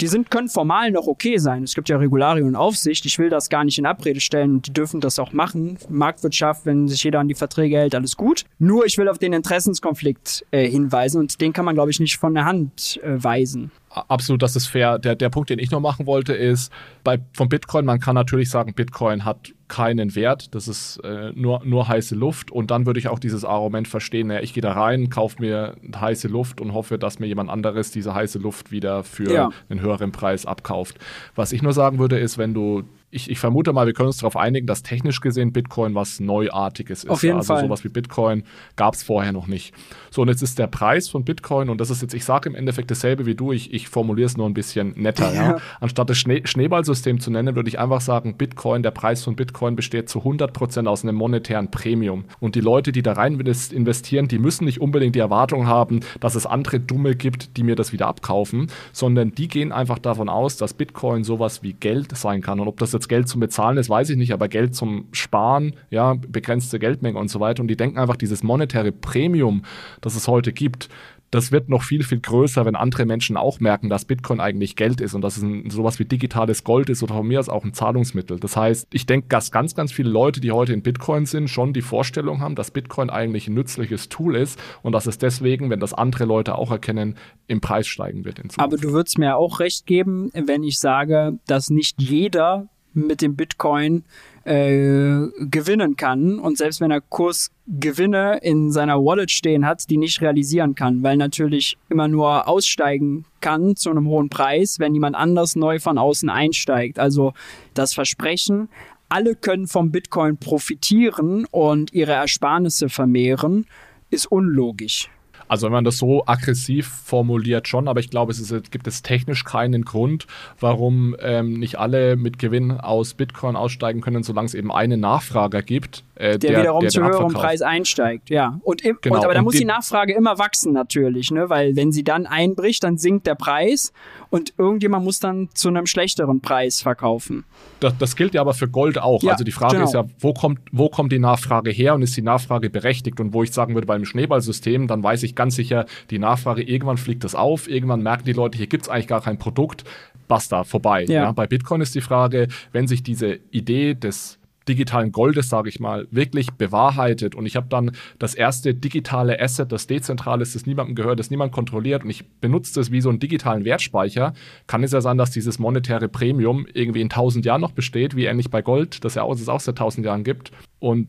[0.01, 1.63] die sind, können formal noch okay sein.
[1.63, 3.07] Es gibt ja Regularien und Aufsicht.
[3.07, 5.79] Ich will das gar nicht in Abrede stellen die dürfen das auch machen.
[5.89, 8.45] Marktwirtschaft, wenn sich jeder an die Verträge hält, alles gut.
[8.59, 12.17] Nur ich will auf den Interessenskonflikt äh, hinweisen und den kann man, glaube ich, nicht
[12.17, 14.99] von der Hand äh, weisen absolut, das ist fair.
[14.99, 16.73] Der, der Punkt, den ich noch machen wollte, ist,
[17.03, 21.63] bei, von Bitcoin, man kann natürlich sagen, Bitcoin hat keinen Wert, das ist äh, nur,
[21.65, 22.51] nur heiße Luft.
[22.51, 25.77] Und dann würde ich auch dieses Argument verstehen, naja, ich gehe da rein, kaufe mir
[25.95, 29.51] heiße Luft und hoffe, dass mir jemand anderes diese heiße Luft wieder für ja.
[29.69, 30.99] einen höheren Preis abkauft.
[31.35, 32.85] Was ich nur sagen würde, ist, wenn du
[33.15, 37.05] ich, ich, vermute mal, wir können uns darauf einigen, dass technisch gesehen Bitcoin was Neuartiges
[37.05, 37.11] ist.
[37.11, 37.65] Auf jeden also Fall.
[37.65, 38.43] sowas wie Bitcoin
[38.77, 39.73] gab es vorher noch nicht.
[40.11, 42.55] So, und jetzt ist der Preis von Bitcoin, und das ist jetzt, ich sage im
[42.55, 45.33] Endeffekt dasselbe wie du, ich, ich formuliere es nur ein bisschen netter.
[45.33, 45.43] Ja.
[45.43, 45.57] ja.
[45.81, 49.77] Anstatt das Schnee, Schneeballsystem zu nennen, würde ich einfach sagen, Bitcoin, der Preis von Bitcoin
[49.77, 52.25] besteht zu 100% aus einem monetären Premium.
[52.41, 56.35] Und die Leute, die da rein investieren, die müssen nicht unbedingt die Erwartung haben, dass
[56.35, 60.57] es andere Dumme gibt, die mir das wieder abkaufen, sondern die gehen einfach davon aus,
[60.57, 62.61] dass Bitcoin sowas wie Geld sein kann.
[62.61, 65.07] Und ob das jetzt jetzt Geld zum Bezahlen ist, weiß ich nicht, aber Geld zum
[65.13, 67.61] Sparen, ja, begrenzte Geldmenge und so weiter.
[67.61, 69.63] Und die denken einfach, dieses monetäre Premium,
[70.01, 70.89] das es heute gibt,
[71.31, 75.01] das wird noch viel, viel größer, wenn andere Menschen auch merken, dass Bitcoin eigentlich Geld
[75.01, 77.65] ist und dass es ein, sowas wie digitales Gold ist oder von mir aus auch
[77.65, 78.39] ein Zahlungsmittel.
[78.39, 81.73] Das heißt, ich denke, dass ganz, ganz viele Leute, die heute in Bitcoin sind, schon
[81.73, 85.81] die Vorstellung haben, dass Bitcoin eigentlich ein nützliches Tool ist und dass es deswegen, wenn
[85.81, 87.17] das andere Leute auch erkennen,
[87.49, 88.41] im Preis steigen wird.
[88.59, 93.37] Aber du würdest mir auch recht geben, wenn ich sage, dass nicht jeder mit dem
[93.37, 94.05] Bitcoin
[94.45, 100.21] äh, gewinnen kann und selbst wenn er Kursgewinne in seiner Wallet stehen hat, die nicht
[100.21, 105.57] realisieren kann, weil natürlich immer nur aussteigen kann zu einem hohen Preis, wenn jemand anders
[105.57, 106.99] neu von außen einsteigt.
[106.99, 107.33] Also
[107.75, 108.69] das Versprechen,
[109.09, 113.67] alle können vom Bitcoin profitieren und ihre Ersparnisse vermehren,
[114.11, 115.11] ist unlogisch.
[115.49, 119.03] Also wenn man das so aggressiv formuliert schon, aber ich glaube, es ist, gibt es
[119.03, 120.27] technisch keinen Grund,
[120.59, 125.63] warum ähm, nicht alle mit Gewinn aus Bitcoin aussteigen können, solange es eben einen Nachfrager
[125.63, 126.05] gibt.
[126.17, 128.61] Äh, der, der, wiederum der zu höherem Preis einsteigt, ja.
[128.63, 129.17] Und, im, genau.
[129.17, 131.51] und aber da muss die Nachfrage immer wachsen natürlich, ne?
[131.51, 133.93] Weil wenn sie dann einbricht, dann sinkt der Preis
[134.31, 137.45] und irgendjemand muss dann zu einem schlechteren Preis verkaufen.
[137.81, 139.23] Das, das gilt ja aber für Gold auch.
[139.25, 139.87] Ja, also die Frage genau.
[139.87, 143.19] ist ja, wo kommt, wo kommt die Nachfrage her und ist die Nachfrage berechtigt?
[143.19, 146.97] Und wo ich sagen würde, beim Schneeballsystem, dann weiß ich ganz sicher, die Nachfrage, irgendwann
[146.97, 149.83] fliegt das auf, irgendwann merken die Leute, hier gibt es eigentlich gar kein Produkt,
[150.29, 151.05] basta, vorbei.
[151.05, 151.25] Ja.
[151.25, 151.33] ja.
[151.33, 154.39] Bei Bitcoin ist die Frage, wenn sich diese Idee des
[154.69, 159.71] digitalen Goldes, sage ich mal, wirklich bewahrheitet und ich habe dann das erste digitale Asset,
[159.73, 163.09] das dezentral ist, das niemandem gehört, das niemand kontrolliert und ich benutze das wie so
[163.09, 164.35] einen digitalen Wertspeicher,
[164.67, 168.25] kann es ja sein, dass dieses monetäre Premium irgendwie in 1000 Jahren noch besteht, wie
[168.25, 170.53] ähnlich bei Gold, das ja auch, es auch seit 1000 Jahren gibt.
[170.79, 171.09] Und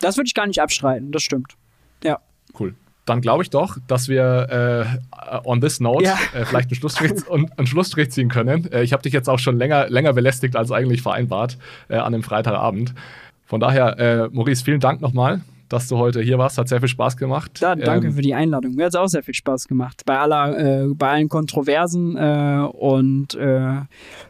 [0.00, 1.54] das würde ich gar nicht abstreiten, das stimmt.
[2.02, 2.20] Ja.
[2.58, 2.74] Cool
[3.04, 6.18] dann glaube ich doch, dass wir äh, on this note ja.
[6.34, 8.70] äh, vielleicht einen Schlussstrich, einen Schlussstrich ziehen können.
[8.72, 11.58] Äh, ich habe dich jetzt auch schon länger, länger belästigt als eigentlich vereinbart
[11.88, 12.94] äh, an dem Freitagabend.
[13.44, 16.56] Von daher, äh, Maurice, vielen Dank nochmal, dass du heute hier warst.
[16.56, 17.60] Hat sehr viel Spaß gemacht.
[17.60, 18.74] Ja, danke ähm, für die Einladung.
[18.74, 20.02] Mir hat es auch sehr viel Spaß gemacht.
[20.06, 23.38] Bei aller, äh, bei allen Kontroversen und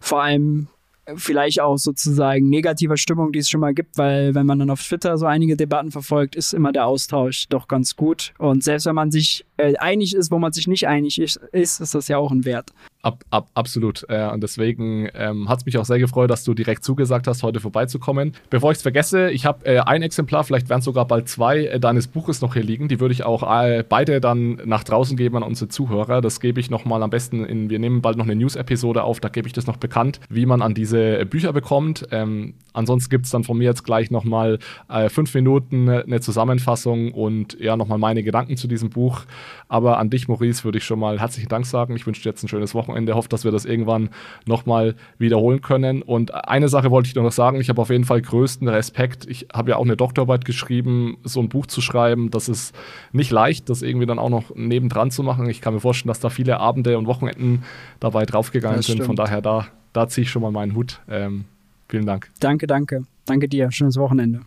[0.00, 0.68] vor allem
[1.16, 4.82] vielleicht auch sozusagen negativer Stimmung, die es schon mal gibt, weil wenn man dann auf
[4.82, 8.32] Twitter so einige Debatten verfolgt, ist immer der Austausch doch ganz gut.
[8.38, 11.80] Und selbst wenn man sich äh, einig ist, wo man sich nicht einig ist, ist,
[11.80, 12.72] ist das ja auch ein Wert.
[13.04, 14.06] Ab, ab, absolut.
[14.08, 17.42] Äh, und deswegen ähm, hat es mich auch sehr gefreut, dass du direkt zugesagt hast,
[17.42, 18.32] heute vorbeizukommen.
[18.48, 21.78] Bevor ich es vergesse, ich habe äh, ein Exemplar, vielleicht werden sogar bald zwei, äh,
[21.78, 22.88] deines Buches noch hier liegen.
[22.88, 26.22] Die würde ich auch äh, beide dann nach draußen geben an unsere Zuhörer.
[26.22, 29.28] Das gebe ich nochmal am besten in, wir nehmen bald noch eine News-Episode auf, da
[29.28, 32.06] gebe ich das noch bekannt, wie man an diese Bücher bekommt.
[32.10, 34.58] Ähm, ansonsten gibt es dann von mir jetzt gleich nochmal
[34.88, 39.26] äh, fünf Minuten eine Zusammenfassung und ja, nochmal meine Gedanken zu diesem Buch.
[39.68, 41.94] Aber an dich, Maurice, würde ich schon mal herzlichen Dank sagen.
[41.96, 42.93] Ich wünsche dir jetzt ein schönes Wochenende.
[42.94, 43.14] Wochenende.
[43.14, 44.10] Hoffe, dass wir das irgendwann
[44.46, 46.02] nochmal wiederholen können.
[46.02, 47.60] Und eine Sache wollte ich nur noch sagen.
[47.60, 49.26] Ich habe auf jeden Fall größten Respekt.
[49.28, 52.30] Ich habe ja auch eine Doktorarbeit geschrieben, so ein Buch zu schreiben.
[52.30, 52.74] Das ist
[53.12, 55.48] nicht leicht, das irgendwie dann auch noch nebendran zu machen.
[55.48, 57.64] Ich kann mir vorstellen, dass da viele Abende und Wochenenden
[58.00, 59.02] dabei draufgegangen sind.
[59.02, 61.00] Von daher, da, da ziehe ich schon mal meinen Hut.
[61.08, 61.44] Ähm,
[61.88, 62.30] vielen Dank.
[62.40, 63.02] Danke, danke.
[63.24, 63.70] Danke dir.
[63.70, 64.40] Schönes Wochenende.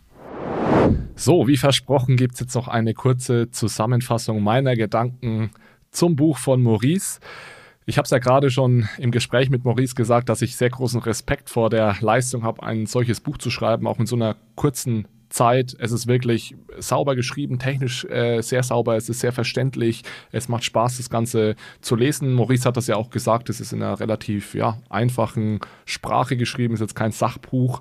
[1.15, 5.49] So, wie versprochen, gibt es jetzt noch eine kurze Zusammenfassung meiner Gedanken
[5.91, 7.19] zum Buch von Maurice.
[7.89, 10.99] Ich habe es ja gerade schon im Gespräch mit Maurice gesagt, dass ich sehr großen
[10.99, 15.07] Respekt vor der Leistung habe, ein solches Buch zu schreiben, auch in so einer kurzen
[15.29, 15.73] Zeit.
[15.79, 20.03] Es ist wirklich sauber geschrieben, technisch äh, sehr sauber, es ist sehr verständlich,
[20.33, 22.33] es macht Spaß, das Ganze zu lesen.
[22.33, 26.73] Maurice hat das ja auch gesagt, es ist in einer relativ ja, einfachen Sprache geschrieben,
[26.73, 27.79] ist jetzt kein Sachbuch.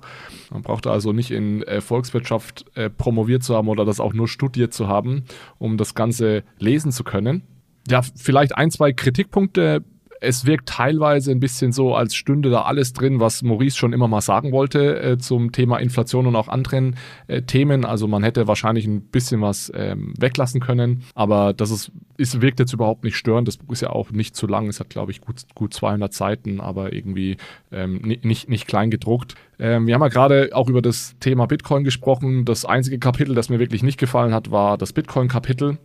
[0.51, 4.29] Man braucht also nicht in äh, Volkswirtschaft äh, promoviert zu haben oder das auch nur
[4.29, 5.25] studiert zu haben,
[5.57, 7.43] um das Ganze lesen zu können.
[7.89, 9.83] Ja, vielleicht ein, zwei Kritikpunkte
[10.21, 14.07] es wirkt teilweise ein bisschen so, als stünde da alles drin, was Maurice schon immer
[14.07, 16.95] mal sagen wollte äh, zum Thema Inflation und auch anderen
[17.27, 17.85] äh, Themen.
[17.85, 22.59] Also man hätte wahrscheinlich ein bisschen was ähm, weglassen können, aber das ist, ist, wirkt
[22.59, 23.47] jetzt überhaupt nicht störend.
[23.47, 24.67] Das Buch ist ja auch nicht zu lang.
[24.67, 27.37] Es hat, glaube ich, gut, gut 200 Seiten, aber irgendwie
[27.71, 29.35] ähm, nicht, nicht klein gedruckt.
[29.59, 32.45] Ähm, wir haben ja gerade auch über das Thema Bitcoin gesprochen.
[32.45, 35.77] Das einzige Kapitel, das mir wirklich nicht gefallen hat, war das Bitcoin-Kapitel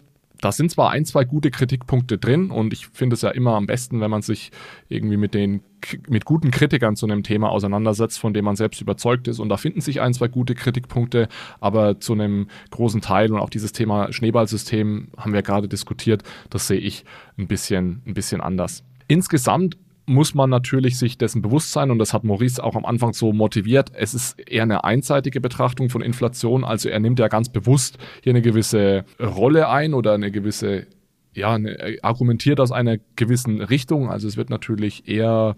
[0.42, 3.66] da sind zwar ein, zwei gute Kritikpunkte drin und ich finde es ja immer am
[3.66, 4.50] besten, wenn man sich
[4.88, 5.62] irgendwie mit den
[6.08, 9.38] mit guten Kritikern zu einem Thema auseinandersetzt, von dem man selbst überzeugt ist.
[9.40, 11.28] Und da finden sich ein, zwei gute Kritikpunkte,
[11.60, 16.66] aber zu einem großen Teil und auch dieses Thema Schneeballsystem haben wir gerade diskutiert, das
[16.66, 17.04] sehe ich
[17.38, 18.84] ein bisschen, ein bisschen anders.
[19.08, 23.12] Insgesamt muss man natürlich sich dessen bewusst sein und das hat Maurice auch am Anfang
[23.12, 23.92] so motiviert.
[23.94, 28.32] Es ist eher eine einseitige Betrachtung von Inflation, also er nimmt ja ganz bewusst hier
[28.32, 30.86] eine gewisse Rolle ein oder eine gewisse,
[31.34, 34.10] ja, eine, argumentiert aus einer gewissen Richtung.
[34.10, 35.56] Also es wird natürlich eher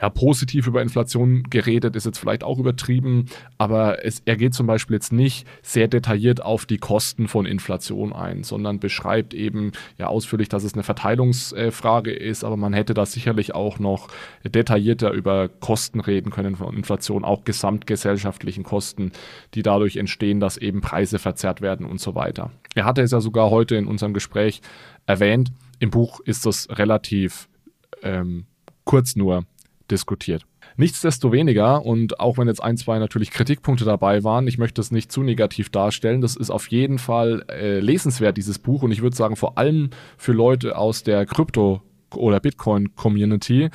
[0.00, 3.26] ja, positiv über Inflation geredet, ist jetzt vielleicht auch übertrieben,
[3.58, 8.12] aber es, er geht zum Beispiel jetzt nicht sehr detailliert auf die Kosten von Inflation
[8.12, 13.06] ein, sondern beschreibt eben ja ausführlich, dass es eine Verteilungsfrage ist, aber man hätte da
[13.06, 14.08] sicherlich auch noch
[14.44, 19.12] detaillierter über Kosten reden können von Inflation, auch gesamtgesellschaftlichen Kosten,
[19.54, 22.50] die dadurch entstehen, dass eben Preise verzerrt werden und so weiter.
[22.74, 24.60] Er hatte es ja sogar heute in unserem Gespräch
[25.06, 27.48] erwähnt, im Buch ist das relativ
[28.02, 28.46] ähm,
[28.84, 29.44] kurz nur
[29.90, 30.44] diskutiert.
[30.76, 35.10] Nichtsdestoweniger, und auch wenn jetzt ein, zwei natürlich Kritikpunkte dabei waren, ich möchte es nicht
[35.10, 38.82] zu negativ darstellen, das ist auf jeden Fall äh, lesenswert, dieses Buch.
[38.82, 41.80] Und ich würde sagen, vor allem für Leute aus der Krypto-
[42.14, 43.70] oder Bitcoin-Community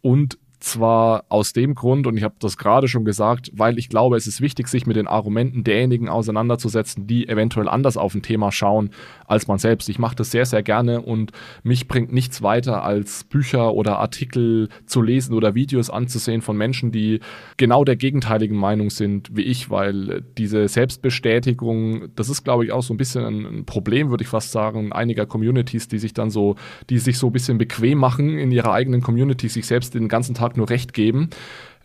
[0.00, 4.16] und zwar aus dem Grund, und ich habe das gerade schon gesagt, weil ich glaube,
[4.16, 8.52] es ist wichtig, sich mit den Argumenten derjenigen auseinanderzusetzen, die eventuell anders auf ein Thema
[8.52, 8.90] schauen
[9.26, 9.88] als man selbst.
[9.88, 11.32] Ich mache das sehr, sehr gerne und
[11.62, 16.92] mich bringt nichts weiter, als Bücher oder Artikel zu lesen oder Videos anzusehen von Menschen,
[16.92, 17.20] die
[17.56, 22.82] genau der gegenteiligen Meinung sind wie ich, weil diese Selbstbestätigung, das ist, glaube ich, auch
[22.82, 26.56] so ein bisschen ein Problem, würde ich fast sagen, einiger Communities, die sich dann so,
[26.90, 30.34] die sich so ein bisschen bequem machen in ihrer eigenen Community, sich selbst den ganzen
[30.34, 31.30] Tag nur Recht geben.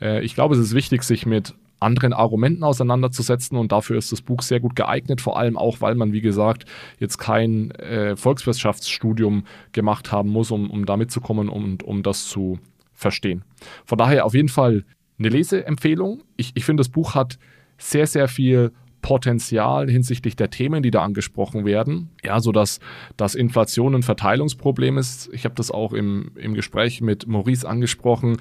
[0.01, 4.21] Äh, ich glaube, es ist wichtig, sich mit anderen Argumenten auseinanderzusetzen und dafür ist das
[4.21, 6.65] Buch sehr gut geeignet, vor allem auch, weil man, wie gesagt,
[6.99, 12.59] jetzt kein äh, Volkswirtschaftsstudium gemacht haben muss, um, um da mitzukommen und um das zu
[12.93, 13.43] verstehen.
[13.85, 14.85] Von daher auf jeden Fall
[15.19, 16.23] eine Leseempfehlung.
[16.35, 17.37] Ich, ich finde, das Buch hat
[17.77, 18.71] sehr, sehr viel
[19.07, 22.09] Potenzial hinsichtlich der Themen, die da angesprochen werden.
[22.25, 22.81] Ja, so dass,
[23.15, 25.29] dass Inflation ein Verteilungsproblem ist.
[25.31, 28.35] Ich habe das auch im, im Gespräch mit Maurice angesprochen.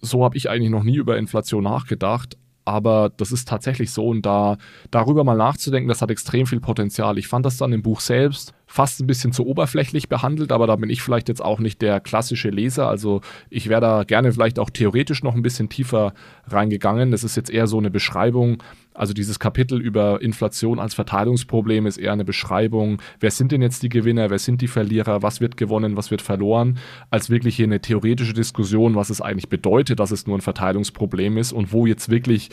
[0.00, 2.38] So habe ich eigentlich noch nie über Inflation nachgedacht
[2.68, 4.56] aber das ist tatsächlich so und da
[4.90, 7.16] darüber mal nachzudenken, das hat extrem viel Potenzial.
[7.16, 10.76] Ich fand das dann im Buch selbst fast ein bisschen zu oberflächlich behandelt, aber da
[10.76, 12.88] bin ich vielleicht jetzt auch nicht der klassische Leser.
[12.88, 16.14] Also ich wäre da gerne vielleicht auch theoretisch noch ein bisschen tiefer
[16.48, 17.12] reingegangen.
[17.12, 18.62] Das ist jetzt eher so eine Beschreibung.
[18.92, 23.82] Also dieses Kapitel über Inflation als Verteilungsproblem ist eher eine Beschreibung, wer sind denn jetzt
[23.82, 26.78] die Gewinner, wer sind die Verlierer, was wird gewonnen, was wird verloren,
[27.10, 31.36] als wirklich hier eine theoretische Diskussion, was es eigentlich bedeutet, dass es nur ein Verteilungsproblem
[31.36, 32.48] ist und wo jetzt wirklich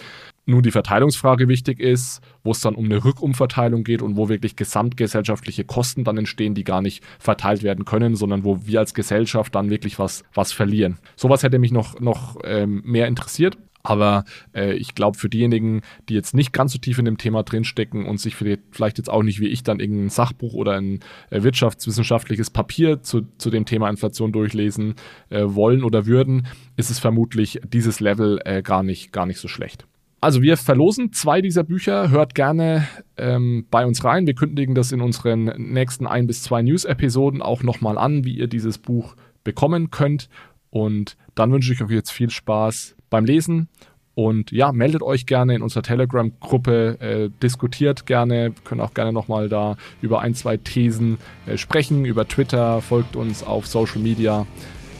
[0.45, 4.56] nur die Verteilungsfrage wichtig ist, wo es dann um eine Rückumverteilung geht und wo wirklich
[4.56, 9.56] gesamtgesellschaftliche Kosten dann entstehen, die gar nicht verteilt werden können, sondern wo wir als Gesellschaft
[9.56, 10.98] dann wirklich was, was verlieren.
[11.15, 13.57] Sowas hätte mich noch, noch ähm, mehr interessiert.
[13.86, 14.24] Aber
[14.56, 18.06] äh, ich glaube, für diejenigen, die jetzt nicht ganz so tief in dem Thema drinstecken
[18.06, 22.49] und sich vielleicht jetzt auch nicht wie ich dann irgendein Sachbuch oder ein äh, wirtschaftswissenschaftliches
[22.49, 24.95] Papier zu, zu dem Thema Inflation durchlesen
[25.30, 26.48] äh, wollen oder würden,
[26.78, 29.86] ist es vermutlich dieses Level äh, gar, nicht, gar nicht so schlecht.
[30.24, 32.10] Also wir verlosen zwei dieser Bücher.
[32.10, 32.88] Hört gerne
[33.18, 34.26] ähm, bei uns rein.
[34.26, 38.48] Wir kündigen das in unseren nächsten ein bis zwei News-Episoden auch nochmal an, wie ihr
[38.48, 40.30] dieses Buch bekommen könnt.
[40.70, 43.68] Und dann wünsche ich euch jetzt viel Spaß beim Lesen.
[44.16, 49.50] Und ja, meldet euch gerne in unserer Telegram-Gruppe, äh, diskutiert gerne, können auch gerne nochmal
[49.50, 51.18] da über ein, zwei Thesen
[51.48, 54.48] äh, sprechen, über Twitter, folgt uns auf Social Media.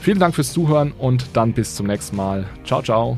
[0.02, 2.46] Vielen Dank fürs Zuhören und dann bis zum nächsten Mal.
[2.66, 3.18] Ciao, ciao.